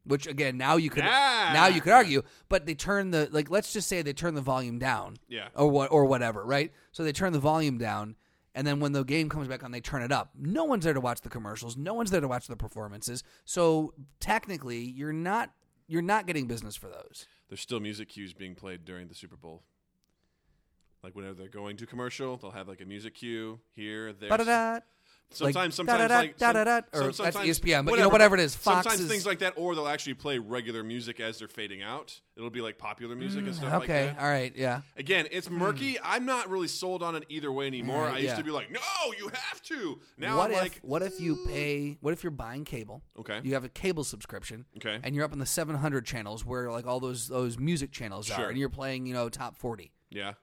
Which 0.04 0.26
again, 0.26 0.58
now 0.58 0.74
you 0.78 0.90
could 0.90 1.04
Ah. 1.06 1.50
now 1.54 1.68
you 1.68 1.80
could 1.80 1.92
argue, 1.92 2.22
but 2.48 2.66
they 2.66 2.74
turn 2.74 3.12
the 3.12 3.28
like. 3.30 3.48
Let's 3.52 3.72
just 3.72 3.86
say 3.86 4.02
they 4.02 4.12
turn 4.12 4.34
the 4.34 4.40
volume 4.40 4.80
down. 4.80 5.16
Yeah. 5.28 5.46
Or 5.54 5.68
what 5.70 5.92
or 5.92 6.06
whatever, 6.06 6.44
right? 6.44 6.72
So 6.90 7.04
they 7.04 7.12
turn 7.12 7.32
the 7.32 7.38
volume 7.38 7.78
down. 7.78 8.16
And 8.54 8.66
then 8.66 8.80
when 8.80 8.92
the 8.92 9.02
game 9.02 9.28
comes 9.28 9.48
back 9.48 9.64
on, 9.64 9.70
they 9.70 9.80
turn 9.80 10.02
it 10.02 10.12
up. 10.12 10.30
No 10.38 10.64
one's 10.64 10.84
there 10.84 10.92
to 10.92 11.00
watch 11.00 11.22
the 11.22 11.30
commercials. 11.30 11.76
No 11.76 11.94
one's 11.94 12.10
there 12.10 12.20
to 12.20 12.28
watch 12.28 12.46
the 12.48 12.56
performances. 12.56 13.22
So 13.44 13.94
technically, 14.20 14.80
you're 14.80 15.12
not 15.12 15.52
you're 15.88 16.02
not 16.02 16.26
getting 16.26 16.46
business 16.46 16.76
for 16.76 16.88
those. 16.88 17.26
there's 17.48 17.60
still 17.60 17.80
music 17.80 18.08
cues 18.08 18.32
being 18.32 18.54
played 18.54 18.84
during 18.84 19.08
the 19.08 19.14
Super 19.14 19.36
Bowl. 19.36 19.62
Like 21.02 21.14
whenever 21.16 21.34
they're 21.34 21.48
going 21.48 21.76
to 21.78 21.86
commercial, 21.86 22.36
they'll 22.36 22.52
have 22.52 22.68
like 22.68 22.80
a 22.80 22.84
music 22.84 23.14
cue 23.14 23.58
here, 23.74 24.12
there. 24.12 24.28
Ba-da-da. 24.28 24.80
Sometimes, 25.36 25.54
like, 25.54 25.72
sometimes 25.72 25.98
da-da-da, 26.38 26.72
like 26.74 26.84
some- 26.92 27.00
or 27.08 27.12
some- 27.12 27.24
that's 27.24 27.36
sometimes- 27.36 27.58
ESPN, 27.60 27.84
but 27.84 27.92
you 27.94 28.00
know, 28.00 28.08
whatever 28.08 28.34
it 28.36 28.40
is, 28.40 28.54
Fox 28.54 28.84
sometimes 28.84 29.00
is- 29.00 29.08
things 29.10 29.26
like 29.26 29.38
that, 29.40 29.54
or 29.56 29.74
they'll 29.74 29.88
actually 29.88 30.14
play 30.14 30.38
regular 30.38 30.82
music 30.82 31.20
as 31.20 31.38
they're 31.38 31.48
fading 31.48 31.82
out. 31.82 32.20
It'll 32.36 32.48
be 32.50 32.60
like 32.62 32.78
popular 32.78 33.14
music 33.14 33.44
and 33.44 33.54
stuff 33.54 33.70
like 33.72 33.80
Mm, 33.82 33.84
Okay, 33.84 34.06
that. 34.06 34.18
all 34.18 34.28
right, 34.28 34.52
yeah. 34.56 34.80
Again, 34.96 35.28
it's 35.30 35.50
murky. 35.50 35.98
I'm 36.02 36.24
not 36.24 36.48
really 36.48 36.68
sold 36.68 37.02
on 37.02 37.14
it 37.14 37.24
either 37.28 37.52
way 37.52 37.66
anymore. 37.66 38.04
Right, 38.06 38.14
I 38.14 38.18
used 38.18 38.28
yeah. 38.30 38.36
to 38.36 38.44
be 38.44 38.50
like, 38.50 38.70
no, 38.70 38.80
you 39.18 39.28
have 39.34 39.62
to. 39.64 40.00
Now 40.16 40.38
what 40.38 40.46
I'm 40.50 40.56
if 40.56 40.62
like, 40.62 40.78
what 40.82 41.02
if 41.02 41.20
you 41.20 41.44
pay? 41.46 41.98
What 42.00 42.12
if 42.12 42.22
you're 42.24 42.30
buying 42.30 42.64
cable? 42.64 43.02
Okay. 43.18 43.40
you 43.44 43.52
have 43.54 43.64
a 43.64 43.68
cable 43.68 44.04
subscription. 44.04 44.64
Okay. 44.78 44.98
and 45.02 45.14
you're 45.14 45.24
up 45.24 45.32
in 45.32 45.38
the 45.38 45.46
700 45.46 46.06
channels 46.06 46.44
where 46.44 46.70
like 46.70 46.86
all 46.86 47.00
those 47.00 47.28
those 47.28 47.58
music 47.58 47.92
channels 47.92 48.26
Sure. 48.26 48.46
are, 48.46 48.48
and 48.48 48.58
you're 48.58 48.68
playing 48.70 49.06
you 49.06 49.12
know 49.14 49.28
top 49.28 49.56
40. 49.56 49.92
yeah, 50.10 50.34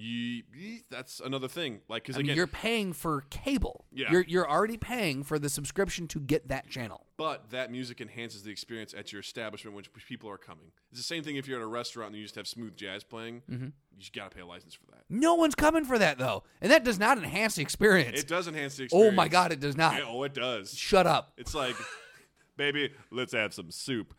Ye- 0.00 0.82
that's 0.90 1.20
another 1.20 1.48
thing. 1.48 1.80
Like, 1.88 2.04
because 2.04 2.16
I 2.16 2.22
mean, 2.22 2.36
you're 2.36 2.46
paying 2.46 2.92
for 2.92 3.24
cable. 3.30 3.84
Yeah. 3.92 4.10
you're 4.10 4.22
you're 4.22 4.50
already 4.50 4.76
paying 4.76 5.22
for 5.22 5.38
the 5.38 5.48
subscription 5.48 6.08
to 6.08 6.20
get 6.20 6.48
that 6.48 6.68
channel. 6.68 7.06
But 7.16 7.50
that 7.50 7.70
music 7.70 8.00
enhances 8.00 8.42
the 8.42 8.50
experience 8.50 8.94
at 8.96 9.12
your 9.12 9.20
establishment 9.20 9.74
when 9.76 9.84
people 10.08 10.30
are 10.30 10.38
coming. 10.38 10.72
It's 10.90 11.00
the 11.00 11.04
same 11.04 11.22
thing 11.22 11.36
if 11.36 11.46
you're 11.46 11.58
at 11.58 11.62
a 11.64 11.66
restaurant 11.66 12.08
and 12.08 12.16
you 12.16 12.22
just 12.22 12.36
have 12.36 12.46
smooth 12.46 12.76
jazz 12.76 13.04
playing. 13.04 13.42
Mm-hmm. 13.50 13.64
You 13.64 13.98
just 13.98 14.14
got 14.14 14.30
to 14.30 14.36
pay 14.36 14.40
a 14.42 14.46
license 14.46 14.74
for 14.74 14.86
that. 14.92 15.04
No 15.10 15.34
one's 15.34 15.54
coming 15.54 15.84
for 15.84 15.98
that 15.98 16.18
though, 16.18 16.44
and 16.62 16.70
that 16.72 16.84
does 16.84 16.98
not 16.98 17.18
enhance 17.18 17.56
the 17.56 17.62
experience. 17.62 18.18
It 18.18 18.28
does 18.28 18.48
enhance 18.48 18.76
the 18.76 18.84
experience. 18.84 19.12
oh 19.12 19.14
my 19.14 19.28
god, 19.28 19.52
it 19.52 19.60
does 19.60 19.76
not. 19.76 19.96
Yeah, 19.96 20.04
oh, 20.08 20.22
it 20.22 20.32
does. 20.34 20.74
Shut 20.76 21.06
up. 21.06 21.32
It's 21.36 21.54
like, 21.54 21.76
baby, 22.56 22.92
let's 23.10 23.32
have 23.34 23.52
some 23.52 23.70
soup. 23.70 24.14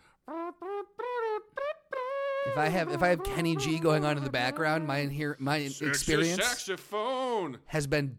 If 2.48 2.58
I 2.58 2.70
have 2.70 2.92
if 2.92 3.04
I 3.04 3.10
have 3.10 3.24
Kenny 3.24 3.56
G 3.56 3.78
going 3.80 4.04
on 4.04 4.18
in 4.18 4.24
the 4.24 4.30
background, 4.30 4.88
my 4.88 5.00
inher- 5.02 5.40
my 5.40 5.64
Sexy 5.68 5.86
experience 5.88 6.44
saxophone. 6.44 7.60
has 7.68 7.86
been 7.88 8.18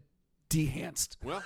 dehanced. 0.49 1.17
Well, 1.23 1.43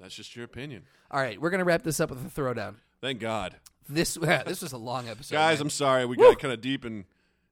that's 0.00 0.14
just 0.14 0.34
your 0.34 0.44
opinion. 0.46 0.84
All 1.10 1.20
right, 1.20 1.40
we're 1.40 1.50
gonna 1.50 1.64
wrap 1.64 1.82
this 1.82 2.00
up 2.00 2.10
with 2.10 2.24
a 2.24 2.40
throwdown. 2.40 2.76
Thank 3.00 3.20
God, 3.20 3.56
This 3.88 4.16
yeah, 4.22 4.42
this 4.44 4.62
was 4.62 4.72
a 4.72 4.78
long 4.78 5.08
episode, 5.08 5.34
guys. 5.34 5.58
man. 5.58 5.66
I'm 5.66 5.70
sorry 5.70 6.06
we 6.06 6.16
got 6.16 6.38
kind 6.38 6.52
of 6.54 6.60
deep 6.62 6.84
and, 6.86 7.04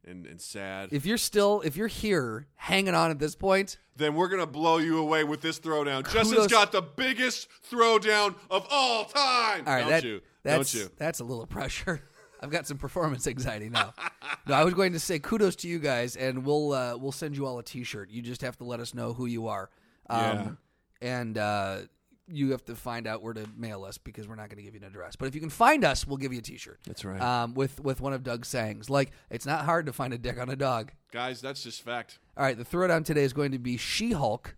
and 0.07 0.27
and 0.27 0.41
sad. 0.41 0.89
if 0.93 1.05
you're 1.05 1.19
still 1.19 1.61
if 1.65 1.77
you're 1.77 1.87
here 1.89 2.47
hanging 2.57 2.95
on 2.95 3.11
at 3.11 3.19
this 3.19 3.35
point, 3.35 3.77
then 3.97 4.15
we're 4.15 4.29
gonna 4.29 4.47
blow 4.47 4.79
you 4.79 4.99
away 4.99 5.25
with 5.25 5.43
this 5.43 5.61
throwdown. 5.61 6.11
Justin's 6.11 6.47
got 6.47 6.73
the 6.73 6.81
biggest 6.83 7.49
throwdown 7.71 8.35
of 8.51 8.67
all 8.71 9.05
time. 9.05 9.65
all 9.67 9.75
right, 9.75 9.81
Don't 9.83 9.91
that, 9.91 10.05
you? 10.05 10.21
that's 10.43 10.73
Don't 10.73 10.83
you? 10.85 10.91
that's 10.97 11.21
a 11.21 11.25
little 11.25 11.47
pressure. 11.47 12.03
I've 12.43 12.51
got 12.51 12.67
some 12.67 12.77
performance 12.79 13.27
anxiety 13.27 13.69
now. 13.69 13.95
no, 14.47 14.55
I 14.55 14.65
was 14.65 14.75
going 14.75 14.93
to 14.95 14.99
say 14.99 15.19
kudos 15.19 15.57
to 15.57 15.69
you 15.69 15.79
guys, 15.79 16.17
and 16.17 16.45
we'll 16.45 16.73
uh, 16.73 16.97
we'll 16.97 17.13
send 17.13 17.37
you 17.37 17.47
all 17.47 17.59
a 17.59 17.63
T-shirt. 17.63 18.11
You 18.11 18.21
just 18.23 18.41
have 18.43 18.57
to 18.59 18.65
let 18.65 18.81
us 18.81 18.95
know 18.95 19.13
who 19.13 19.27
you 19.27 19.47
are, 19.49 19.71
um, 20.11 20.59
and 21.01 21.39
uh, 21.39 21.79
you 22.27 22.51
have 22.51 22.65
to 22.65 22.75
find 22.75 23.07
out 23.07 23.23
where 23.23 23.33
to 23.35 23.47
mail 23.57 23.85
us 23.85 23.99
because 23.99 24.27
we're 24.27 24.35
not 24.35 24.49
going 24.49 24.57
to 24.57 24.63
give 24.63 24.75
you 24.75 24.81
an 24.81 24.87
address. 24.87 25.15
But 25.17 25.27
if 25.27 25.35
you 25.35 25.41
can 25.41 25.51
find 25.51 25.85
us, 25.85 26.07
we'll 26.07 26.17
give 26.17 26.33
you 26.33 26.41
a 26.41 26.43
T-shirt. 26.43 26.81
That's 26.87 27.05
right. 27.05 27.21
Um, 27.21 27.55
with 27.55 27.79
with 27.81 28.01
one 28.01 28.13
of 28.13 28.25
Doug's 28.25 28.49
sayings, 28.49 28.91
like 28.91 29.13
it's 29.31 29.47
not 29.47 29.65
hard 29.65 29.87
to 29.87 29.93
find 29.93 30.13
a 30.13 30.19
dick 30.19 30.39
on 30.41 30.49
a 30.51 30.57
dog. 30.57 30.91
Guys, 31.13 31.41
that's 31.41 31.63
just 31.63 31.83
fact. 31.83 32.19
All 32.37 32.45
right, 32.45 32.57
the 32.59 32.65
throwdown 32.65 33.05
today 33.05 33.23
is 33.23 33.33
going 33.33 33.53
to 33.53 33.59
be 33.59 33.77
She-Hulk 33.77 34.57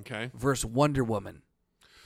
Okay. 0.00 0.30
versus 0.34 0.66
Wonder 0.66 1.02
Woman. 1.02 1.42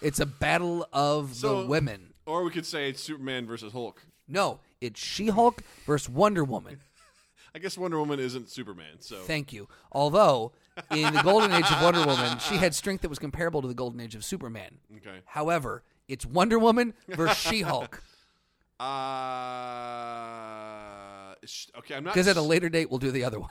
It's 0.00 0.20
a 0.20 0.26
battle 0.26 0.86
of 0.92 1.34
So- 1.34 1.62
the 1.62 1.66
women. 1.66 2.14
Or 2.24 2.44
we 2.44 2.50
could 2.50 2.66
say 2.66 2.90
it's 2.90 3.02
Superman 3.02 3.46
versus 3.46 3.72
Hulk. 3.72 4.04
No, 4.28 4.60
it's 4.80 5.00
She-Hulk 5.00 5.62
versus 5.86 6.08
Wonder 6.08 6.44
Woman. 6.44 6.80
I 7.54 7.58
guess 7.58 7.78
Wonder 7.78 7.98
Woman 7.98 8.20
isn't 8.20 8.50
Superman, 8.50 9.00
so 9.00 9.16
Thank 9.22 9.52
you. 9.52 9.68
Although 9.90 10.52
in 10.90 11.12
the 11.14 11.22
golden 11.22 11.50
age 11.52 11.70
of 11.72 11.82
Wonder 11.82 12.04
Woman, 12.06 12.38
she 12.38 12.56
had 12.56 12.74
strength 12.74 13.00
that 13.02 13.08
was 13.08 13.18
comparable 13.18 13.62
to 13.62 13.68
the 13.68 13.74
golden 13.74 14.00
age 14.00 14.14
of 14.14 14.24
Superman. 14.24 14.78
okay. 14.98 15.20
However, 15.24 15.82
it's 16.06 16.24
Wonder 16.26 16.58
Woman 16.58 16.94
versus 17.08 17.36
She-Hulk. 17.38 18.02
Uh, 18.80 18.84
sh- 21.44 21.66
okay, 21.78 21.96
I'm 21.96 22.04
not. 22.04 22.14
Because 22.14 22.28
at 22.28 22.36
a 22.36 22.42
later 22.42 22.68
date, 22.68 22.88
we'll 22.88 23.00
do 23.00 23.10
the 23.10 23.24
other 23.24 23.40
one. 23.40 23.50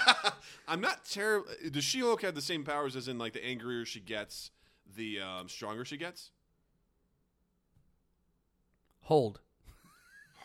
I'm 0.68 0.80
not 0.80 1.04
terrible. 1.04 1.46
Does 1.70 1.84
She-Hulk 1.84 2.22
have 2.22 2.34
the 2.34 2.42
same 2.42 2.64
powers 2.64 2.96
as 2.96 3.06
in 3.06 3.16
like 3.16 3.32
the 3.32 3.44
angrier 3.46 3.84
she 3.84 4.00
gets, 4.00 4.50
the 4.96 5.20
um, 5.20 5.48
stronger 5.48 5.84
she 5.84 5.96
gets? 5.96 6.30
Hold. 9.02 9.38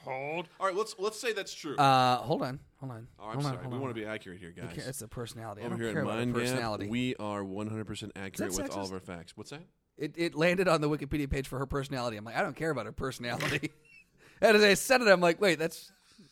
Hold. 0.03 0.47
All 0.59 0.65
right, 0.65 0.75
let's 0.75 0.95
let's 0.97 1.19
say 1.19 1.33
that's 1.33 1.53
true. 1.53 1.75
Uh, 1.77 2.17
hold 2.17 2.41
on. 2.41 2.59
Hold 2.79 2.91
on. 2.91 3.07
oh, 3.19 3.23
I'm 3.23 3.33
hold 3.33 3.37
on, 3.37 3.43
sorry. 3.43 3.57
hold 3.57 3.71
we 3.71 3.75
on. 3.75 3.81
want 3.81 3.95
to 3.95 4.01
be 4.01 4.07
accurate 4.07 4.39
here, 4.39 4.51
guys. 4.51 4.75
It's 4.75 5.01
a 5.01 5.07
personality. 5.07 5.61
I 5.63 5.69
don't 5.69 5.77
here 5.79 5.91
care 5.91 6.01
at 6.01 6.05
about 6.07 6.17
Mind 6.17 6.33
the 6.33 6.39
Gap, 6.39 6.49
personality. 6.49 6.87
we 6.87 7.15
are 7.17 7.43
100% 7.43 8.11
accurate 8.15 8.55
with 8.55 8.71
all 8.71 8.85
of 8.85 8.91
our 8.93 8.99
facts. 8.99 9.33
What's 9.35 9.51
that? 9.51 9.61
It, 9.97 10.15
it 10.17 10.35
landed 10.35 10.67
on 10.67 10.81
the 10.81 10.89
Wikipedia 10.89 11.29
page 11.29 11.47
for 11.47 11.59
her 11.59 11.67
personality. 11.67 12.17
I'm 12.17 12.25
like, 12.25 12.35
I 12.35 12.41
don't 12.41 12.55
care 12.55 12.71
about 12.71 12.85
her 12.87 12.91
personality. 12.91 13.71
and 14.41 14.55
as 14.57 14.63
I 14.63 14.73
said 14.73 15.01
it, 15.01 15.07
I'm 15.07 15.21
like, 15.21 15.39
wait, 15.39 15.59
that's 15.59 15.91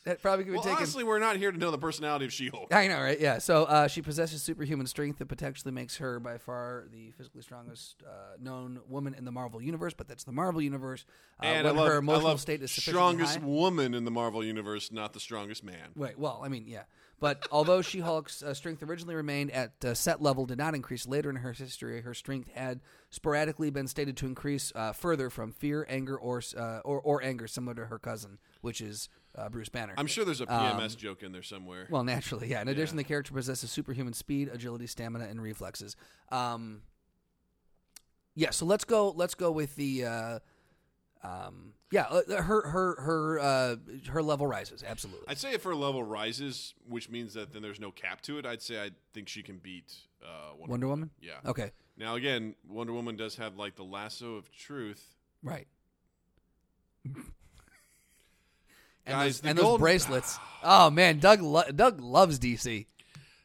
that 0.09 0.21
probably 0.21 0.43
could 0.45 0.51
be 0.51 0.55
Well, 0.57 0.63
taken. 0.63 0.77
honestly, 0.77 1.03
we're 1.03 1.19
not 1.19 1.37
here 1.37 1.51
to 1.51 1.57
know 1.57 1.71
the 1.71 1.77
personality 1.77 2.25
of 2.25 2.33
She-Hulk. 2.33 2.73
I 2.73 2.87
know, 2.87 2.99
right? 2.99 3.19
Yeah. 3.19 3.37
So 3.37 3.63
uh, 3.65 3.87
she 3.87 4.01
possesses 4.01 4.41
superhuman 4.41 4.87
strength 4.87 5.19
that 5.19 5.27
potentially 5.27 5.71
makes 5.71 5.97
her 5.97 6.19
by 6.19 6.37
far 6.37 6.85
the 6.91 7.11
physically 7.11 7.41
strongest 7.41 8.03
uh, 8.05 8.35
known 8.41 8.79
woman 8.87 9.13
in 9.13 9.25
the 9.25 9.31
Marvel 9.31 9.61
universe. 9.61 9.93
But 9.93 10.07
that's 10.07 10.23
the 10.23 10.31
Marvel 10.31 10.61
universe. 10.61 11.05
Uh, 11.41 11.45
and 11.45 11.67
I 11.67 11.71
love, 11.71 11.87
her 11.87 11.97
emotional 11.97 12.27
I 12.27 12.29
love 12.31 12.41
state 12.41 12.61
is 12.61 12.71
strongest 12.71 13.37
high. 13.37 13.45
woman 13.45 13.93
in 13.93 14.03
the 14.03 14.11
Marvel 14.11 14.43
universe, 14.43 14.91
not 14.91 15.13
the 15.13 15.19
strongest 15.19 15.63
man. 15.63 15.89
Wait, 15.95 16.17
well, 16.19 16.41
I 16.43 16.49
mean, 16.49 16.65
yeah. 16.67 16.83
But 17.21 17.47
although 17.51 17.81
She 17.81 17.99
Hulk's 17.99 18.41
uh, 18.41 18.53
strength 18.53 18.81
originally 18.81 19.13
remained 19.15 19.51
at 19.51 19.73
uh, 19.83 19.93
set 19.93 20.21
level, 20.21 20.45
did 20.45 20.57
not 20.57 20.73
increase 20.73 21.05
later 21.05 21.29
in 21.29 21.35
her 21.35 21.51
history. 21.51 22.01
Her 22.01 22.13
strength 22.13 22.49
had 22.53 22.79
sporadically 23.09 23.69
been 23.69 23.87
stated 23.87 24.15
to 24.17 24.25
increase 24.25 24.71
uh, 24.73 24.93
further 24.93 25.29
from 25.29 25.51
fear, 25.51 25.85
anger, 25.89 26.17
or, 26.17 26.41
uh, 26.57 26.79
or 26.85 27.01
or 27.01 27.21
anger, 27.21 27.45
similar 27.45 27.75
to 27.75 27.85
her 27.87 27.99
cousin, 27.99 28.37
which 28.61 28.79
is 28.79 29.09
uh, 29.39 29.49
Bruce 29.49 29.69
Banner. 29.69 29.93
I'm 29.97 30.07
sure 30.07 30.25
there's 30.25 30.41
a 30.41 30.45
PMS 30.45 30.97
joke 30.97 31.23
in 31.23 31.31
there 31.31 31.43
somewhere. 31.43 31.87
Well, 31.89 32.03
naturally, 32.03 32.49
yeah. 32.49 32.61
In 32.61 32.67
addition, 32.67 32.97
the 32.97 33.03
character 33.03 33.33
possesses 33.33 33.71
superhuman 33.71 34.13
speed, 34.13 34.49
agility, 34.51 34.87
stamina, 34.87 35.25
and 35.25 35.41
reflexes. 35.41 35.95
Um, 36.31 36.81
yeah. 38.35 38.51
So 38.51 38.65
let's 38.65 38.83
go. 38.83 39.11
Let's 39.11 39.35
go 39.35 39.51
with 39.51 39.75
the. 39.75 40.05
Uh, 40.05 40.39
um, 41.21 41.73
yeah, 41.91 42.03
uh, 42.03 42.41
her 42.41 42.67
her 42.69 43.01
her 43.01 43.39
uh, 43.39 43.75
her 44.09 44.23
level 44.23 44.47
rises 44.47 44.83
absolutely. 44.87 45.27
I'd 45.27 45.37
say 45.37 45.53
if 45.53 45.63
her 45.63 45.75
level 45.75 46.03
rises, 46.03 46.75
which 46.87 47.09
means 47.09 47.33
that 47.33 47.51
then 47.51 47.61
there's 47.61 47.79
no 47.79 47.91
cap 47.91 48.21
to 48.21 48.37
it, 48.37 48.45
I'd 48.45 48.61
say 48.61 48.81
I 48.81 48.91
think 49.13 49.27
she 49.27 49.43
can 49.43 49.57
beat 49.57 49.93
uh, 50.23 50.51
Wonder, 50.57 50.71
Wonder 50.71 50.87
Woman. 50.87 51.09
Yeah. 51.21 51.33
Okay. 51.45 51.71
Now 51.97 52.15
again, 52.15 52.55
Wonder 52.67 52.93
Woman 52.93 53.15
does 53.15 53.35
have 53.35 53.57
like 53.57 53.75
the 53.75 53.83
lasso 53.83 54.35
of 54.35 54.51
truth. 54.51 55.15
Right. 55.43 55.67
And 59.09 59.17
Guys, 59.17 59.41
those, 59.41 59.49
and 59.49 59.57
those 59.59 59.79
bracelets. 59.79 60.37
Oh 60.63 60.89
man, 60.89 61.19
Doug 61.19 61.41
lo- 61.41 61.69
Doug 61.75 62.01
loves 62.01 62.39
DC. 62.39 62.85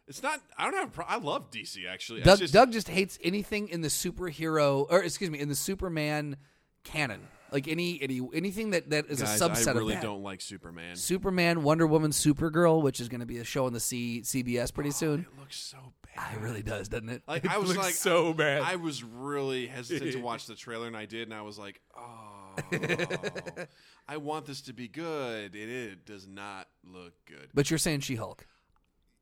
It's 0.07 0.23
not. 0.23 0.41
I 0.59 0.65
don't 0.65 0.75
have. 0.75 0.89
a 0.89 0.93
Pro- 0.93 1.07
I 1.07 1.17
love 1.17 1.51
DC 1.51 1.89
actually. 1.89 2.23
Doug 2.23 2.39
just- 2.39 2.53
Doug 2.53 2.73
just 2.73 2.89
hates 2.89 3.19
anything 3.23 3.69
in 3.69 3.81
the 3.81 3.89
superhero 3.89 4.87
or 4.91 5.03
excuse 5.03 5.31
me 5.31 5.41
in 5.41 5.49
the 5.49 5.55
Superman 5.55 6.37
canon. 6.85 7.21
Like 7.53 7.69
any 7.69 8.01
any 8.03 8.21
anything 8.35 8.71
that, 8.71 8.91
that 8.91 9.07
is 9.07 9.23
guys, 9.23 9.41
a 9.41 9.49
subset 9.49 9.77
I 9.77 9.79
really 9.79 9.95
of 9.95 10.01
don't 10.01 10.23
like 10.23 10.41
Superman. 10.41 10.97
Superman, 10.97 11.63
Wonder 11.63 11.87
Woman, 11.87 12.11
Supergirl, 12.11 12.83
which 12.83 13.01
is 13.01 13.09
going 13.09 13.21
to 13.21 13.27
be 13.27 13.39
a 13.39 13.45
show 13.45 13.67
on 13.67 13.73
the 13.73 13.79
C- 13.81 14.23
CBS 14.23 14.75
pretty 14.75 14.91
oh, 14.91 14.93
soon. 14.93 15.21
It 15.21 15.39
looks 15.39 15.57
so 15.57 15.79
bad. 16.03 16.15
Ah, 16.19 16.35
it 16.35 16.41
really 16.41 16.63
does, 16.63 16.89
doesn't 16.89 17.09
it? 17.09 17.23
Like 17.29 17.45
It 17.45 17.53
I 17.53 17.59
was 17.59 17.69
looks 17.69 17.79
like 17.79 17.95
so 17.95 18.33
bad. 18.33 18.63
I 18.63 18.75
was 18.77 19.05
really 19.05 19.69
hesitant 19.69 20.13
to 20.13 20.19
watch 20.21 20.47
the 20.47 20.57
trailer, 20.57 20.89
and 20.89 20.97
I 20.97 21.07
did, 21.07 21.29
and 21.29 21.35
I 21.35 21.43
was 21.43 21.57
like, 21.57 21.81
oh, 21.97 22.44
I 24.09 24.17
want 24.17 24.47
this 24.47 24.61
to 24.63 24.73
be 24.73 24.89
good, 24.89 25.55
and 25.55 25.71
it 25.71 26.05
does 26.07 26.27
not 26.27 26.69
look 26.85 27.13
good. 27.27 27.49
but 27.55 27.71
you're 27.71 27.79
saying 27.79 28.01
She 28.01 28.17
Hulk. 28.17 28.47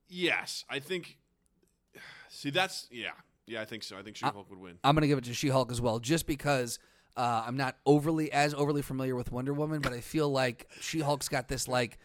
Yes, 0.08 0.64
I 0.68 0.78
think. 0.78 1.18
See, 2.28 2.50
that's 2.50 2.88
yeah, 2.90 3.10
yeah. 3.46 3.60
I 3.60 3.64
think 3.64 3.82
so. 3.82 3.96
I 3.98 4.02
think 4.02 4.16
She-Hulk 4.16 4.48
would 4.50 4.58
win. 4.58 4.78
I'm 4.84 4.94
going 4.94 5.02
to 5.02 5.08
give 5.08 5.18
it 5.18 5.24
to 5.24 5.34
She 5.34 5.48
Hulk 5.48 5.70
as 5.70 5.80
well, 5.80 5.98
just 5.98 6.26
because 6.26 6.78
uh, 7.16 7.44
I'm 7.46 7.56
not 7.56 7.76
overly 7.86 8.32
as 8.32 8.54
overly 8.54 8.82
familiar 8.82 9.14
with 9.14 9.30
Wonder 9.30 9.52
Woman, 9.52 9.80
but 9.80 9.92
I 9.92 10.00
feel 10.00 10.30
like 10.30 10.68
She 10.80 11.00
Hulk's 11.00 11.28
got 11.28 11.48
this 11.48 11.68
like 11.68 11.98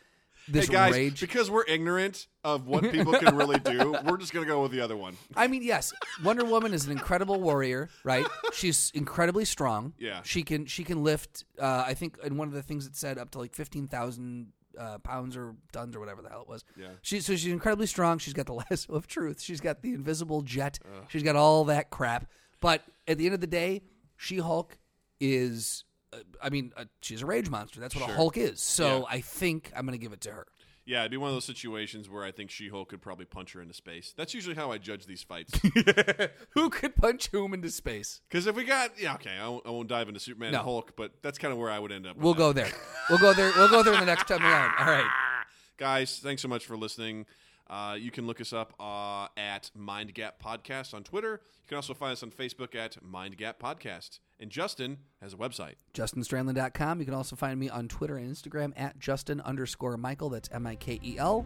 this 0.47 0.67
Hey 0.67 0.73
guys, 0.73 0.93
rage. 0.93 1.19
because 1.21 1.49
we're 1.51 1.65
ignorant 1.65 2.27
of 2.43 2.67
what 2.67 2.89
people 2.91 3.13
can 3.13 3.35
really 3.35 3.59
do, 3.59 3.95
we're 4.05 4.17
just 4.17 4.33
gonna 4.33 4.45
go 4.45 4.61
with 4.61 4.71
the 4.71 4.81
other 4.81 4.95
one. 4.97 5.15
I 5.35 5.47
mean, 5.47 5.63
yes, 5.63 5.93
Wonder 6.23 6.45
Woman 6.45 6.73
is 6.73 6.85
an 6.85 6.91
incredible 6.91 7.39
warrior, 7.39 7.89
right? 8.03 8.25
She's 8.53 8.91
incredibly 8.93 9.45
strong. 9.45 9.93
Yeah. 9.97 10.21
she 10.23 10.43
can 10.43 10.65
she 10.65 10.83
can 10.83 11.03
lift. 11.03 11.43
Uh, 11.59 11.83
I 11.85 11.93
think 11.93 12.17
in 12.23 12.37
one 12.37 12.47
of 12.47 12.53
the 12.53 12.63
things 12.63 12.85
it 12.85 12.95
said 12.95 13.17
up 13.17 13.31
to 13.31 13.39
like 13.39 13.53
fifteen 13.55 13.87
thousand 13.87 14.47
uh, 14.79 14.99
pounds 14.99 15.35
or 15.35 15.55
tons 15.71 15.95
or 15.95 15.99
whatever 15.99 16.21
the 16.21 16.29
hell 16.29 16.41
it 16.43 16.47
was. 16.47 16.63
Yeah. 16.79 16.87
She 17.01 17.19
so 17.19 17.33
she's 17.35 17.51
incredibly 17.51 17.87
strong. 17.87 18.17
She's 18.19 18.33
got 18.33 18.45
the 18.45 18.53
lasso 18.69 18.93
of 18.93 19.07
truth. 19.07 19.41
She's 19.41 19.59
got 19.61 19.81
the 19.81 19.93
invisible 19.93 20.41
jet. 20.43 20.79
She's 21.09 21.23
got 21.23 21.35
all 21.35 21.65
that 21.65 21.89
crap. 21.89 22.29
But 22.61 22.83
at 23.07 23.17
the 23.17 23.25
end 23.25 23.33
of 23.35 23.41
the 23.41 23.47
day, 23.47 23.81
She 24.15 24.37
Hulk 24.37 24.77
is. 25.19 25.83
Uh, 26.13 26.17
I 26.41 26.49
mean, 26.49 26.71
uh, 26.77 26.85
she's 27.01 27.21
a 27.21 27.25
rage 27.25 27.49
monster. 27.49 27.79
That's 27.79 27.95
what 27.95 28.09
a 28.09 28.13
Hulk 28.13 28.37
is. 28.37 28.61
So 28.61 28.99
Yeah. 28.99 29.03
I 29.09 29.21
think 29.21 29.71
I'm 29.75 29.85
going 29.85 29.97
to 29.97 30.03
give 30.03 30.13
it 30.13 30.21
to 30.21 30.31
her. 30.31 30.47
Yeah, 30.85 31.01
it'd 31.01 31.11
be 31.11 31.17
one 31.17 31.27
of 31.27 31.35
those 31.35 31.43
situations 31.43 32.09
where 32.09 32.23
I 32.23 32.31
think 32.31 32.49
She-Hulk 32.49 32.87
could 32.87 33.01
probably 33.01 33.25
punch 33.25 33.51
her 33.51 33.61
into 33.61 33.73
space. 33.73 34.13
That's 34.15 34.33
usually 34.33 34.55
how 34.55 34.71
I 34.71 34.77
judge 34.77 35.05
these 35.05 35.21
fights. 35.21 35.59
Who 36.51 36.69
could 36.69 36.95
punch 36.95 37.27
whom 37.33 37.53
into 37.53 37.69
space? 37.71 38.21
Because 38.29 38.47
if 38.47 38.55
we 38.55 38.63
got, 38.63 38.91
yeah, 38.97 39.15
okay, 39.15 39.31
I 39.37 39.49
won't, 39.49 39.67
I 39.67 39.69
won't 39.71 39.89
dive 39.89 40.07
into 40.07 40.21
Superman 40.21 40.53
No. 40.53 40.59
and 40.59 40.63
Hulk, 40.65 40.93
but 40.95 41.11
that's 41.21 41.37
kind 41.37 41.51
of 41.51 41.57
where 41.57 41.69
I 41.69 41.77
would 41.77 41.91
end 41.91 42.07
up. 42.07 42.15
We'll 42.15 42.33
go 42.33 42.53
there. 42.53 42.71
We'll 43.09 43.19
go 43.19 43.33
there. 43.33 43.51
We'll 43.57 43.67
go 43.67 43.83
there 43.83 43.95
in 43.95 43.99
the 43.99 44.05
next 44.05 44.29
time 44.29 44.41
around. 44.41 44.75
All 44.79 44.85
right. 44.85 45.09
Guys, 45.77 46.19
thanks 46.19 46.41
so 46.41 46.47
much 46.47 46.65
for 46.65 46.77
listening. 46.77 47.25
Uh, 47.69 47.95
you 47.99 48.11
can 48.11 48.25
look 48.27 48.39
us 48.39 48.53
up 48.53 48.73
uh, 48.79 49.27
at 49.37 49.71
Mind 49.75 50.13
Gap 50.13 50.41
Podcast 50.41 50.93
on 50.93 51.03
Twitter. 51.03 51.41
You 51.43 51.67
can 51.67 51.75
also 51.75 51.93
find 51.93 52.13
us 52.13 52.23
on 52.23 52.31
Facebook 52.31 52.75
at 52.75 53.03
Mind 53.03 53.37
Gap 53.37 53.61
Podcast. 53.61 54.19
And 54.39 54.49
Justin 54.49 54.99
has 55.21 55.33
a 55.33 55.37
website. 55.37 55.75
JustinStrandland.com. 55.93 56.99
You 56.99 57.05
can 57.05 57.15
also 57.15 57.35
find 57.35 57.59
me 57.59 57.69
on 57.69 57.87
Twitter 57.87 58.17
and 58.17 58.33
Instagram 58.33 58.71
at 58.77 58.99
Justin 58.99 59.41
underscore 59.41 59.97
Mikel. 59.97 60.29
That's 60.29 60.49
M 60.51 60.67
I 60.67 60.75
K 60.75 60.99
E 61.03 61.17
L. 61.17 61.45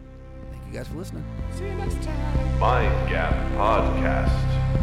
Thank 0.50 0.66
you 0.66 0.72
guys 0.72 0.88
for 0.88 0.96
listening. 0.96 1.24
See 1.52 1.64
you 1.64 1.74
next 1.74 2.02
time. 2.02 2.58
Mind 2.60 3.08
Gap 3.08 3.34
Podcast. 3.52 4.81